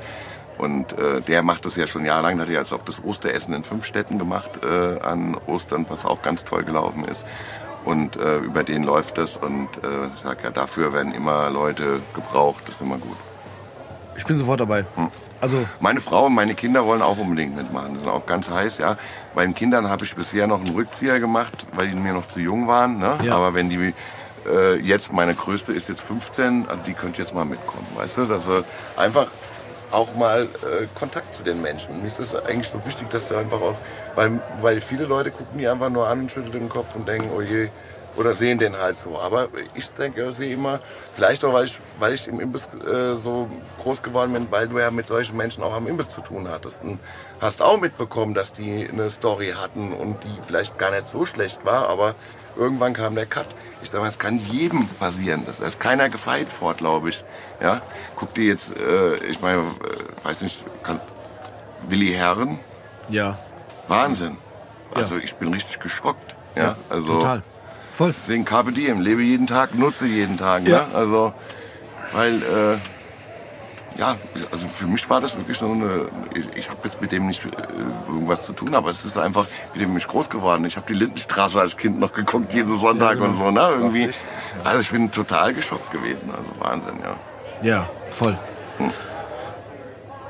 [0.60, 2.38] und äh, der macht das ja schon jahrelang.
[2.38, 6.20] Hat ja jetzt auch das Osteressen in fünf Städten gemacht äh, an Ostern, was auch
[6.20, 7.24] ganz toll gelaufen ist.
[7.84, 9.38] Und äh, über den läuft das.
[9.38, 12.64] Und äh, ich sag ja, dafür werden immer Leute gebraucht.
[12.66, 13.16] Das ist immer gut.
[14.18, 14.84] Ich bin sofort dabei.
[15.40, 17.94] Also, Meine Frau und meine Kinder wollen auch unbedingt mitmachen.
[17.94, 18.98] Die sind auch ganz heiß, ja.
[19.34, 22.38] Bei den Kindern habe ich bisher noch einen Rückzieher gemacht, weil die mir noch zu
[22.38, 22.98] jung waren.
[22.98, 23.16] Ne?
[23.22, 23.36] Ja.
[23.36, 23.94] Aber wenn die
[24.46, 28.26] äh, jetzt, meine Größte ist jetzt 15, also die könnte jetzt mal mitkommen, weißt du?
[28.26, 28.62] Dass sie
[28.98, 29.28] einfach
[29.90, 32.00] auch mal äh, Kontakt zu den Menschen.
[32.00, 33.76] Mir ist es eigentlich so wichtig, dass du einfach auch,
[34.14, 37.30] weil, weil viele Leute gucken die einfach nur an und schütteln den Kopf und denken,
[37.36, 37.68] oh je,
[38.16, 39.18] oder sehen den halt so.
[39.18, 40.80] Aber ich denke, sehe immer,
[41.14, 43.48] vielleicht auch, weil ich, weil ich im Imbiss äh, so
[43.82, 46.82] groß geworden bin, weil du ja mit solchen Menschen auch am Imbiss zu tun hattest.
[46.82, 46.98] Und
[47.40, 51.64] hast auch mitbekommen, dass die eine Story hatten und die vielleicht gar nicht so schlecht
[51.64, 52.14] war, aber
[52.56, 53.46] irgendwann kam der Cut.
[53.82, 55.42] Ich sage mal, es kann jedem passieren.
[55.46, 57.24] Das ist keiner gefeit vor, glaube ich.
[57.62, 57.80] Ja?
[58.16, 61.00] Guck dir jetzt, äh, ich meine, äh, weiß nicht, kann,
[61.88, 62.58] Willi Herren,
[63.08, 63.38] ja,
[63.88, 64.36] Wahnsinn.
[64.94, 66.36] Also ich bin richtig geschockt.
[66.56, 67.42] Ja, also total.
[67.92, 68.14] Voll.
[68.18, 70.66] Deswegen Carpe Diem, lebe jeden Tag, nutze jeden Tag.
[70.66, 70.78] Ja.
[70.78, 70.94] Ne?
[70.94, 71.32] Also,
[72.12, 72.78] weil, äh,
[73.96, 74.16] ja,
[74.50, 77.44] also für mich war das wirklich so eine, ich, ich habe jetzt mit dem nicht
[77.44, 77.48] äh,
[78.08, 80.64] irgendwas zu tun, aber es ist einfach mit dem bin ich groß geworden.
[80.64, 84.10] Ich habe die Lindenstraße als Kind noch geguckt, jeden Sonntag und so, ne, irgendwie.
[84.64, 87.16] Also ich bin total geschockt gewesen, also Wahnsinn, ja.
[87.62, 88.38] Ja, voll.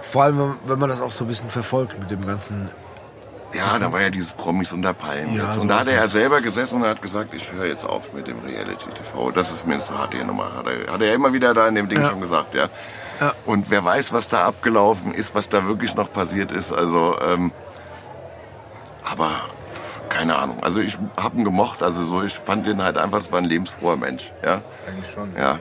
[0.02, 2.68] Vor allem, wenn- man das auch so ein bisschen verfolgt mit dem ganzen.
[3.52, 5.34] Ja, da war ja dieses Promis unter Palmen.
[5.34, 8.12] Ja, Und da hat er ja selber gesessen und hat gesagt, ich höre jetzt auf
[8.12, 9.32] mit dem Reality-TV.
[9.32, 10.52] Das ist mir zu hart hier nochmal.
[10.56, 12.10] Hat er, hat er ja immer wieder da in dem Ding Ja.
[12.10, 12.66] schon gesagt, ja.
[13.20, 13.34] Ja.
[13.44, 16.72] Und wer weiß, was da abgelaufen ist, was da wirklich noch passiert ist.
[16.72, 17.52] Also, ähm,
[19.04, 19.30] aber
[20.08, 20.58] keine Ahnung.
[20.62, 21.82] Also ich hab ihn gemocht.
[21.82, 24.60] Also so, ich fand ihn halt einfach, das war ein lebensfroher Mensch, ja.
[24.86, 25.34] Eigentlich schon.
[25.36, 25.58] Ja.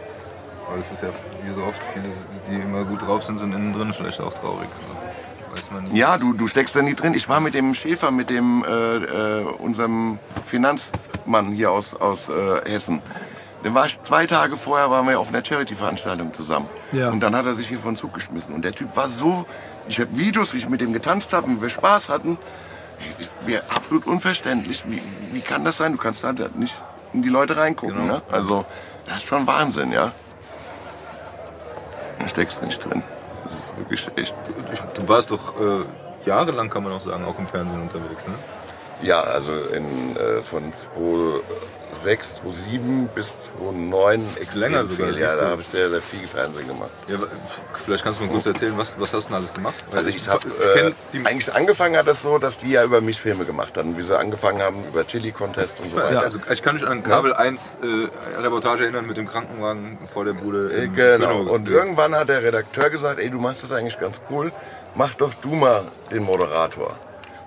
[0.68, 1.10] Aber das ist ja
[1.44, 2.10] wie so oft, viele,
[2.48, 4.68] die immer gut drauf sind, sind innen drin vielleicht auch traurig.
[4.76, 5.56] So.
[5.56, 5.98] Weiß man nie.
[5.98, 7.14] Ja, du, du steckst da nie drin.
[7.14, 12.70] Ich war mit dem Schäfer, mit dem äh, äh, unserem Finanzmann hier aus, aus äh,
[12.70, 13.02] Hessen.
[13.64, 16.70] Den war ich zwei Tage vorher waren wir auf einer Charity-Veranstaltung zusammen.
[16.92, 17.10] Ja.
[17.10, 18.54] Und dann hat er sich hier von Zug geschmissen.
[18.54, 19.46] Und der Typ war so.
[19.88, 22.38] Ich habe Videos, wie ich mit dem getanzt habe, wie wir Spaß hatten.
[23.18, 24.84] Ist mir absolut unverständlich.
[24.88, 25.02] Wie,
[25.34, 25.92] wie kann das sein?
[25.92, 26.82] Du kannst da nicht
[27.14, 27.96] in die Leute reingucken.
[27.96, 28.16] Genau.
[28.16, 28.22] Ne?
[28.32, 28.66] Also,
[29.06, 30.12] das ist schon Wahnsinn, ja.
[32.20, 33.04] Da steckst nicht drin.
[33.46, 34.36] Das ist wirklich echt.
[34.72, 35.86] Ich, du warst doch äh,
[36.26, 38.34] jahrelang, kann man auch sagen, auch im Fernsehen unterwegs, ne?
[39.02, 40.74] Ja, also in, äh, von
[41.94, 45.18] 2006, 2007 bis 2009 extrem länger sogar, viel.
[45.20, 45.44] Ja, siehst du.
[45.46, 46.92] da habe ich sehr, sehr viel Fernsehen gemacht.
[47.08, 47.18] Ja,
[47.86, 49.76] vielleicht kannst du mir kurz erzählen, was, was hast du denn alles gemacht?
[49.90, 50.92] Weil Also ich habe äh,
[51.26, 54.18] eigentlich angefangen hat das so, dass die ja über mich Filme gemacht haben, wie sie
[54.18, 56.14] angefangen haben über Chili Contest und so weiter.
[56.14, 60.26] Ja, also ich kann mich an Kabel 1 äh, Reportage erinnern mit dem Krankenwagen vor
[60.26, 60.72] der Bude.
[60.74, 61.38] Äh, Genau.
[61.40, 61.52] Grünau.
[61.54, 64.52] Und irgendwann hat der Redakteur gesagt, ey, du machst das eigentlich ganz cool,
[64.96, 66.98] mach doch du mal den Moderator.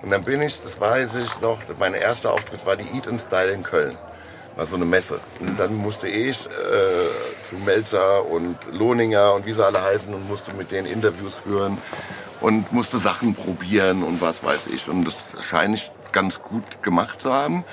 [0.01, 3.21] Und dann bin ich, das weiß ich noch, mein erster Auftritt war die Eat and
[3.21, 3.97] Style in Köln.
[4.55, 5.19] War so eine Messe.
[5.39, 10.27] Und dann musste ich äh, zu Melzer und Lohninger und wie sie alle heißen und
[10.27, 11.77] musste mit denen Interviews führen
[12.41, 14.87] und musste Sachen probieren und was weiß ich.
[14.89, 17.63] Und das scheine ich ganz gut gemacht zu haben.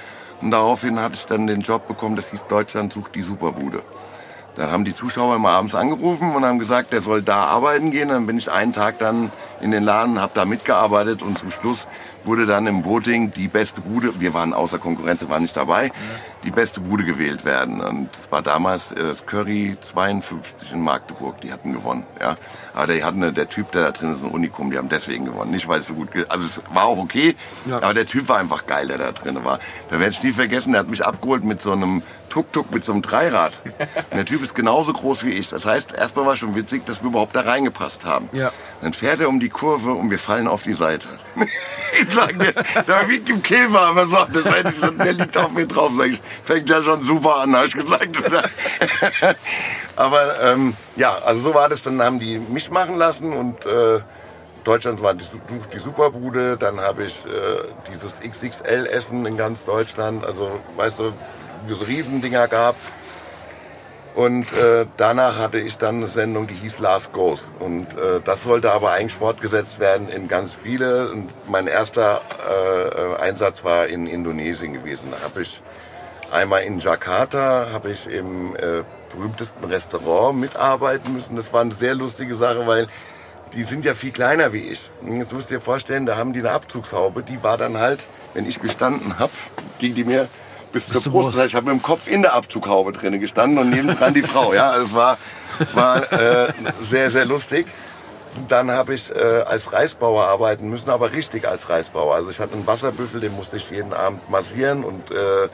[0.41, 3.83] Und daraufhin hatte ich dann den Job bekommen, das hieß Deutschland sucht die Superbude.
[4.57, 8.09] Da haben die Zuschauer immer abends angerufen und haben gesagt, der soll da arbeiten gehen.
[8.09, 9.31] Dann bin ich einen Tag dann
[9.61, 11.87] in den Laden, habe da mitgearbeitet und zum Schluss
[12.25, 15.93] wurde dann im Voting die beste Bude, wir waren außer Konkurrenz, wir waren nicht dabei,
[16.45, 17.81] die beste Bude gewählt werden.
[17.81, 22.05] Und das war damals äh, das Curry 52 in Magdeburg, die hatten gewonnen.
[22.21, 22.37] Ja.
[22.75, 25.51] Aber die hatten, der Typ, der da drin ist, ein Unikum, die haben deswegen gewonnen.
[25.51, 27.35] Nicht, weil es so gut, also es war auch okay,
[27.71, 29.59] aber der Typ war einfach geil, der da drin war.
[29.91, 32.93] Da werde ich nie vergessen, der hat mich abgeholt mit so einem Tuk-Tuk mit so
[32.93, 33.61] einem Dreirad.
[33.65, 35.51] Und der Typ ist genauso groß wie ich.
[35.51, 38.31] Das heißt, erstmal war schon witzig, dass wir überhaupt da reingepasst haben.
[38.33, 38.53] Ja.
[38.81, 41.09] Dann fährt er um die Kurve und wir fallen auf die Seite.
[42.03, 42.53] ich sag dir,
[42.87, 45.93] da wie im Käfer, aber so, das hätte ich, der liegt auf mir drauf.
[45.97, 48.17] Sag ich, fängt ja schon super an, habe ich gesagt.
[49.97, 51.83] aber ähm, ja, also so war das.
[51.83, 54.01] Dann haben die mich machen lassen und äh,
[54.65, 55.25] Deutschland war die,
[55.73, 56.57] die Superbude.
[56.57, 57.29] Dann habe ich äh,
[57.93, 60.25] dieses XXL-Essen in ganz Deutschland.
[60.25, 61.13] Also, weißt du,
[61.67, 62.77] wie es Riesendinger gab.
[64.15, 67.53] Und äh, danach hatte ich dann eine Sendung, die hieß Last Ghost.
[67.61, 71.11] Und äh, das sollte aber eigentlich fortgesetzt werden in ganz viele.
[71.11, 75.09] Und mein erster äh, Einsatz war in Indonesien gewesen.
[75.13, 75.63] Da habe ich
[76.33, 78.83] einmal in Jakarta, habe ich im äh,
[79.15, 81.37] berühmtesten Restaurant mitarbeiten müssen.
[81.37, 82.89] Das war eine sehr lustige Sache, weil
[83.55, 84.91] die sind ja viel kleiner wie ich.
[85.03, 87.23] Und jetzt musst du dir vorstellen, da haben die eine Abzugshaube.
[87.23, 89.33] Die war dann halt, wenn ich gestanden habe,
[89.79, 90.29] ging die mir
[90.73, 91.13] bis zur Brust.
[91.13, 91.29] Brust.
[91.35, 94.23] Das heißt, ich habe mit dem Kopf in der Abzughaube drin gestanden und nebendran die
[94.23, 94.53] Frau.
[94.53, 95.19] Ja, also es war,
[95.75, 96.53] war äh,
[96.83, 97.67] sehr, sehr lustig.
[98.49, 102.15] Dann habe ich äh, als Reisbauer arbeiten müssen, aber richtig als Reisbauer.
[102.15, 105.49] Also ich hatte einen Wasserbüffel, den musste ich jeden Abend massieren und äh,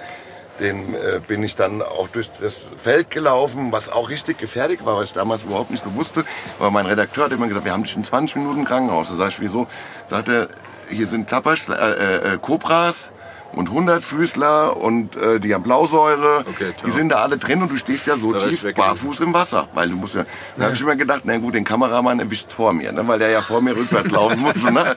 [0.60, 4.96] den äh, bin ich dann auch durch das Feld gelaufen, was auch richtig gefährlich war,
[4.96, 6.24] was ich damals überhaupt nicht so wusste.
[6.58, 9.08] Aber mein Redakteur hat immer gesagt, wir haben dich in 20 Minuten im Krankenhaus.
[9.08, 9.66] Da sag ich, wieso?
[10.08, 10.48] Sagt er,
[10.88, 13.10] hier sind Klappersch äh, äh, Kobras
[13.52, 16.44] und Hundertfüßler und äh, die haben Blausäure.
[16.48, 19.32] Okay, die sind da alle drin und du stehst ja so Da tief barfuß im
[19.32, 19.68] Wasser.
[19.72, 20.24] Weil du musst ja,
[20.56, 23.30] da habe ich immer gedacht, na gut, den Kameramann erwischt vor mir, ne, weil der
[23.30, 24.72] ja vor mir rückwärts laufen musste.
[24.72, 24.94] Ne?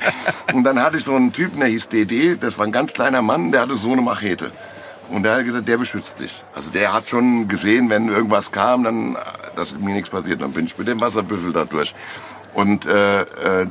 [0.54, 3.22] Und dann hatte ich so einen Typen, der hieß DD, das war ein ganz kleiner
[3.22, 4.52] Mann, der hatte so eine Machete.
[5.10, 6.44] Und der hat gesagt, der beschützt dich.
[6.54, 9.18] Also der hat schon gesehen, wenn irgendwas kam, dann,
[9.56, 10.42] dass mir nichts passiert.
[10.42, 11.96] Dann bin ich mit dem Wasserbüffel da durch.
[12.54, 13.68] Und äh, äh,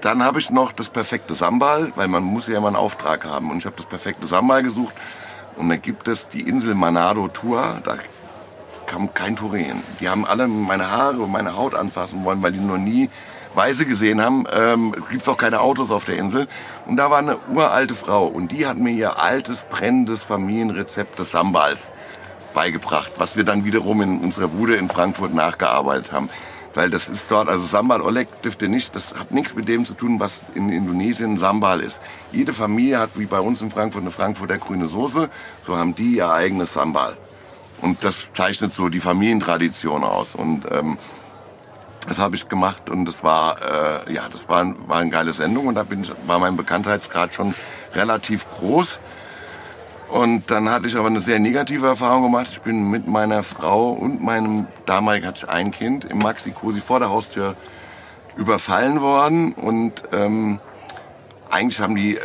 [0.00, 3.50] dann habe ich noch das perfekte Sambal, weil man muss ja immer einen Auftrag haben.
[3.50, 4.94] Und ich habe das perfekte Sambal gesucht.
[5.56, 7.80] Und da gibt es die Insel Manado Tua.
[7.84, 7.96] Da
[8.86, 9.82] kam kein Tourien.
[10.00, 13.10] Die haben alle meine Haare und meine Haut anfassen wollen, weil die noch nie
[13.54, 14.44] Weiße gesehen haben.
[14.52, 16.48] Ähm, Gibt auch keine Autos auf der Insel.
[16.86, 21.32] Und da war eine uralte Frau und die hat mir ihr altes, brennendes Familienrezept des
[21.32, 21.92] Sambals
[22.54, 26.30] beigebracht, was wir dann wiederum in unserer Bude in Frankfurt nachgearbeitet haben.
[26.74, 29.94] Weil das ist dort, also Sambal Oleg dürfte nicht, das hat nichts mit dem zu
[29.94, 32.00] tun, was in Indonesien Sambal ist.
[32.32, 35.28] Jede Familie hat wie bei uns in Frankfurt eine Frankfurter grüne Soße,
[35.66, 37.16] so haben die ihr eigenes Sambal.
[37.80, 40.34] Und das zeichnet so die Familientradition aus.
[40.34, 40.98] Und ähm,
[42.06, 43.56] das habe ich gemacht und das war,
[44.06, 47.34] äh, ja, das war, war eine geile Sendung und da bin ich, war mein Bekanntheitsgrad
[47.34, 47.54] schon
[47.94, 48.98] relativ groß.
[50.10, 52.48] Und dann hatte ich aber eine sehr negative Erfahrung gemacht.
[52.50, 56.80] Ich bin mit meiner Frau und meinem damaligen hatte ich ein Kind im Maxi Cosi
[56.80, 57.54] vor der Haustür
[58.36, 60.58] überfallen worden und ähm,
[61.50, 62.20] eigentlich haben die äh,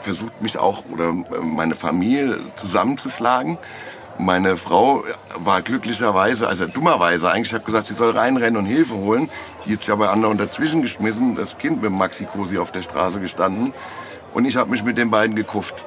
[0.00, 3.58] versucht mich auch oder äh, meine Familie zusammenzuschlagen.
[4.18, 5.04] Meine Frau
[5.36, 9.28] war glücklicherweise, also dummerweise eigentlich, ich habe gesagt, sie soll reinrennen und Hilfe holen.
[9.66, 12.82] Die hat sich aber andauernd dazwischen geschmissen, das Kind mit dem Maxi Cosi auf der
[12.82, 13.74] Straße gestanden
[14.32, 15.84] und ich habe mich mit den beiden gekufft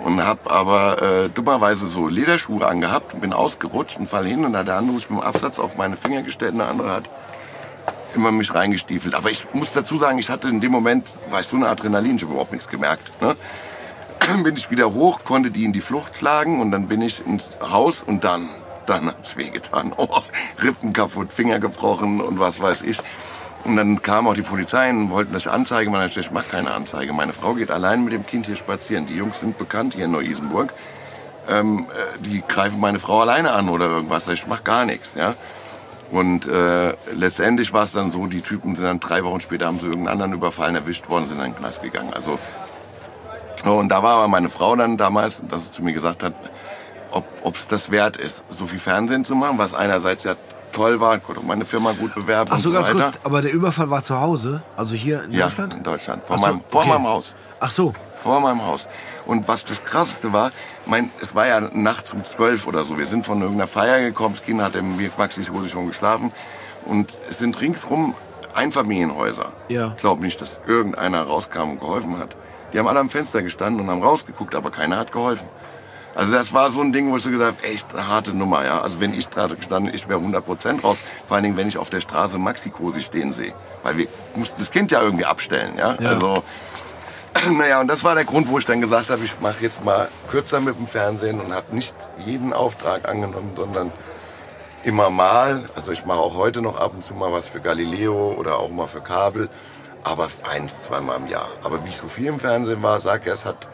[0.00, 4.56] und habe aber äh, dummerweise so Lederschuhe angehabt und bin ausgerutscht und fall hin und
[4.56, 7.10] hat der andere sich mit dem Absatz auf meine Finger gestellt und der andere hat
[8.14, 9.14] immer mich reingestiefelt.
[9.14, 12.16] Aber ich muss dazu sagen, ich hatte in dem Moment, war ich so eine Adrenalin,
[12.16, 13.10] ich habe überhaupt nichts gemerkt.
[13.22, 13.36] Ne?
[14.42, 17.48] bin ich wieder hoch, konnte die in die Flucht schlagen und dann bin ich ins
[17.60, 18.48] Haus und dann,
[18.86, 19.92] dann hat's wehgetan.
[19.98, 20.22] Oh,
[20.62, 22.98] Rippen kaputt, Finger gebrochen und was weiß ich.
[23.66, 26.20] Und dann kam auch die Polizei und wollten, dass ich Anzeige mache.
[26.20, 27.12] Ich mache keine Anzeige.
[27.12, 29.06] Meine Frau geht allein mit dem Kind hier spazieren.
[29.06, 30.72] Die Jungs sind bekannt hier in Neu-Isenburg.
[31.48, 34.28] Ähm, äh, die greifen meine Frau alleine an oder irgendwas.
[34.28, 35.10] Ich mache gar nichts.
[35.16, 35.34] Ja?
[36.12, 39.80] Und äh, letztendlich war es dann so, die Typen sind dann drei Wochen später, haben
[39.80, 42.14] sie irgendeinen anderen überfallen, erwischt worden, sind in den Knast gegangen.
[42.14, 42.38] Also
[43.64, 46.34] und da war aber meine Frau dann damals, dass sie zu mir gesagt hat,
[47.10, 50.36] ob es das wert ist, so viel Fernsehen zu machen, was einerseits ja
[50.76, 53.00] toll war, konnte meine Firma gut bewerben Ach so, ganz weiter.
[53.00, 54.62] kurz, aber der Überfall war zu Hause?
[54.76, 55.74] Also hier in ja, Deutschland?
[55.74, 56.90] in Deutschland, vor, so, meinem, vor okay.
[56.90, 57.34] meinem Haus.
[57.60, 57.94] Ach so.
[58.22, 58.88] Vor meinem Haus.
[59.24, 60.50] Und was das Krasseste war,
[60.84, 62.98] mein, es war ja nachts um zwölf oder so.
[62.98, 66.32] Wir sind von irgendeiner Feier gekommen, das Kind hat im Maxi Hose schon geschlafen.
[66.84, 68.14] Und es sind ringsrum
[68.54, 69.52] Einfamilienhäuser.
[69.68, 69.92] Ja.
[69.96, 72.36] Ich glaube nicht, dass irgendeiner rauskam und geholfen hat.
[72.72, 75.48] Die haben alle am Fenster gestanden und haben rausgeguckt, aber keiner hat geholfen.
[76.16, 78.64] Also das war so ein Ding, wo ich so gesagt habe, echt eine harte Nummer,
[78.64, 78.80] ja.
[78.80, 80.96] Also wenn ich gerade gestanden, ich wäre 100% raus.
[81.28, 83.52] Vor allen Dingen, wenn ich auf der Straße Maxi Cosi stehen sehe.
[83.82, 85.94] Weil wir mussten das Kind ja irgendwie abstellen, ja.
[86.00, 86.08] Ja.
[86.08, 86.42] Also,
[87.52, 90.08] naja, und das war der Grund, wo ich dann gesagt habe, ich mache jetzt mal
[90.30, 91.94] kürzer mit dem Fernsehen und habe nicht
[92.24, 93.92] jeden Auftrag angenommen, sondern
[94.84, 95.64] immer mal.
[95.74, 98.70] Also ich mache auch heute noch ab und zu mal was für Galileo oder auch
[98.70, 99.50] mal für Kabel.
[100.02, 101.48] Aber ein, zweimal im Jahr.
[101.62, 103.68] Aber wie ich so viel im Fernsehen war, sag er, es hat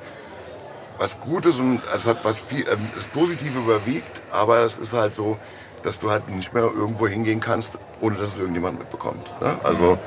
[0.98, 5.14] was Gutes und es hat was viel, ähm, das Positive überwiegt, aber es ist halt
[5.14, 5.39] so,
[5.82, 9.24] dass du halt nicht mehr irgendwo hingehen kannst, ohne dass es irgendjemand mitbekommt.
[9.40, 9.59] Ne?
[9.64, 9.98] Also,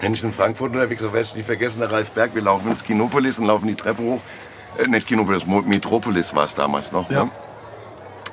[0.00, 2.70] wenn ich in Frankfurt unterwegs bin, werde ich nie vergessen, der Ralf Berg, wir laufen
[2.70, 4.20] ins Kinopolis und laufen die Treppe hoch.
[4.78, 7.10] Äh, nicht Kinopolis, Metropolis war es damals noch.
[7.10, 7.24] Ja.
[7.24, 7.30] Ne?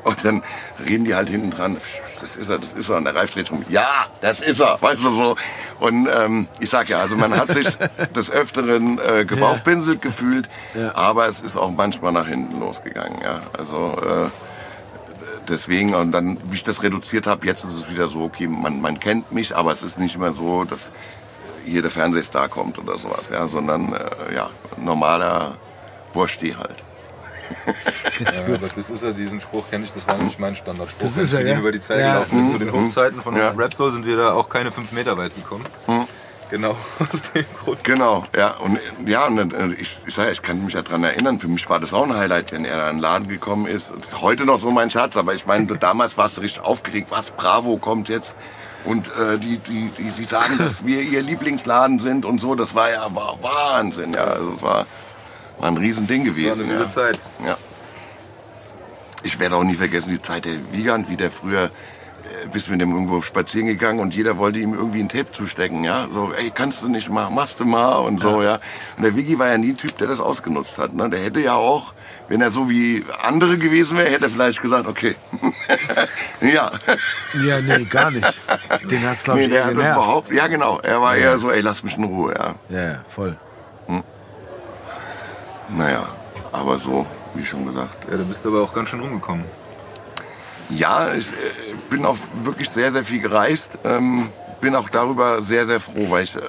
[0.09, 0.43] Und dann
[0.87, 1.77] reden die halt hinten dran,
[2.21, 2.97] das ist er, das ist er.
[2.97, 5.35] Und der Ralf dreht schon, ja, das ist er, weißt du so.
[5.79, 7.67] Und ähm, ich sag ja, also man hat sich
[8.15, 10.95] des Öfteren äh, gebauchpinselt gefühlt, Ja.
[10.95, 13.19] aber es ist auch manchmal nach hinten losgegangen.
[13.23, 13.41] Ja.
[13.57, 14.29] Also äh,
[15.49, 18.81] deswegen, und dann, wie ich das reduziert habe, jetzt ist es wieder so, okay, man,
[18.81, 20.91] man kennt mich, aber es ist nicht mehr so, dass
[21.65, 25.57] hier der Fernsehstar kommt oder sowas, ja, sondern äh, ja, normaler
[26.13, 26.83] Wursti halt.
[28.19, 31.07] Ja, aber das ist ja, diesen Spruch kenne ich, das war nämlich mein Standardspruch.
[31.07, 31.53] Das ist er, ja.
[31.53, 32.13] ihm über die Zeit Ja.
[32.13, 32.47] gelaufen.
[32.47, 32.51] Mhm.
[32.51, 33.51] Zu den Hochzeiten von Ja.
[33.51, 35.65] Rap Soul sind wir da auch keine fünf Meter weit gekommen.
[35.87, 36.07] Mhm.
[36.51, 37.83] Genau, aus dem Grund.
[37.83, 38.51] Genau, ja.
[38.57, 41.47] Und ja, und äh, ich, ich, sag, ja, ich kann mich ja dran erinnern, für
[41.47, 43.91] mich war das auch ein Highlight, wenn er in den Laden gekommen ist.
[43.91, 47.07] Das ist heute noch so mein Schatz, aber ich meine, damals warst du richtig aufgeregt,
[47.09, 48.35] was, Bravo kommt jetzt.
[48.85, 52.75] Und äh, die, die, die, die sagen, dass wir ihr Lieblingsladen sind und so, das
[52.75, 54.25] war ja war Wahnsinn, ja.
[54.25, 54.85] Also es war,
[55.59, 56.61] war ein Riesending Das war gewesen.
[56.61, 56.89] eine wilde ja.
[56.89, 57.19] Zeit.
[57.45, 57.57] Ja.
[59.23, 62.79] Ich werde auch nie vergessen die Zeit der Wiegand, wie der früher äh, bist mit
[62.79, 66.07] dem irgendwo spazieren gegangen und jeder wollte ihm irgendwie ein Tape zustecken, ja.
[66.13, 68.59] So, ey, kannst du nicht machen, machst du mal und so, ja.
[68.97, 70.93] Und der Wiggy war ja nie ein Typ, der das ausgenutzt hat.
[70.93, 71.09] Ne?
[71.09, 71.93] Der hätte ja auch,
[72.27, 75.15] wenn er so wie andere gewesen wäre, hätte er vielleicht gesagt, okay.
[76.41, 76.71] ja.
[77.43, 78.41] Ja, nee, gar nicht.
[78.91, 80.79] Den hat's, glaube Nee, ich, der eher hat das überhaupt, ja genau.
[80.81, 82.55] Er war eher so, ey, lass mich in Ruhe, ja.
[82.69, 83.37] Ja, ja, voll.
[85.69, 86.05] Naja,
[86.51, 88.09] aber so, wie schon gesagt.
[88.09, 89.45] Ja, da bist du aber auch ganz schön rumgekommen.
[90.69, 91.33] Ja, ich äh,
[91.89, 93.77] bin auch wirklich sehr, sehr viel gereist.
[93.83, 94.29] Ähm,
[94.61, 96.41] bin auch darüber sehr, sehr froh, weil ich äh,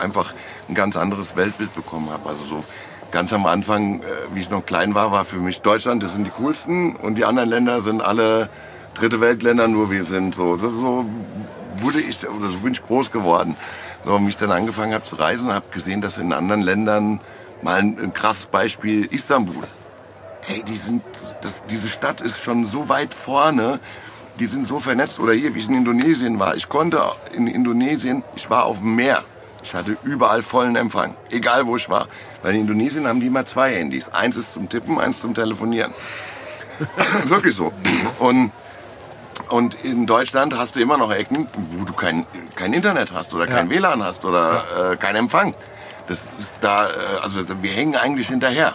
[0.00, 0.34] einfach
[0.68, 2.28] ein ganz anderes Weltbild bekommen habe.
[2.28, 2.64] Also so
[3.10, 4.04] ganz am Anfang, äh,
[4.34, 7.24] wie ich noch klein war, war für mich Deutschland, das sind die coolsten und die
[7.24, 8.48] anderen Länder sind alle
[8.94, 10.58] dritte Weltländer, nur wir sind so.
[10.58, 11.06] So, so
[11.78, 13.56] wurde ich, oder so bin ich groß geworden.
[14.04, 17.20] So, wie ich dann angefangen habe zu reisen, habe gesehen, dass in anderen Ländern
[17.62, 19.64] mal ein, ein krasses Beispiel Istanbul
[20.46, 21.02] hey, die sind,
[21.40, 23.80] das, diese Stadt ist schon so weit vorne,
[24.38, 25.18] die sind so vernetzt.
[25.18, 26.56] Oder hier, wie ich in Indonesien war.
[26.56, 27.00] Ich konnte
[27.34, 29.22] in Indonesien, ich war auf dem Meer.
[29.62, 32.08] Ich hatte überall vollen Empfang, egal wo ich war.
[32.42, 34.10] Weil in Indonesien haben die immer zwei Handys.
[34.10, 35.94] Eins ist zum Tippen, eins zum Telefonieren.
[37.24, 37.72] Wirklich so.
[38.18, 38.50] Und,
[39.48, 42.26] und in Deutschland hast du immer noch Ecken, wo du kein,
[42.56, 45.54] kein Internet hast oder kein WLAN hast oder äh, kein Empfang.
[46.06, 48.74] Das ist da, äh, also wir hängen eigentlich hinterher.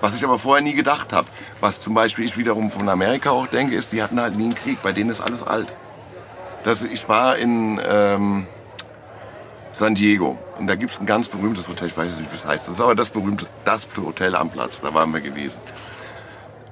[0.00, 1.26] Was ich aber vorher nie gedacht habe.
[1.60, 4.54] Was zum Beispiel ich wiederum von Amerika auch denke, ist, die hatten halt nie einen
[4.54, 4.82] Krieg.
[4.82, 5.74] Bei denen ist alles alt.
[6.64, 8.46] Das, ich war in ähm,
[9.72, 10.38] San Diego.
[10.58, 11.88] Und da gibt es ein ganz berühmtes Hotel.
[11.88, 12.66] Ich weiß nicht, wie es heißt.
[12.66, 14.80] Das ist aber das berühmte, das Hotel am Platz.
[14.82, 15.60] Da waren wir gewesen.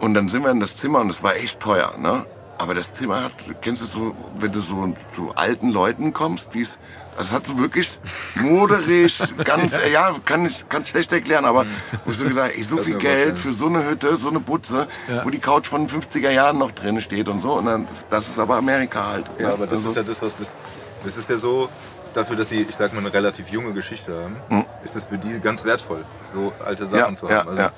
[0.01, 2.27] Und dann sind wir in das Zimmer und es war echt teuer, ne?
[2.59, 3.33] Aber das Zimmer hat,
[3.63, 6.79] kennst du so, wenn du so zu alten Leuten kommst, wie es,
[7.19, 7.99] das hat so wirklich
[8.41, 11.67] moderisch, ganz, ja, kann ich, kann schlecht erklären, aber
[12.05, 14.41] wo ich so gesagt, ey, so Das viel Geld für so eine Hütte, so eine
[14.41, 14.87] Butze,
[15.25, 18.29] wo die Couch von den 50er Jahren noch drin steht und so, und dann, das
[18.29, 19.31] ist aber Amerika halt.
[19.39, 20.57] Ja, aber das Also- ist ja das, was das.
[21.05, 21.69] Das ist ja so,
[22.15, 24.15] dafür, dass sie, ich sag mal, eine relativ junge Geschichte
[24.49, 26.99] haben, ist es für die ganz wertvoll, so alte Sachen.
[26.99, 27.49] Ja, zu ja, haben.
[27.51, 27.73] Also, ja.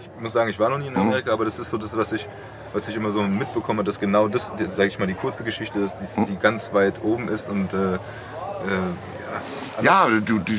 [0.00, 2.12] Ich muss sagen, ich war noch nie in Amerika, aber das ist so das, was
[2.12, 2.26] ich,
[2.74, 5.96] was ich immer so mitbekomme, dass genau das, sage ich mal, die kurze Geschichte ist,
[6.16, 7.98] die, die ganz weit oben ist und äh, äh,
[9.82, 10.52] Ja, du, du,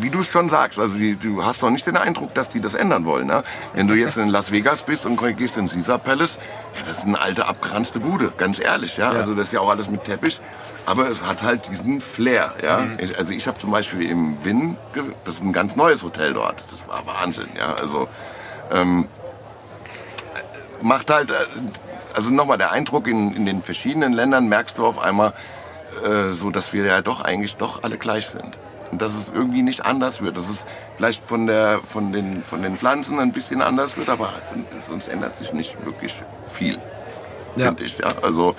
[0.00, 2.60] wie du es schon sagst, also die, du hast doch nicht den Eindruck, dass die
[2.60, 3.26] das ändern wollen.
[3.26, 3.42] Ne?
[3.74, 6.38] Wenn du jetzt in Las Vegas bist und gehst ins Caesar Palace,
[6.76, 8.96] ja, das ist eine alte abgeranzte Bude, ganz ehrlich.
[8.96, 9.10] Ja?
[9.10, 10.40] Also das ist ja auch alles mit Teppich,
[10.86, 12.52] aber es hat halt diesen Flair.
[12.62, 12.84] Ja?
[12.98, 16.32] Ich- Also ich habe zum Beispiel im Winn, ge- das ist ein ganz neues Hotel
[16.34, 17.48] dort, das war Wahnsinn.
[17.58, 17.74] Ja?
[17.74, 18.08] Also
[18.70, 19.06] ähm,
[20.82, 21.34] macht halt, äh,
[22.14, 25.32] also nochmal der Eindruck in, in den verschiedenen Ländern merkst du auf einmal,
[26.04, 28.58] äh, so dass wir ja doch eigentlich doch alle gleich sind.
[28.90, 30.36] Und dass es irgendwie nicht anders wird.
[30.36, 34.34] Dass es vielleicht von, der, von, den, von den Pflanzen ein bisschen anders wird, aber
[34.86, 36.22] sonst ändert sich nicht wirklich
[36.52, 36.78] viel.
[37.56, 37.66] Ja.
[37.68, 38.12] Finde ich, ja.
[38.22, 38.54] Also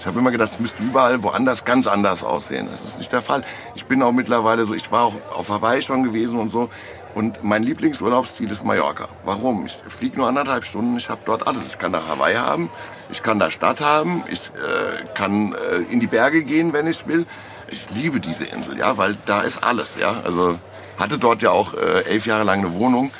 [0.00, 2.68] ich habe immer gedacht, es müsste überall woanders ganz anders aussehen.
[2.70, 3.44] Das ist nicht der Fall.
[3.74, 6.68] Ich bin auch mittlerweile so, ich war auch auf Hawaii schon gewesen und so.
[7.16, 9.08] Und mein Lieblingsurlaubsziel ist Mallorca.
[9.24, 9.64] Warum?
[9.64, 11.66] Ich fliege nur anderthalb Stunden, ich habe dort alles.
[11.66, 12.68] Ich kann da Hawaii haben,
[13.10, 17.06] ich kann da Stadt haben, ich äh, kann äh, in die Berge gehen, wenn ich
[17.06, 17.24] will.
[17.68, 20.20] Ich liebe diese Insel, ja, weil da ist alles, ja.
[20.24, 20.58] Also
[20.98, 23.10] hatte dort ja auch äh, elf Jahre lang eine Wohnung.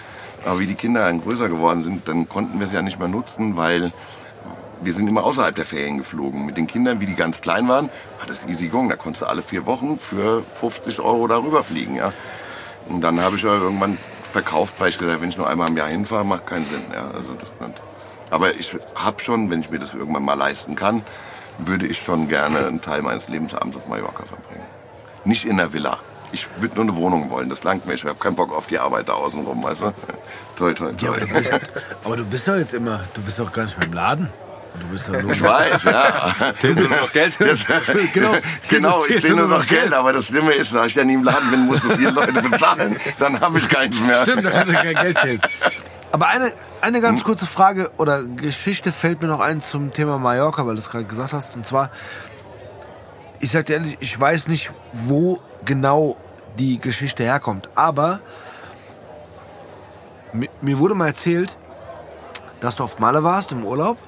[0.44, 3.09] Aber wie die Kinder dann größer geworden sind, dann konnten wir sie ja nicht mehr
[3.09, 3.93] nutzen, weil
[4.82, 6.44] wir sind immer außerhalb der Ferien geflogen.
[6.44, 8.90] Mit den Kindern, wie die ganz klein waren, war das easy going.
[8.90, 11.97] Da konntest du alle vier Wochen für 50 Euro darüber fliegen.
[11.97, 12.12] Ja.
[12.89, 13.99] Und dann habe ich ja irgendwann
[14.33, 16.83] verkauft, weil ich gesagt habe, wenn ich nur einmal im Jahr hinfahre, macht keinen Sinn.
[16.93, 17.07] Ja.
[17.15, 17.81] Also das nicht.
[18.31, 21.03] Aber ich habe schon, wenn ich mir das irgendwann mal leisten kann,
[21.59, 24.65] würde ich schon gerne einen Teil meines Lebensabends auf Mallorca verbringen.
[25.25, 25.99] Nicht in der Villa.
[26.33, 27.95] Ich würde nur eine Wohnung wollen, das langt mir.
[27.95, 29.93] Ich habe keinen Bock auf die Arbeit da außen rum, weißt du?
[30.57, 31.17] Toi, toi, Ja, toi.
[31.17, 31.53] aber, du bist,
[32.05, 34.29] aber du bist doch jetzt immer, du bist doch gar nicht mehr im Laden.
[34.81, 36.35] Du bist doch nur Ich weiß, ja.
[36.53, 37.36] Zählst du noch Geld?
[37.39, 37.65] Das,
[38.12, 38.32] Genau.
[38.69, 41.24] genau, ich du nur noch Geld, aber das Schlimme ist, da ich ja nie im
[41.24, 42.97] Laden bin, muss so viele Leute bezahlen.
[43.19, 44.23] Dann habe ich keins mehr.
[44.23, 45.40] Stimmt, da kannst du kein Geld zählen.
[46.12, 50.66] Aber eine, eine ganz kurze Frage oder Geschichte fällt mir noch ein zum Thema Mallorca,
[50.66, 51.57] weil du es gerade gesagt hast.
[51.57, 51.90] Und zwar,
[53.40, 56.16] ich sag dir ehrlich, ich weiß nicht, wo genau
[56.59, 57.70] die Geschichte herkommt.
[57.74, 58.20] Aber
[60.32, 61.57] mi- mir wurde mal erzählt,
[62.61, 63.98] dass du auf Malle warst im Urlaub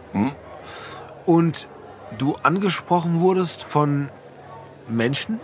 [1.28, 1.68] und
[2.16, 4.08] du angesprochen wurdest von
[4.88, 5.38] Menschen.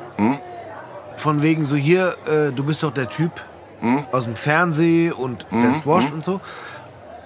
[1.19, 3.33] Von wegen so hier, äh, du bist doch der Typ
[4.11, 6.41] aus dem Fernsehen und Best Wash und so.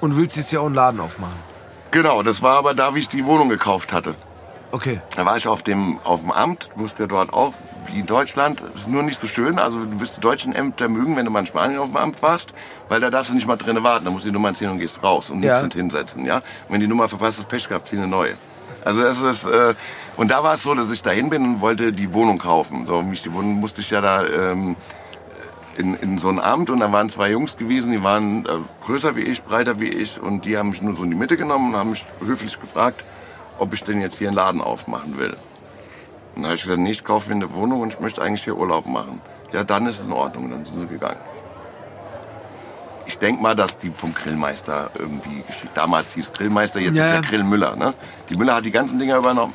[0.01, 1.37] Und willst jetzt ja auch einen Laden aufmachen.
[1.93, 4.17] Genau, das war aber da, wie ich die Wohnung gekauft hatte.
[4.71, 5.01] Okay.
[5.17, 7.55] Da war ich auf dem, auf dem Amt, musste dort auch,
[7.87, 9.59] wie in Deutschland, ist nur nicht so schön.
[9.59, 12.21] Also du wirst die deutschen Ämter mögen, wenn du mal in Spanien auf dem Amt
[12.23, 12.53] warst,
[12.89, 14.05] weil da darfst du nicht mal drinnen warten.
[14.05, 15.53] Da musst du die Nummer ziehen und gehst raus und Ja.
[15.53, 16.27] nichts nicht hinsetzen.
[16.27, 16.37] Ja?
[16.37, 18.35] Und wenn die Nummer verpasst, ist Pech gehabt, zieh eine neue.
[18.85, 19.75] Also das ist, äh,
[20.17, 22.87] und da war es so, dass ich dahin bin und wollte die Wohnung kaufen.
[22.87, 24.77] So, mich die Wohnung musste ich ja da ähm,
[25.79, 28.49] in, in so ein Amt und da waren zwei Jungs gewesen, die waren äh,
[28.85, 31.37] größer wie ich, breiter wie ich und die haben mich nur so in die Mitte
[31.37, 33.05] genommen und haben mich höflich gefragt,
[33.59, 35.37] ob ich denn jetzt hier einen Laden aufmachen will.
[36.35, 38.45] Und da habe ich gesagt, nee, ich kaufe mir eine Wohnung und ich möchte eigentlich
[38.45, 39.21] hier Urlaub machen.
[39.53, 40.45] Ja, dann ist es in Ordnung.
[40.45, 41.17] Und dann sind sie gegangen.
[43.07, 45.73] Ich denke mal, dass die vom Grillmeister irgendwie geschickt.
[45.75, 47.75] Damals hieß Grillmeister, jetzt Ja, ist der Grill Müller.
[47.75, 47.95] Ne?
[48.29, 49.55] Die Müller hat die ganzen Dinger übernommen.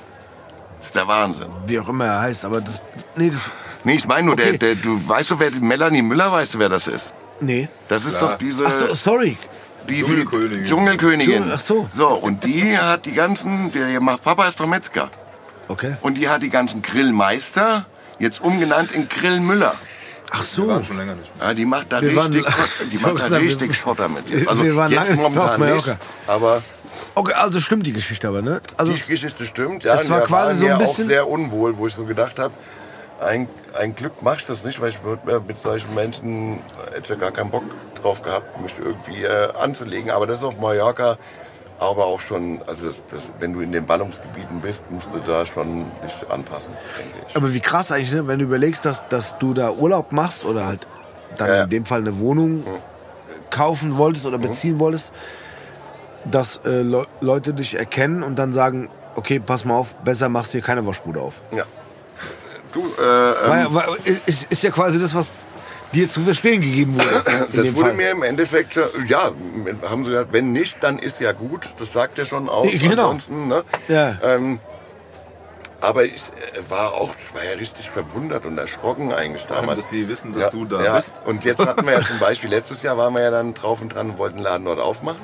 [0.79, 1.47] Das ist der Wahnsinn.
[1.67, 2.81] Wie auch immer er heißt, aber das.
[3.15, 3.41] Nee, das.
[3.83, 4.57] Nee, ich meine nur, Okay.
[4.57, 7.13] der, der, du weißt du, wer die Melanie Müller, weißt du, wer das ist?
[7.39, 7.67] Nee.
[7.89, 8.31] Das ist Klar.
[8.31, 9.37] doch diese Ach so, sorry.
[9.89, 10.65] Die, die Dschungelkönigin.
[10.65, 11.43] Dschungelkönigin.
[11.43, 11.89] Dschungel- ach so.
[11.95, 15.09] So, und die hat die ganzen, der Papa ist doch Metzger.
[15.67, 15.95] Okay.
[16.01, 17.85] Und die hat die ganzen Grillmeister
[18.19, 19.73] jetzt umgenannt in Grillmüller.
[20.31, 20.67] Ach Wir so.
[20.67, 21.47] waren schon länger nicht mehr.
[21.47, 22.53] Ja, die macht da Wir waren- richtig,
[22.91, 24.29] die Ich macht wollte da sagen, richtig wir- Schotter mit.
[24.29, 24.49] wir- Jetzt.
[24.49, 25.97] Also wir waren jetzt lange nicht mehr auf momentan nicht, Mallorca.
[26.27, 26.61] aber
[27.15, 28.59] Okay, also stimmt die Geschichte aber, ne?
[28.75, 29.83] Also, die Geschichte stimmt.
[29.83, 32.05] Ja, das war wir quasi so ein ja bisschen- auch sehr unwohl, wo ich so
[32.05, 32.53] gedacht habe,
[33.19, 36.61] ein, ein Glück mach ich das nicht, weil ich mit, mit solchen Menschen
[36.93, 37.63] hätte ja gar keinen Bock
[38.01, 40.11] drauf gehabt, mich irgendwie äh, anzulegen.
[40.11, 41.17] Aber das ist auf Mallorca
[41.79, 45.45] aber auch schon, also das, das, wenn du in den Ballungsgebieten bist, musst du da
[45.45, 47.35] schon dich anpassen, denke ich.
[47.35, 48.27] aber wie krass eigentlich, ne?
[48.27, 50.87] Wenn du überlegst, dass, dass du da Urlaub machst oder halt
[51.37, 51.63] dann Ja, ja.
[51.63, 52.63] in dem Fall eine Wohnung
[53.49, 55.11] kaufen wolltest oder beziehen wolltest,
[56.25, 60.53] dass äh, Le Leute dich erkennen und dann sagen, okay, pass mal auf, besser machst
[60.53, 61.41] du hier keine Waschbude auf.
[61.51, 61.63] Ja.
[62.73, 65.31] Du, äh, ähm, War ja, war, ist, ist ja quasi das, was
[65.93, 67.23] dir zu verstehen gegeben wurde.
[67.51, 67.93] in Das wurde Fall.
[67.93, 69.31] mir im Endeffekt, schon- ja,
[69.89, 71.69] haben sie gesagt, wenn nicht, dann ist ja gut.
[71.77, 72.67] Das sagt er schon aus.
[72.71, 73.11] Genau.
[73.11, 73.63] Ansonsten, ne?
[73.87, 74.17] Ja.
[74.23, 74.59] Ähm,
[75.81, 79.81] aber ich äh, war auch, ich war ja richtig verwundert und erschrocken eigentlich allem, damals.
[79.81, 80.95] dass die wissen, dass du da ja.
[80.95, 81.15] bist.
[81.25, 83.93] Und jetzt hatten wir ja zum Beispiel, letztes Jahr waren wir ja dann drauf und
[83.93, 85.19] dran und wollten den Laden dort aufmachen.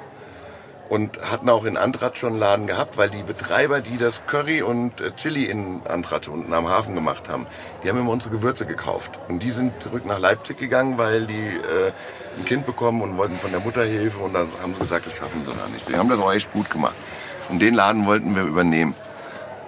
[0.90, 4.64] Und hatten auch in Antrat schon einen Laden gehabt, weil die Betreiber, die das Curry
[4.64, 7.46] und äh, Chili in Antrat unten am Hafen gemacht haben,
[7.84, 9.20] die haben immer unsere Gewürze gekauft.
[9.28, 11.92] Und die sind zurück nach Leipzig gegangen, weil die äh,
[12.38, 14.18] ein Kind bekommen und wollten von der Mutter Hilfe.
[14.20, 15.88] Und dann haben sie gesagt, das schaffen sie da nicht.
[15.88, 16.96] Die haben das auch echt gut gemacht.
[17.50, 18.96] Und den Laden wollten wir übernehmen.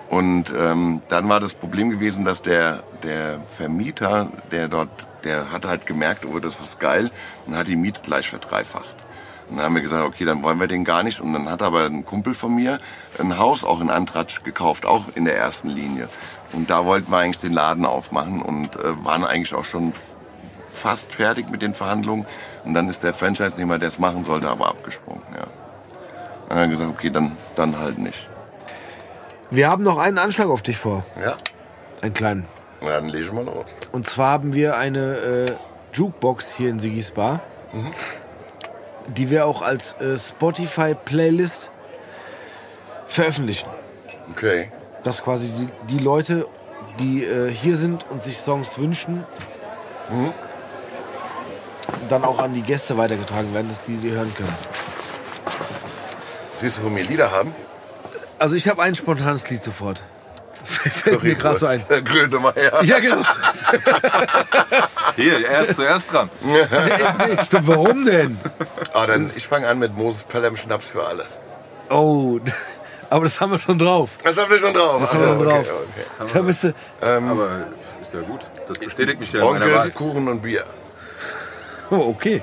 [0.10, 5.66] Und ähm, dann war das Problem gewesen, dass der, der Vermieter, der dort, der hat
[5.66, 7.12] halt gemerkt, oh, das ist geil,
[7.48, 9.01] und hat die Miete gleich verdreifacht.
[9.52, 11.20] Dann haben wir gesagt, okay, dann wollen wir den gar nicht.
[11.20, 12.80] Und dann hat aber ein Kumpel von mir
[13.20, 16.08] ein Haus auch in Antratsch gekauft, auch in der ersten Linie.
[16.54, 19.94] Und da wollten wir eigentlich den Laden aufmachen und äh, waren eigentlich auch schon
[20.74, 22.26] fast fertig mit den Verhandlungen.
[22.64, 25.22] Und dann ist der Franchise-Nehmer, der es machen sollte, aber abgesprungen.
[25.34, 25.48] Ja.
[26.50, 28.30] Dann haben wir gesagt, okay, dann, dann halt nicht.
[29.50, 31.04] Wir haben noch einen Anschlag auf dich vor.
[31.24, 31.36] Ja,
[32.02, 32.46] Einen kleinen.
[32.82, 33.66] na, dann lege ich mal los.
[33.92, 35.52] Und zwar haben wir eine äh,
[35.94, 37.42] Jukebox hier in Sigis Bar,
[39.08, 41.72] die wir auch als äh, Spotify-Playlist
[43.08, 43.70] veröffentlichen.
[44.32, 44.72] Okay.
[45.04, 46.48] Dass quasi die, die Leute,
[47.00, 49.26] die äh, hier sind und sich Songs wünschen,
[52.10, 54.56] dann auch an die Gäste weitergetragen werden, dass die die hören können.
[56.60, 57.56] Siehst du, wo wir Lieder haben?
[58.38, 60.04] Also ich habe ein spontanes Lied sofort.
[60.64, 61.84] Fällt mir gerade so ein.
[62.06, 62.80] Grölte mal her.
[62.84, 63.18] Ja, genau.
[65.16, 66.30] Hier, er ist zuerst dran.
[67.46, 68.38] Stimmt, warum denn?
[68.94, 71.26] Ah, dann, ich fange an mit Moses Pelham Schnaps für alle.
[71.90, 72.40] Oh,
[73.10, 74.12] aber das haben wir schon drauf.
[74.24, 75.02] Das habt ihr schon drauf.
[75.02, 75.66] Das haben wir schon drauf.
[75.68, 76.32] Okay, okay.
[76.34, 77.68] Da bist du, Aber
[78.02, 78.42] ist ja gut.
[78.68, 79.94] Das bestätigt mich ja Onkels.
[79.94, 80.64] Kuchen und Bier.
[81.90, 82.42] oh, okay.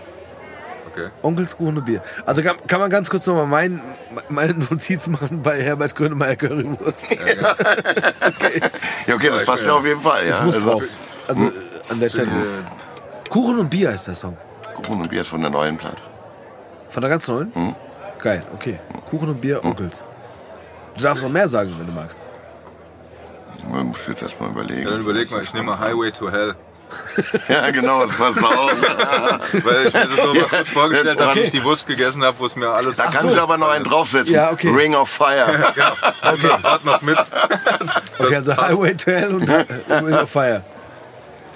[0.90, 1.08] Okay.
[1.22, 2.02] Onkelskuchen und Bier.
[2.26, 3.80] Also kann, kann man ganz kurz nochmal mein,
[4.28, 7.02] meine Notiz machen bei Herbert Grönemeyer Currywurst.
[9.06, 10.24] Ja, okay, das ich passt bin ja ja- auf jeden Fall.
[10.24, 10.30] Ja.
[10.30, 10.82] Das muss Also, drauf.
[11.28, 11.50] Also äh,
[11.90, 12.30] an der Stelle.
[13.28, 14.36] Kuchen und Bier heißt der Song.
[14.74, 16.02] Kuchen und Bier ist von der neuen Platte.
[16.90, 17.52] Von der ganz neuen?
[18.18, 18.80] Geil, okay.
[19.10, 20.02] Kuchen und Bier, Onkels.
[20.96, 22.24] Du darfst noch mehr sagen, wenn du magst.
[23.70, 25.00] Man muss jetzt erstmal Ja, dann überlegen.
[25.00, 26.54] überleg mal, ich nehme mal Highway to Hell.
[27.48, 28.70] Ja, genau, das passt auch.
[29.64, 32.46] Weil ich mir das so kurz vorgestellt habe, wie ich die Wurst gegessen habe, wo
[32.46, 32.96] es mir alles...
[32.96, 34.34] Da kannst du aber noch einen draufsetzen.
[34.34, 34.68] Ja, okay.
[34.70, 35.46] Ring of Fire.
[35.74, 35.86] Genau,
[36.32, 36.38] okay.
[36.48, 37.18] das Wort noch mit.
[38.18, 38.68] Okay, also passt.
[38.72, 39.48] Highway to Hell und
[40.06, 40.62] Ring of Fire.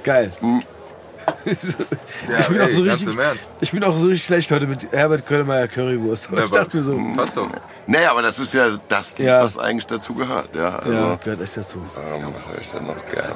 [0.03, 0.33] Geil.
[0.43, 3.49] Ja, ich, bin ey, auch so richtig, im Ernst.
[3.61, 6.29] ich bin auch so richtig schlecht heute mit Herbert Grönemeyer Currywurst.
[6.29, 7.49] Aber Ja, ich dachte mir so, Passt doch.
[7.87, 9.43] Nee, aber das ist ja das, Ja.
[9.43, 10.55] was eigentlich dazu gehört.
[10.55, 11.79] Ja, also, ja, gehört echt dazu.
[11.79, 13.35] ähm, was habe ich denn noch gerne?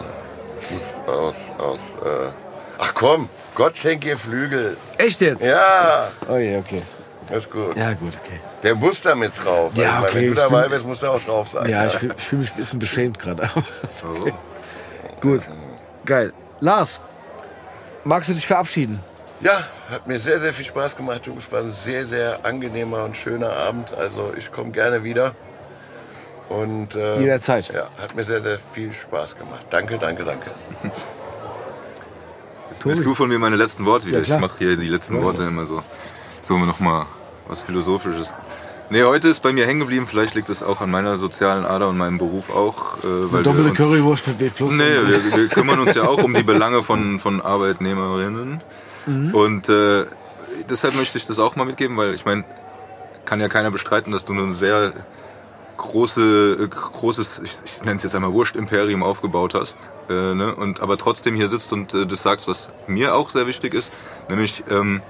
[0.68, 2.28] Fuß aus, aus, äh,
[2.78, 4.76] ach komm, Gott schenke ihr Flügel.
[4.98, 5.42] Echt jetzt?
[5.42, 6.82] Ja, Oh je, okay.
[7.28, 7.76] das ist gut.
[7.76, 8.40] Ja, gut, okay.
[8.62, 9.72] Der muss da mit drauf.
[9.74, 11.68] Ja, Also, okay, Wenn du ich dabei bist, muss der auch drauf sein.
[11.68, 13.48] Ja, ich fühle fühl mich ein bisschen beschämt gerade.
[13.88, 14.06] So.
[14.08, 14.34] okay.
[15.20, 15.42] Gut,
[16.04, 16.32] geil.
[16.60, 17.00] Lars,
[18.04, 19.00] magst du dich verabschieden?
[19.40, 19.52] Ja,
[19.90, 21.44] hat mir sehr, sehr viel Spaß gemacht, Jungs.
[21.52, 23.92] War ein sehr, sehr angenehmer und schöner Abend.
[23.94, 25.34] Also ich komme gerne wieder.
[26.48, 27.72] Und äh, Jederzeit.
[27.72, 29.66] Ja, hat mir sehr, sehr viel Spaß gemacht.
[29.70, 30.50] Danke, danke, danke.
[32.70, 34.22] Jetzt willst du von mir meine letzten Worte wieder.
[34.22, 35.82] Ja, ich mache hier die letzten Worte immer so.
[36.42, 37.06] So nochmal
[37.48, 38.32] was Philosophisches.
[38.90, 40.06] Nee, heute ist bei mir hängen geblieben.
[40.06, 42.98] Vielleicht liegt es auch an meiner sozialen Ader und meinem Beruf auch.
[42.98, 44.50] Äh, weil Doppelte Currywurst mit B+.
[44.50, 44.72] Plus.
[44.72, 48.60] Nee, wir, wir kümmern uns ja auch um die Belange von, von Arbeitnehmerinnen.
[49.06, 49.34] Mhm.
[49.34, 50.04] Und äh,
[50.70, 52.44] deshalb möchte ich das auch mal mitgeben, weil ich meine,
[53.24, 54.92] kann ja keiner bestreiten, dass du ein sehr
[55.76, 59.78] große, äh, großes, ich, ich nenne es jetzt einmal Wurstimperium aufgebaut hast.
[60.08, 60.54] Äh, ne?
[60.54, 63.92] und aber trotzdem hier sitzt und äh, das sagst, was mir auch sehr wichtig ist,
[64.28, 65.02] nämlich ähm,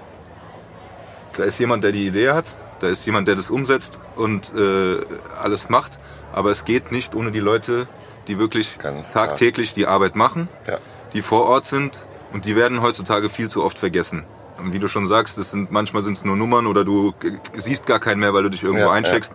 [1.34, 4.98] da ist jemand, der die Idee hat, da ist jemand, der das umsetzt und äh,
[5.42, 5.98] alles macht,
[6.32, 7.88] aber es geht nicht ohne die Leute,
[8.26, 9.26] die wirklich Ganz klar.
[9.28, 10.78] tagtäglich die Arbeit machen, Ja.
[11.12, 14.24] die vor Ort sind und die werden heutzutage viel zu oft vergessen.
[14.58, 17.12] Und wie du schon sagst, das sind, manchmal sind es nur Nummern oder du
[17.54, 19.34] siehst gar keinen mehr, weil du dich irgendwo Ja, eincheckst.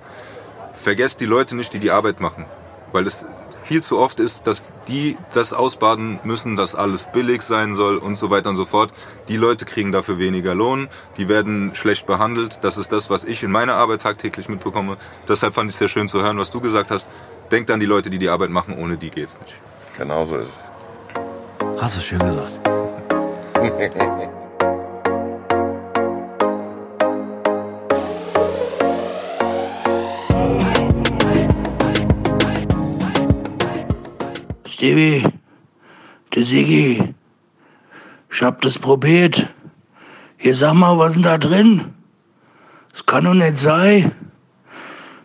[0.81, 2.45] Vergesst die Leute nicht, die die Arbeit machen.
[2.91, 3.25] Weil es
[3.63, 8.17] viel zu oft ist, dass die das ausbaden müssen, dass alles billig sein soll und
[8.17, 8.91] so weiter und so fort.
[9.27, 12.59] Die Leute kriegen dafür weniger Lohn, die werden schlecht behandelt.
[12.63, 14.97] Das ist das, was ich in meiner Arbeit tagtäglich mitbekomme.
[15.27, 17.07] Deshalb fand ich es sehr schön zu hören, was du gesagt hast.
[17.51, 19.53] Denkt an die Leute, die die Arbeit machen, ohne die geht's nicht.
[19.97, 21.81] Genau so ist es.
[21.81, 22.59] Hast du schön gesagt.
[34.81, 35.23] Stevie,
[36.33, 37.13] der Sigi,
[38.31, 39.47] ich hab das probiert.
[40.37, 41.85] Hier, sag mal, was ist da drin?
[42.91, 44.11] Das kann doch nicht sein.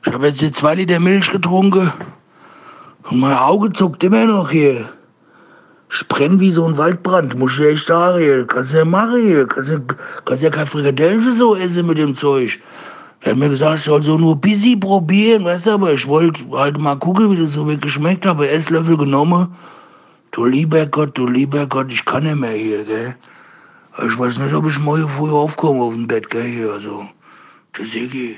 [0.04, 1.90] Ich habe jetzt hier zwei Liter Milch getrunken
[3.04, 4.92] und mein Auge zuckt immer noch hier.
[5.90, 8.46] Ich brenn wie so ein Waldbrand, muss ich echt sagen.
[8.48, 9.46] Kannst du ja machen hier.
[9.46, 9.78] Kannst ja,
[10.26, 12.60] kannst ja kein Frikadellchen so essen mit dem Zeug.
[13.20, 16.44] Er hat mir gesagt, ich soll so nur busy probieren, weißt du, aber ich wollte
[16.52, 18.26] halt mal gucken, wie das so wirklich schmeckt.
[18.26, 19.54] Habe Esslöffel genommen.
[20.30, 23.16] Du lieber Gott, du lieber Gott, ich kann nicht mehr hier, gell.
[24.06, 27.06] Ich weiß nicht, ob ich morgen früh aufkomme auf dem Bett, gell, hier, also.
[27.76, 28.36] Der Sigi.